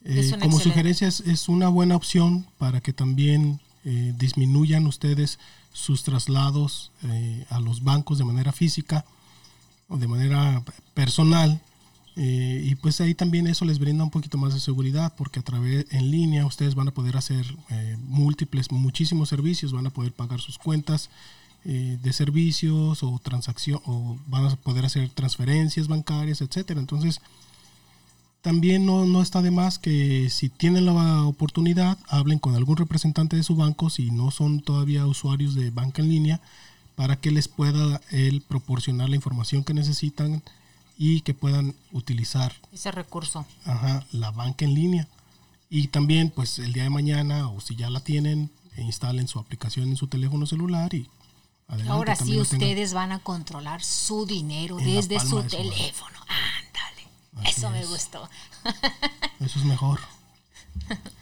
eh, 0.04 0.20
como 0.40 0.56
sugerencia 0.70 1.08
es, 1.08 1.20
es 1.20 1.48
una 1.48 1.68
buena 1.68 1.94
opción 1.96 2.46
para 2.58 2.80
que 2.80 2.92
también 2.94 3.60
eh, 3.84 4.14
disminuyan 4.18 4.86
ustedes 4.86 5.38
sus 5.74 6.04
traslados 6.04 6.90
eh, 7.04 7.44
a 7.50 7.60
los 7.60 7.84
bancos 7.84 8.16
de 8.18 8.24
manera 8.24 8.52
física 8.52 9.04
de 9.88 10.08
manera 10.08 10.62
personal 10.94 11.60
eh, 12.18 12.62
y 12.64 12.74
pues 12.76 13.00
ahí 13.02 13.14
también 13.14 13.46
eso 13.46 13.66
les 13.66 13.78
brinda 13.78 14.02
un 14.02 14.10
poquito 14.10 14.38
más 14.38 14.54
de 14.54 14.60
seguridad 14.60 15.12
porque 15.16 15.40
a 15.40 15.42
través 15.42 15.84
en 15.90 16.10
línea 16.10 16.46
ustedes 16.46 16.74
van 16.74 16.88
a 16.88 16.90
poder 16.90 17.16
hacer 17.16 17.44
eh, 17.68 17.96
múltiples 18.00 18.72
muchísimos 18.72 19.28
servicios 19.28 19.72
van 19.72 19.86
a 19.86 19.90
poder 19.90 20.12
pagar 20.12 20.40
sus 20.40 20.56
cuentas 20.56 21.10
eh, 21.66 21.98
de 22.02 22.12
servicios 22.14 23.02
o 23.02 23.20
transacción 23.22 23.82
o 23.84 24.16
van 24.28 24.46
a 24.46 24.56
poder 24.56 24.86
hacer 24.86 25.10
transferencias 25.10 25.88
bancarias 25.88 26.40
etcétera. 26.40 26.80
Entonces 26.80 27.20
también 28.40 28.86
no, 28.86 29.04
no 29.04 29.20
está 29.20 29.42
de 29.42 29.50
más 29.50 29.78
que 29.78 30.30
si 30.30 30.48
tienen 30.48 30.86
la 30.86 31.22
oportunidad 31.24 31.98
hablen 32.08 32.38
con 32.38 32.54
algún 32.54 32.78
representante 32.78 33.36
de 33.36 33.42
su 33.42 33.56
banco 33.56 33.90
si 33.90 34.10
no 34.10 34.30
son 34.30 34.60
todavía 34.60 35.06
usuarios 35.06 35.54
de 35.54 35.70
banca 35.70 36.00
en 36.00 36.08
línea 36.08 36.40
para 36.96 37.16
que 37.16 37.30
les 37.30 37.46
pueda 37.48 38.00
él 38.10 38.42
proporcionar 38.46 39.08
la 39.08 39.16
información 39.16 39.62
que 39.62 39.74
necesitan 39.74 40.42
y 40.98 41.20
que 41.20 41.34
puedan 41.34 41.74
utilizar 41.92 42.54
Ese 42.72 42.90
recurso. 42.90 43.46
ajá, 43.64 44.04
la 44.12 44.30
banca 44.32 44.64
en 44.64 44.74
línea. 44.74 45.06
Y 45.68 45.88
también, 45.88 46.30
pues 46.30 46.58
el 46.58 46.72
día 46.72 46.84
de 46.84 46.90
mañana, 46.90 47.48
o 47.48 47.60
si 47.60 47.76
ya 47.76 47.90
la 47.90 48.00
tienen, 48.00 48.50
instalen 48.78 49.28
su 49.28 49.38
aplicación 49.38 49.88
en 49.88 49.96
su 49.96 50.06
teléfono 50.06 50.46
celular 50.46 50.94
y 50.94 51.08
adelante. 51.68 51.92
Ahora 51.92 52.16
sí 52.16 52.38
ustedes 52.40 52.94
van 52.94 53.12
a 53.12 53.18
controlar 53.18 53.82
su 53.82 54.26
dinero 54.26 54.76
desde 54.76 55.18
su 55.20 55.24
de 55.24 55.28
su 55.28 55.36
mano. 55.36 55.48
teléfono. 55.48 56.18
Ándale. 56.28 57.50
Eso 57.50 57.70
me 57.70 57.84
gustó. 57.84 58.28
Eso 59.40 59.58
es 59.58 59.64
mejor. 59.64 60.00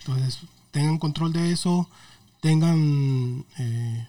Entonces, 0.00 0.38
tengan 0.70 0.98
control 0.98 1.32
de 1.32 1.52
eso, 1.52 1.88
tengan 2.40 3.44
eh, 3.58 4.06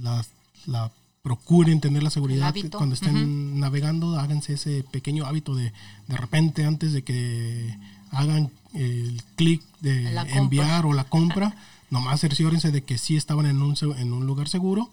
la, 0.00 0.24
la- 0.66 0.90
procuren 1.22 1.80
tener 1.80 2.02
la 2.02 2.10
seguridad 2.10 2.54
cuando 2.76 2.94
estén 2.94 3.58
navegando, 3.58 4.18
háganse 4.20 4.52
ese 4.54 4.82
pequeño 4.90 5.24
hábito 5.24 5.54
de 5.54 5.72
de 6.06 6.16
repente 6.18 6.66
antes 6.66 6.92
de 6.92 7.02
que 7.02 7.74
hagan 8.10 8.50
el 8.74 9.22
clic 9.34 9.62
de 9.80 10.12
enviar 10.36 10.84
o 10.84 10.92
la 10.92 11.04
compra, 11.04 11.56
nomás 11.90 12.20
cerciórense 12.20 12.70
de 12.72 12.82
que 12.84 12.98
sí 12.98 13.16
estaban 13.16 13.46
en 13.46 13.62
un, 13.62 13.74
en 13.96 14.12
un 14.12 14.26
lugar 14.26 14.48
seguro. 14.50 14.90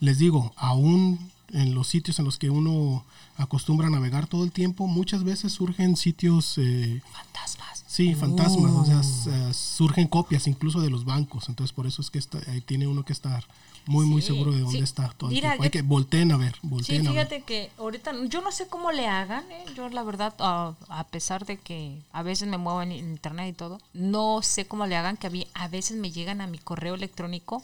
Les 0.00 0.18
digo, 0.18 0.52
aún 0.56 1.18
en 1.52 1.74
los 1.74 1.88
sitios 1.88 2.18
en 2.18 2.26
los 2.26 2.36
que 2.38 2.50
uno 2.50 3.04
acostumbra 3.38 3.86
a 3.86 3.90
navegar 3.90 4.26
todo 4.26 4.44
el 4.44 4.52
tiempo, 4.52 4.86
muchas 4.86 5.24
veces 5.24 5.52
surgen 5.52 5.96
sitios 5.96 6.58
eh, 6.58 7.00
Fantasmas. 7.10 7.84
Sí, 7.88 8.14
fantasmas, 8.14 8.72
o 8.72 8.84
sea, 8.84 9.00
eh, 9.48 9.54
surgen 9.54 10.08
copias 10.08 10.46
incluso 10.46 10.80
de 10.80 10.90
los 10.90 11.04
bancos, 11.04 11.48
entonces 11.48 11.72
por 11.72 11.86
eso 11.86 12.02
es 12.02 12.10
que 12.10 12.18
está, 12.18 12.38
ahí 12.52 12.60
tiene 12.60 12.86
uno 12.86 13.02
que 13.04 13.12
estar 13.12 13.44
muy 13.90 14.06
muy 14.06 14.22
seguro 14.22 14.52
de 14.52 14.60
dónde 14.60 14.78
sí. 14.78 14.84
está 14.84 15.08
todo 15.16 15.30
el 15.30 15.34
Mira, 15.34 15.50
tiempo. 15.50 15.64
Hay 15.64 15.70
que 15.70 15.82
volteen 15.82 16.30
a 16.32 16.36
ver, 16.36 16.54
Sí, 16.82 16.96
a 16.96 17.02
ver. 17.02 17.08
fíjate 17.10 17.42
que 17.42 17.70
ahorita 17.76 18.12
yo 18.26 18.40
no 18.40 18.52
sé 18.52 18.68
cómo 18.68 18.92
le 18.92 19.06
hagan, 19.08 19.50
¿eh? 19.50 19.64
yo 19.74 19.88
la 19.88 20.02
verdad, 20.04 20.32
ah, 20.38 20.74
a 20.88 21.04
pesar 21.08 21.44
de 21.44 21.58
que 21.58 21.98
a 22.12 22.22
veces 22.22 22.48
me 22.48 22.56
muevo 22.56 22.80
en 22.82 22.92
internet 22.92 23.48
y 23.48 23.52
todo, 23.52 23.80
no 23.92 24.42
sé 24.42 24.64
cómo 24.66 24.86
le 24.86 24.96
hagan 24.96 25.16
que 25.16 25.26
a 25.26 25.30
mí 25.30 25.46
a 25.54 25.68
veces 25.68 25.96
me 25.96 26.10
llegan 26.12 26.40
a 26.40 26.46
mi 26.46 26.58
correo 26.58 26.94
electrónico 26.94 27.62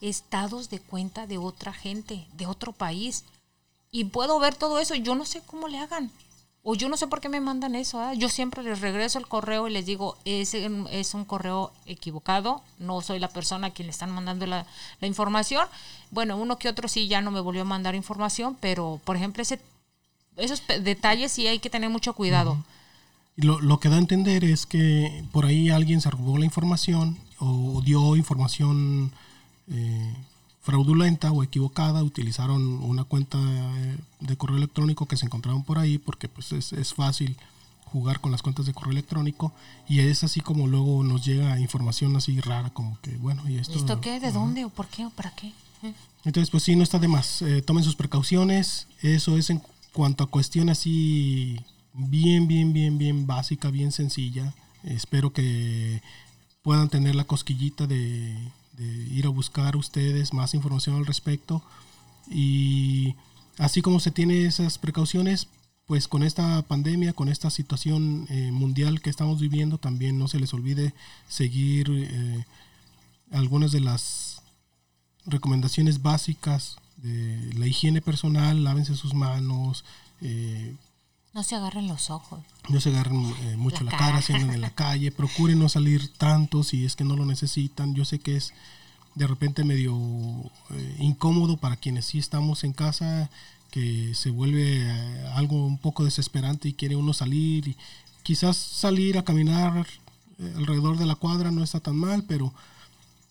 estados 0.00 0.68
de 0.70 0.80
cuenta 0.80 1.26
de 1.26 1.38
otra 1.38 1.72
gente, 1.72 2.26
de 2.34 2.46
otro 2.46 2.72
país, 2.72 3.24
y 3.90 4.04
puedo 4.04 4.38
ver 4.38 4.54
todo 4.54 4.78
eso, 4.78 4.94
yo 4.94 5.14
no 5.14 5.24
sé 5.24 5.42
cómo 5.46 5.68
le 5.68 5.78
hagan. 5.78 6.10
O 6.70 6.74
yo 6.74 6.90
no 6.90 6.98
sé 6.98 7.06
por 7.06 7.22
qué 7.22 7.30
me 7.30 7.40
mandan 7.40 7.74
eso. 7.74 7.98
¿ah? 7.98 8.12
Yo 8.12 8.28
siempre 8.28 8.62
les 8.62 8.82
regreso 8.82 9.18
el 9.18 9.26
correo 9.26 9.68
y 9.68 9.72
les 9.72 9.86
digo, 9.86 10.18
es, 10.26 10.52
es 10.52 11.14
un 11.14 11.24
correo 11.24 11.72
equivocado, 11.86 12.60
no 12.78 13.00
soy 13.00 13.18
la 13.18 13.30
persona 13.30 13.68
a 13.68 13.70
quien 13.70 13.86
le 13.86 13.90
están 13.90 14.10
mandando 14.10 14.44
la, 14.44 14.66
información. 15.00 15.66
Bueno, 16.10 16.36
uno 16.36 16.58
que 16.58 16.68
otro 16.68 16.86
sí 16.86 17.08
ya 17.08 17.22
no 17.22 17.30
me 17.30 17.40
volvió 17.40 17.62
a 17.62 17.64
mandar 17.64 17.94
información, 17.94 18.54
pero 18.60 19.00
por 19.04 19.16
ejemplo, 19.16 19.42
ese, 19.42 19.58
esos 20.36 20.62
detalles 20.82 21.32
sí 21.32 21.46
hay 21.46 21.58
que 21.58 21.70
tener 21.70 21.88
mucho 21.88 22.12
cuidado. 22.12 22.62
Lo, 23.36 23.62
lo 23.62 23.80
que 23.80 23.88
da 23.88 23.96
a 23.96 24.00
entender 24.00 24.44
es 24.44 24.66
que 24.66 25.24
por 25.32 25.46
ahí 25.46 25.70
alguien 25.70 26.02
se 26.02 26.10
robó 26.10 26.36
la 26.36 26.44
información 26.44 27.16
o 27.38 27.80
dio 27.82 28.14
información 28.14 29.10
eh, 29.70 30.14
fraudulenta 30.68 31.32
o 31.32 31.42
equivocada, 31.42 32.02
utilizaron 32.02 32.60
una 32.82 33.04
cuenta 33.04 33.38
eh, 33.40 33.96
de 34.20 34.36
correo 34.36 34.58
electrónico 34.58 35.06
que 35.06 35.16
se 35.16 35.24
encontraron 35.24 35.64
por 35.64 35.78
ahí 35.78 35.96
porque 35.96 36.28
pues 36.28 36.52
es, 36.52 36.74
es 36.74 36.92
fácil 36.92 37.38
jugar 37.86 38.20
con 38.20 38.32
las 38.32 38.42
cuentas 38.42 38.66
de 38.66 38.74
correo 38.74 38.92
electrónico 38.92 39.54
y 39.88 40.00
es 40.00 40.24
así 40.24 40.42
como 40.42 40.66
luego 40.66 41.02
nos 41.04 41.24
llega 41.24 41.58
información 41.58 42.14
así 42.16 42.38
rara 42.42 42.68
como 42.68 43.00
que 43.00 43.16
bueno 43.16 43.48
y 43.48 43.56
esto, 43.56 43.78
¿Esto 43.78 43.98
qué? 44.02 44.20
¿De 44.20 44.30
dónde? 44.30 44.66
¿O 44.66 44.68
por 44.68 44.88
qué? 44.88 45.06
¿O 45.06 45.10
para 45.10 45.30
qué? 45.30 45.54
¿Eh? 45.82 45.94
Entonces, 46.26 46.50
pues 46.50 46.64
sí, 46.64 46.76
no 46.76 46.82
está 46.82 46.98
de 46.98 47.08
más. 47.08 47.40
Eh, 47.40 47.62
tomen 47.62 47.82
sus 47.82 47.96
precauciones. 47.96 48.88
Eso 49.00 49.38
es 49.38 49.48
en 49.48 49.62
cuanto 49.94 50.24
a 50.24 50.26
cuestión 50.26 50.68
así 50.68 51.64
bien, 51.94 52.46
bien, 52.46 52.74
bien, 52.74 52.98
bien 52.98 53.26
básica, 53.26 53.70
bien 53.70 53.90
sencilla. 53.90 54.52
espero 54.84 55.32
que 55.32 56.02
puedan 56.60 56.90
tener 56.90 57.14
la 57.14 57.24
cosquillita 57.24 57.86
de, 57.86 58.36
de 58.78 58.86
ir 58.86 59.26
a 59.26 59.30
buscar 59.30 59.76
ustedes 59.76 60.32
más 60.32 60.54
información 60.54 60.96
al 60.96 61.06
respecto. 61.06 61.62
Y 62.30 63.14
así 63.58 63.82
como 63.82 64.00
se 64.00 64.10
tiene 64.10 64.46
esas 64.46 64.78
precauciones, 64.78 65.48
pues 65.86 66.06
con 66.06 66.22
esta 66.22 66.62
pandemia, 66.62 67.14
con 67.14 67.28
esta 67.28 67.50
situación 67.50 68.26
eh, 68.28 68.50
mundial 68.52 69.00
que 69.00 69.10
estamos 69.10 69.40
viviendo, 69.40 69.78
también 69.78 70.18
no 70.18 70.28
se 70.28 70.38
les 70.38 70.52
olvide 70.52 70.92
seguir 71.28 71.88
eh, 71.90 72.44
algunas 73.30 73.72
de 73.72 73.80
las 73.80 74.42
recomendaciones 75.24 76.02
básicas 76.02 76.76
de 76.98 77.54
la 77.54 77.66
higiene 77.66 78.00
personal, 78.02 78.64
lávense 78.64 78.96
sus 78.96 79.14
manos, 79.14 79.84
eh, 80.20 80.74
No 81.34 81.42
se 81.42 81.56
agarren 81.56 81.86
los 81.88 82.10
ojos. 82.10 82.40
no 82.68 82.80
se 82.80 82.90
agarren 82.90 83.34
eh, 83.42 83.56
mucho 83.56 83.84
La 83.84 83.92
la, 83.92 83.98
cara 83.98 84.22
si 84.22 84.32
andan 84.32 84.50
en 84.50 84.60
la 84.60 84.70
calle, 84.70 85.12
procuren 85.12 85.58
no 85.58 85.68
salir 85.68 86.12
tanto 86.14 86.62
si 86.62 86.84
es 86.84 86.96
que 86.96 87.04
no 87.04 87.16
lo 87.16 87.24
necesitan. 87.24 87.94
Yo 87.94 88.04
sé 88.04 88.18
que 88.18 88.36
es 88.36 88.52
de 89.14 89.26
repente 89.26 89.64
medio 89.64 89.94
eh, 90.70 90.96
incómodo 90.98 91.56
para 91.56 91.76
quienes 91.76 92.06
sí 92.06 92.18
estamos 92.18 92.64
en 92.64 92.72
casa, 92.72 93.30
que 93.70 94.14
se 94.14 94.30
vuelve 94.30 94.82
eh, 94.82 95.28
algo 95.34 95.66
un 95.66 95.78
poco 95.78 96.04
desesperante 96.04 96.68
y 96.68 96.72
quiere 96.72 96.96
uno 96.96 97.12
salir 97.12 97.68
y 97.68 97.76
quizás 98.22 98.56
salir 98.56 99.18
a 99.18 99.24
caminar 99.24 99.86
alrededor 100.56 100.98
de 100.98 101.06
la 101.06 101.16
cuadra 101.16 101.50
no 101.50 101.64
está 101.64 101.80
tan 101.80 101.96
mal, 101.96 102.24
pero 102.28 102.54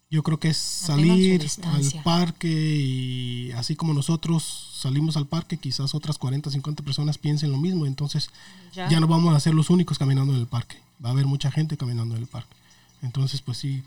Yo 0.09 0.23
creo 0.23 0.39
que 0.39 0.49
es 0.49 0.57
salir 0.57 1.45
al 1.63 2.03
parque 2.03 2.47
y 2.49 3.51
así 3.53 3.75
como 3.75 3.93
nosotros 3.93 4.69
salimos 4.79 5.17
al 5.17 5.27
parque, 5.27 5.57
quizás 5.57 5.93
otras 5.93 6.17
40, 6.17 6.49
50 6.49 6.81
personas 6.83 7.17
piensen 7.17 7.51
lo 7.51 7.57
mismo. 7.57 7.85
Entonces 7.85 8.29
Ya. 8.73 8.87
ya, 8.89 8.99
no 9.01 9.07
vamos 9.07 9.35
a 9.35 9.39
ser 9.41 9.53
los 9.53 9.69
únicos 9.69 9.97
caminando 9.97 10.33
en 10.33 10.39
el 10.39 10.47
parque. 10.47 10.77
Va 11.03 11.09
a 11.09 11.11
haber 11.11 11.25
mucha 11.25 11.51
gente 11.51 11.75
caminando 11.75 12.15
en 12.15 12.21
el 12.21 12.27
parque. 12.27 12.55
Entonces, 13.01 13.41
pues 13.41 13.57
sí, 13.57 13.83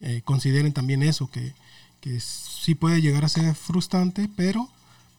eh, 0.00 0.20
consideren 0.24 0.72
también 0.74 1.02
eso, 1.02 1.30
que, 1.30 1.54
que 2.02 2.20
sí 2.20 2.74
puede 2.74 3.00
llegar 3.00 3.24
a 3.24 3.28
ser 3.30 3.54
frustrante, 3.54 4.28
pero 4.36 4.68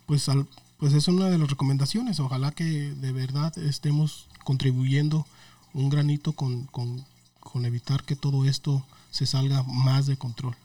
pues, 0.05 0.29
al- 0.29 0.47
pues 0.77 0.93
es 0.93 1.07
una 1.07 1.29
de 1.29 1.39
las 1.39 1.49
recomendaciones. 1.49 2.19
Ojalá 2.19 2.51
que 2.51 2.63
de 2.63 3.11
verdad 3.11 3.57
estemos 3.57 4.27
contribuyendo 4.43 5.25
un 5.73 5.89
granito 5.89 6.33
con, 6.33 6.65
con- 6.65 7.03
con 7.39 7.65
evitar 7.65 8.03
que 8.03 8.15
todo 8.15 8.45
esto 8.45 8.85
se 9.15 9.25
salga 9.25 9.63
más 9.63 10.07
de 10.07 10.17
control. 10.17 10.57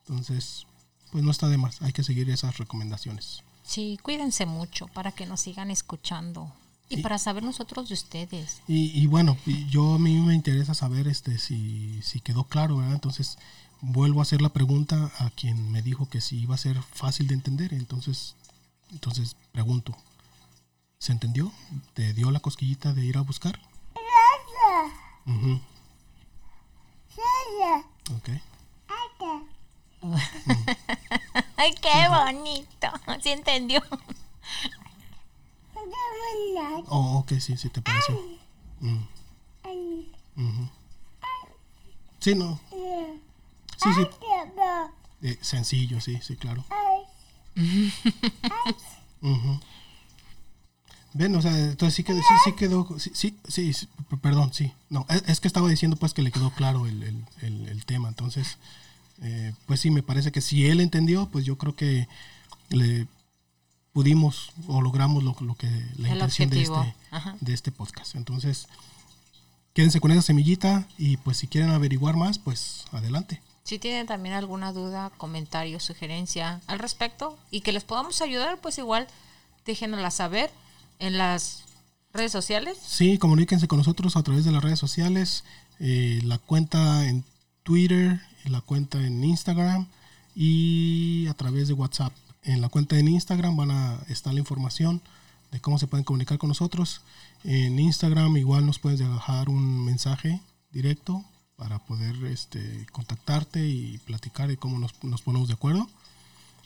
Entonces, 0.00 0.66
pues 1.10 1.24
no 1.24 1.30
está 1.30 1.48
de 1.48 1.56
más, 1.56 1.80
hay 1.80 1.94
que 1.94 2.04
seguir 2.04 2.28
esas 2.28 2.58
recomendaciones. 2.58 3.42
Sí, 3.62 3.98
cuídense 4.02 4.44
mucho 4.44 4.86
para 4.88 5.12
que 5.12 5.24
nos 5.24 5.40
sigan 5.40 5.70
escuchando 5.70 6.52
y 6.90 6.98
para 6.98 7.16
saber 7.16 7.42
nosotros 7.42 7.88
de 7.88 7.94
ustedes. 7.94 8.60
Y, 8.68 8.90
y 9.00 9.06
bueno, 9.06 9.38
yo 9.70 9.94
a 9.94 9.98
mí 9.98 10.14
me 10.20 10.34
interesa 10.34 10.74
saber 10.74 11.08
este 11.08 11.38
si, 11.38 12.02
si 12.02 12.20
quedó 12.20 12.44
claro, 12.44 12.76
¿verdad? 12.76 12.92
Entonces 12.92 13.38
vuelvo 13.80 14.20
a 14.20 14.24
hacer 14.24 14.42
la 14.42 14.50
pregunta 14.50 15.10
a 15.18 15.30
quien 15.30 15.72
me 15.72 15.80
dijo 15.80 16.06
que 16.10 16.20
si 16.20 16.38
iba 16.38 16.54
a 16.54 16.58
ser 16.58 16.82
fácil 16.82 17.28
de 17.28 17.34
entender. 17.34 17.72
Entonces, 17.72 18.36
entonces 18.92 19.36
pregunto, 19.52 19.96
¿se 20.98 21.12
entendió? 21.12 21.50
¿Te 21.94 22.12
dio 22.12 22.30
la 22.30 22.40
cosquillita 22.40 22.92
de 22.92 23.06
ir 23.06 23.16
a 23.16 23.22
buscar? 23.22 23.58
Ujú, 25.24 25.60
Ok. 28.16 28.28
Ay, 31.56 31.74
qué 31.74 32.08
bonito. 32.08 32.88
¿Sí 33.22 33.30
entendió? 33.30 33.80
Oh, 36.88 37.18
ok, 37.18 37.32
sí, 37.40 37.56
sí, 37.56 37.68
te 37.70 37.80
pareció. 37.82 38.14
Mm, 38.80 39.04
ujú. 40.36 40.68
Sí, 42.20 42.34
no. 42.34 42.60
Sí, 43.76 43.88
sí. 43.94 44.06
Eh, 45.22 45.38
sencillo, 45.40 46.00
sí, 46.00 46.18
sí, 46.22 46.36
claro. 46.36 46.64
Ujú. 49.22 49.60
Ven, 51.16 51.34
o 51.34 51.40
sea, 51.42 51.56
entonces 51.56 51.94
sí 51.94 52.02
quedó, 52.04 52.18
sí, 52.18 52.34
sí 52.44 52.52
quedó, 52.52 52.98
sí, 52.98 53.10
sí, 53.14 53.36
sí, 53.48 53.72
sí, 53.72 53.88
p- 54.10 54.16
perdón, 54.18 54.52
sí. 54.52 54.72
No, 54.90 55.06
es, 55.08 55.22
es 55.26 55.40
que 55.40 55.48
estaba 55.48 55.68
diciendo 55.68 55.96
pues 55.96 56.12
que 56.12 56.22
le 56.22 56.30
quedó 56.30 56.50
claro 56.50 56.86
el, 56.86 57.02
el- 57.02 57.24
el- 57.42 57.68
el 57.68 57.84
tema, 57.86 58.08
entonces, 58.08 58.58
eh, 59.22 59.52
pues 59.66 59.80
sí, 59.80 59.90
me 59.90 60.02
parece 60.02 60.30
que 60.32 60.40
si 60.40 60.66
él 60.66 60.80
entendió, 60.80 61.26
pues 61.26 61.44
yo 61.44 61.56
creo 61.56 61.74
que 61.74 62.06
le 62.68 63.06
pudimos 63.92 64.50
o 64.68 64.82
logramos 64.82 65.24
lo, 65.24 65.34
lo 65.40 65.54
que 65.54 65.68
la 65.96 66.10
intención 66.10 66.50
de 66.50 66.62
este, 66.62 66.94
ajá. 67.10 67.34
de 67.40 67.54
este 67.54 67.72
podcast. 67.72 68.14
Entonces, 68.14 68.68
quédense 69.72 70.00
con 70.00 70.10
esa 70.10 70.22
semillita 70.22 70.86
y 70.98 71.16
pues 71.18 71.38
si 71.38 71.46
quieren 71.48 71.70
averiguar 71.70 72.16
más, 72.16 72.38
pues 72.38 72.84
adelante. 72.92 73.40
Si 73.64 73.78
tienen 73.78 74.06
también 74.06 74.34
alguna 74.34 74.72
duda, 74.72 75.10
comentario, 75.16 75.80
sugerencia 75.80 76.60
al 76.66 76.78
respecto 76.78 77.38
y 77.50 77.62
que 77.62 77.72
les 77.72 77.84
podamos 77.84 78.20
ayudar, 78.20 78.58
pues 78.60 78.76
igual 78.78 79.06
déjenosla 79.64 80.10
saber 80.10 80.50
en 80.98 81.18
las 81.18 81.64
redes 82.12 82.32
sociales. 82.32 82.78
Sí, 82.84 83.18
comuníquense 83.18 83.68
con 83.68 83.78
nosotros 83.78 84.16
a 84.16 84.22
través 84.22 84.44
de 84.44 84.52
las 84.52 84.62
redes 84.62 84.78
sociales, 84.78 85.44
eh, 85.78 86.20
la 86.24 86.38
cuenta 86.38 87.08
en 87.08 87.24
Twitter, 87.62 88.20
la 88.44 88.60
cuenta 88.60 89.04
en 89.04 89.22
Instagram 89.22 89.86
y 90.34 91.26
a 91.28 91.34
través 91.34 91.68
de 91.68 91.74
WhatsApp. 91.74 92.12
En 92.42 92.60
la 92.60 92.68
cuenta 92.68 92.98
en 92.98 93.08
Instagram 93.08 93.56
van 93.56 93.70
a 93.70 93.98
estar 94.08 94.32
la 94.32 94.40
información 94.40 95.02
de 95.50 95.60
cómo 95.60 95.78
se 95.78 95.86
pueden 95.86 96.04
comunicar 96.04 96.38
con 96.38 96.48
nosotros. 96.48 97.02
En 97.44 97.78
Instagram 97.78 98.36
igual 98.36 98.66
nos 98.66 98.78
puedes 98.78 98.98
dejar 98.98 99.48
un 99.48 99.84
mensaje 99.84 100.40
directo 100.70 101.24
para 101.56 101.78
poder 101.78 102.14
este, 102.26 102.86
contactarte 102.92 103.66
y 103.66 103.98
platicar 103.98 104.48
de 104.48 104.56
cómo 104.56 104.78
nos, 104.78 104.92
nos 105.02 105.22
ponemos 105.22 105.48
de 105.48 105.54
acuerdo. 105.54 105.88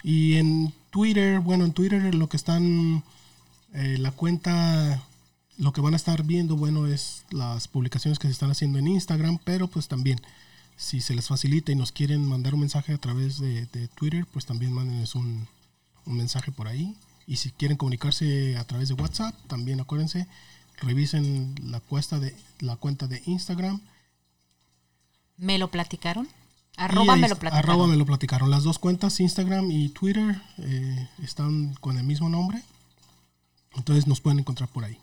Y 0.03 0.35
en 0.35 0.73
Twitter, 0.91 1.41
bueno, 1.41 1.65
en 1.65 1.73
Twitter 1.73 2.15
lo 2.15 2.29
que 2.29 2.37
están, 2.37 3.03
eh, 3.75 3.97
la 3.99 4.11
cuenta, 4.11 5.03
lo 5.59 5.73
que 5.73 5.81
van 5.81 5.95
a 5.95 5.97
estar 5.97 6.23
viendo, 6.25 6.57
bueno, 6.57 6.87
es 6.87 7.25
las 7.31 7.69
publicaciones 7.69 8.19
que 8.19 8.29
se 8.29 8.33
están 8.33 8.51
haciendo 8.51 8.79
en 8.79 8.89
Instagram, 8.89 9.39
pero 9.45 9.69
pues 9.69 9.89
también, 9.89 10.21
si 10.77 11.01
se 11.01 11.15
les 11.15 11.29
facilita 11.29 11.73
y 11.73 11.77
nos 11.77 11.93
quieren 11.93 12.27
mandar 12.27 12.55
un 12.55 12.61
mensaje 12.61 12.93
a 12.93 12.99
través 12.99 13.39
de, 13.39 13.67
de 13.67 13.89
Twitter, 13.89 14.27
pues 14.33 14.47
también 14.47 14.73
mándenos 14.73 15.15
un, 15.15 15.47
un 16.07 16.17
mensaje 16.17 16.53
por 16.53 16.69
ahí. 16.69 16.97
Y 17.27 17.37
si 17.37 17.51
quieren 17.53 17.77
comunicarse 17.77 18.57
a 18.57 18.65
través 18.65 18.89
de 18.89 18.95
WhatsApp, 18.95 19.35
también 19.47 19.81
acuérdense, 19.81 20.27
revisen 20.81 21.55
la, 21.63 21.81
cuesta 21.81 22.19
de, 22.19 22.35
la 22.59 22.77
cuenta 22.77 23.07
de 23.07 23.23
Instagram. 23.27 23.81
¿Me 25.37 25.59
lo 25.59 25.71
platicaron? 25.71 26.29
Arroba 26.77 27.17
me 27.17 27.29
lo 27.29 27.37
platicaron. 27.37 27.71
arroba 27.71 27.87
me 27.87 27.97
lo 27.97 28.07
platicaron. 28.07 28.51
Las 28.51 28.65
dos 28.65 28.79
cuentas, 28.79 29.21
Instagram 29.21 29.71
y 29.71 29.91
Twitter, 29.91 30.41
eh, 30.59 31.09
están 31.23 31.75
con 31.75 31.99
el 31.99 32.05
mismo 32.05 32.29
nombre. 32.29 32.63
Entonces 33.75 34.07
nos 34.07 34.21
pueden 34.21 34.41
encontrar 34.41 34.69
por 34.69 34.85
ahí. 34.85 34.99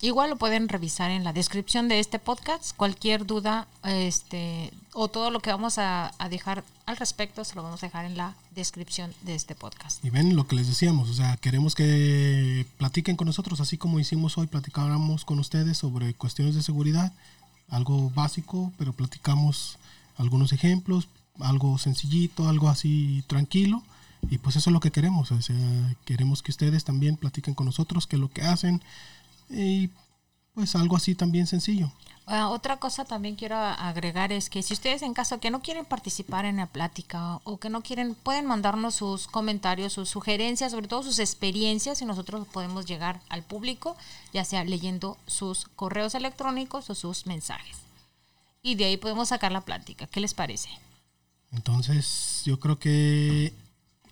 Igual 0.00 0.30
lo 0.30 0.36
pueden 0.36 0.68
revisar 0.68 1.10
en 1.10 1.24
la 1.24 1.32
descripción 1.32 1.88
de 1.88 1.98
este 1.98 2.18
podcast. 2.18 2.76
Cualquier 2.76 3.24
duda 3.24 3.68
este, 3.84 4.70
o 4.92 5.08
todo 5.08 5.30
lo 5.30 5.40
que 5.40 5.50
vamos 5.50 5.78
a, 5.78 6.12
a 6.18 6.28
dejar 6.28 6.64
al 6.86 6.96
respecto 6.96 7.44
se 7.44 7.54
lo 7.54 7.62
vamos 7.62 7.82
a 7.82 7.86
dejar 7.86 8.04
en 8.04 8.16
la 8.16 8.34
descripción 8.54 9.14
de 9.22 9.34
este 9.34 9.54
podcast. 9.54 10.04
Y 10.04 10.10
ven 10.10 10.36
lo 10.36 10.46
que 10.46 10.56
les 10.56 10.66
decíamos, 10.66 11.08
o 11.08 11.14
sea, 11.14 11.36
queremos 11.38 11.74
que 11.74 12.66
platiquen 12.76 13.16
con 13.16 13.26
nosotros, 13.26 13.60
así 13.60 13.78
como 13.78 14.00
hicimos 14.00 14.36
hoy, 14.36 14.46
platicáramos 14.46 15.24
con 15.24 15.38
ustedes 15.38 15.78
sobre 15.78 16.12
cuestiones 16.14 16.54
de 16.54 16.62
seguridad, 16.62 17.12
algo 17.70 18.10
básico, 18.10 18.72
pero 18.76 18.92
platicamos 18.92 19.78
algunos 20.16 20.52
ejemplos, 20.52 21.08
algo 21.40 21.78
sencillito, 21.78 22.48
algo 22.48 22.68
así 22.68 23.24
tranquilo, 23.26 23.82
y 24.30 24.38
pues 24.38 24.56
eso 24.56 24.70
es 24.70 24.74
lo 24.74 24.80
que 24.80 24.90
queremos, 24.90 25.30
o 25.32 25.42
sea, 25.42 25.56
queremos 26.04 26.42
que 26.42 26.50
ustedes 26.50 26.84
también 26.84 27.16
platiquen 27.16 27.54
con 27.54 27.66
nosotros, 27.66 28.06
qué 28.06 28.16
es 28.16 28.20
lo 28.20 28.30
que 28.30 28.42
hacen, 28.42 28.82
y 29.50 29.90
pues 30.54 30.74
algo 30.76 30.96
así 30.96 31.14
también 31.14 31.46
sencillo. 31.46 31.92
Ah, 32.26 32.48
otra 32.48 32.78
cosa 32.78 33.04
también 33.04 33.36
quiero 33.36 33.56
agregar 33.56 34.32
es 34.32 34.48
que 34.48 34.62
si 34.62 34.72
ustedes 34.72 35.02
en 35.02 35.12
caso 35.12 35.40
que 35.40 35.50
no 35.50 35.60
quieren 35.60 35.84
participar 35.84 36.46
en 36.46 36.56
la 36.56 36.66
plática 36.66 37.40
o 37.44 37.58
que 37.58 37.68
no 37.68 37.82
quieren, 37.82 38.14
pueden 38.14 38.46
mandarnos 38.46 38.94
sus 38.94 39.26
comentarios, 39.26 39.92
sus 39.92 40.08
sugerencias, 40.08 40.72
sobre 40.72 40.88
todo 40.88 41.02
sus 41.02 41.18
experiencias 41.18 42.00
y 42.00 42.06
nosotros 42.06 42.48
podemos 42.48 42.86
llegar 42.86 43.20
al 43.28 43.42
público, 43.42 43.94
ya 44.32 44.44
sea 44.44 44.64
leyendo 44.64 45.18
sus 45.26 45.66
correos 45.76 46.14
electrónicos 46.14 46.88
o 46.88 46.94
sus 46.94 47.26
mensajes. 47.26 47.76
Y 48.62 48.76
de 48.76 48.86
ahí 48.86 48.96
podemos 48.96 49.28
sacar 49.28 49.52
la 49.52 49.60
plática. 49.60 50.06
¿Qué 50.06 50.20
les 50.20 50.32
parece? 50.32 50.70
Entonces, 51.52 52.40
yo 52.46 52.58
creo 52.58 52.78
que 52.78 53.52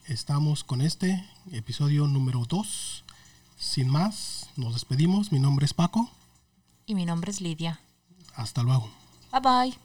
estamos 0.07 0.65
con 0.65 0.81
este 0.81 1.25
episodio 1.53 2.07
número 2.07 2.45
2. 2.49 3.05
Sin 3.57 3.89
más, 3.89 4.51
nos 4.57 4.75
despedimos. 4.75 5.33
Mi 5.33 5.39
nombre 5.39 5.67
es 5.67 5.75
Paco. 5.75 6.11
Y 6.87 6.95
mi 6.95 7.05
nombre 7.05 7.31
es 7.31 7.41
Lidia. 7.41 7.81
Hasta 8.35 8.63
luego. 8.63 8.91
Bye 9.31 9.41
bye. 9.41 9.79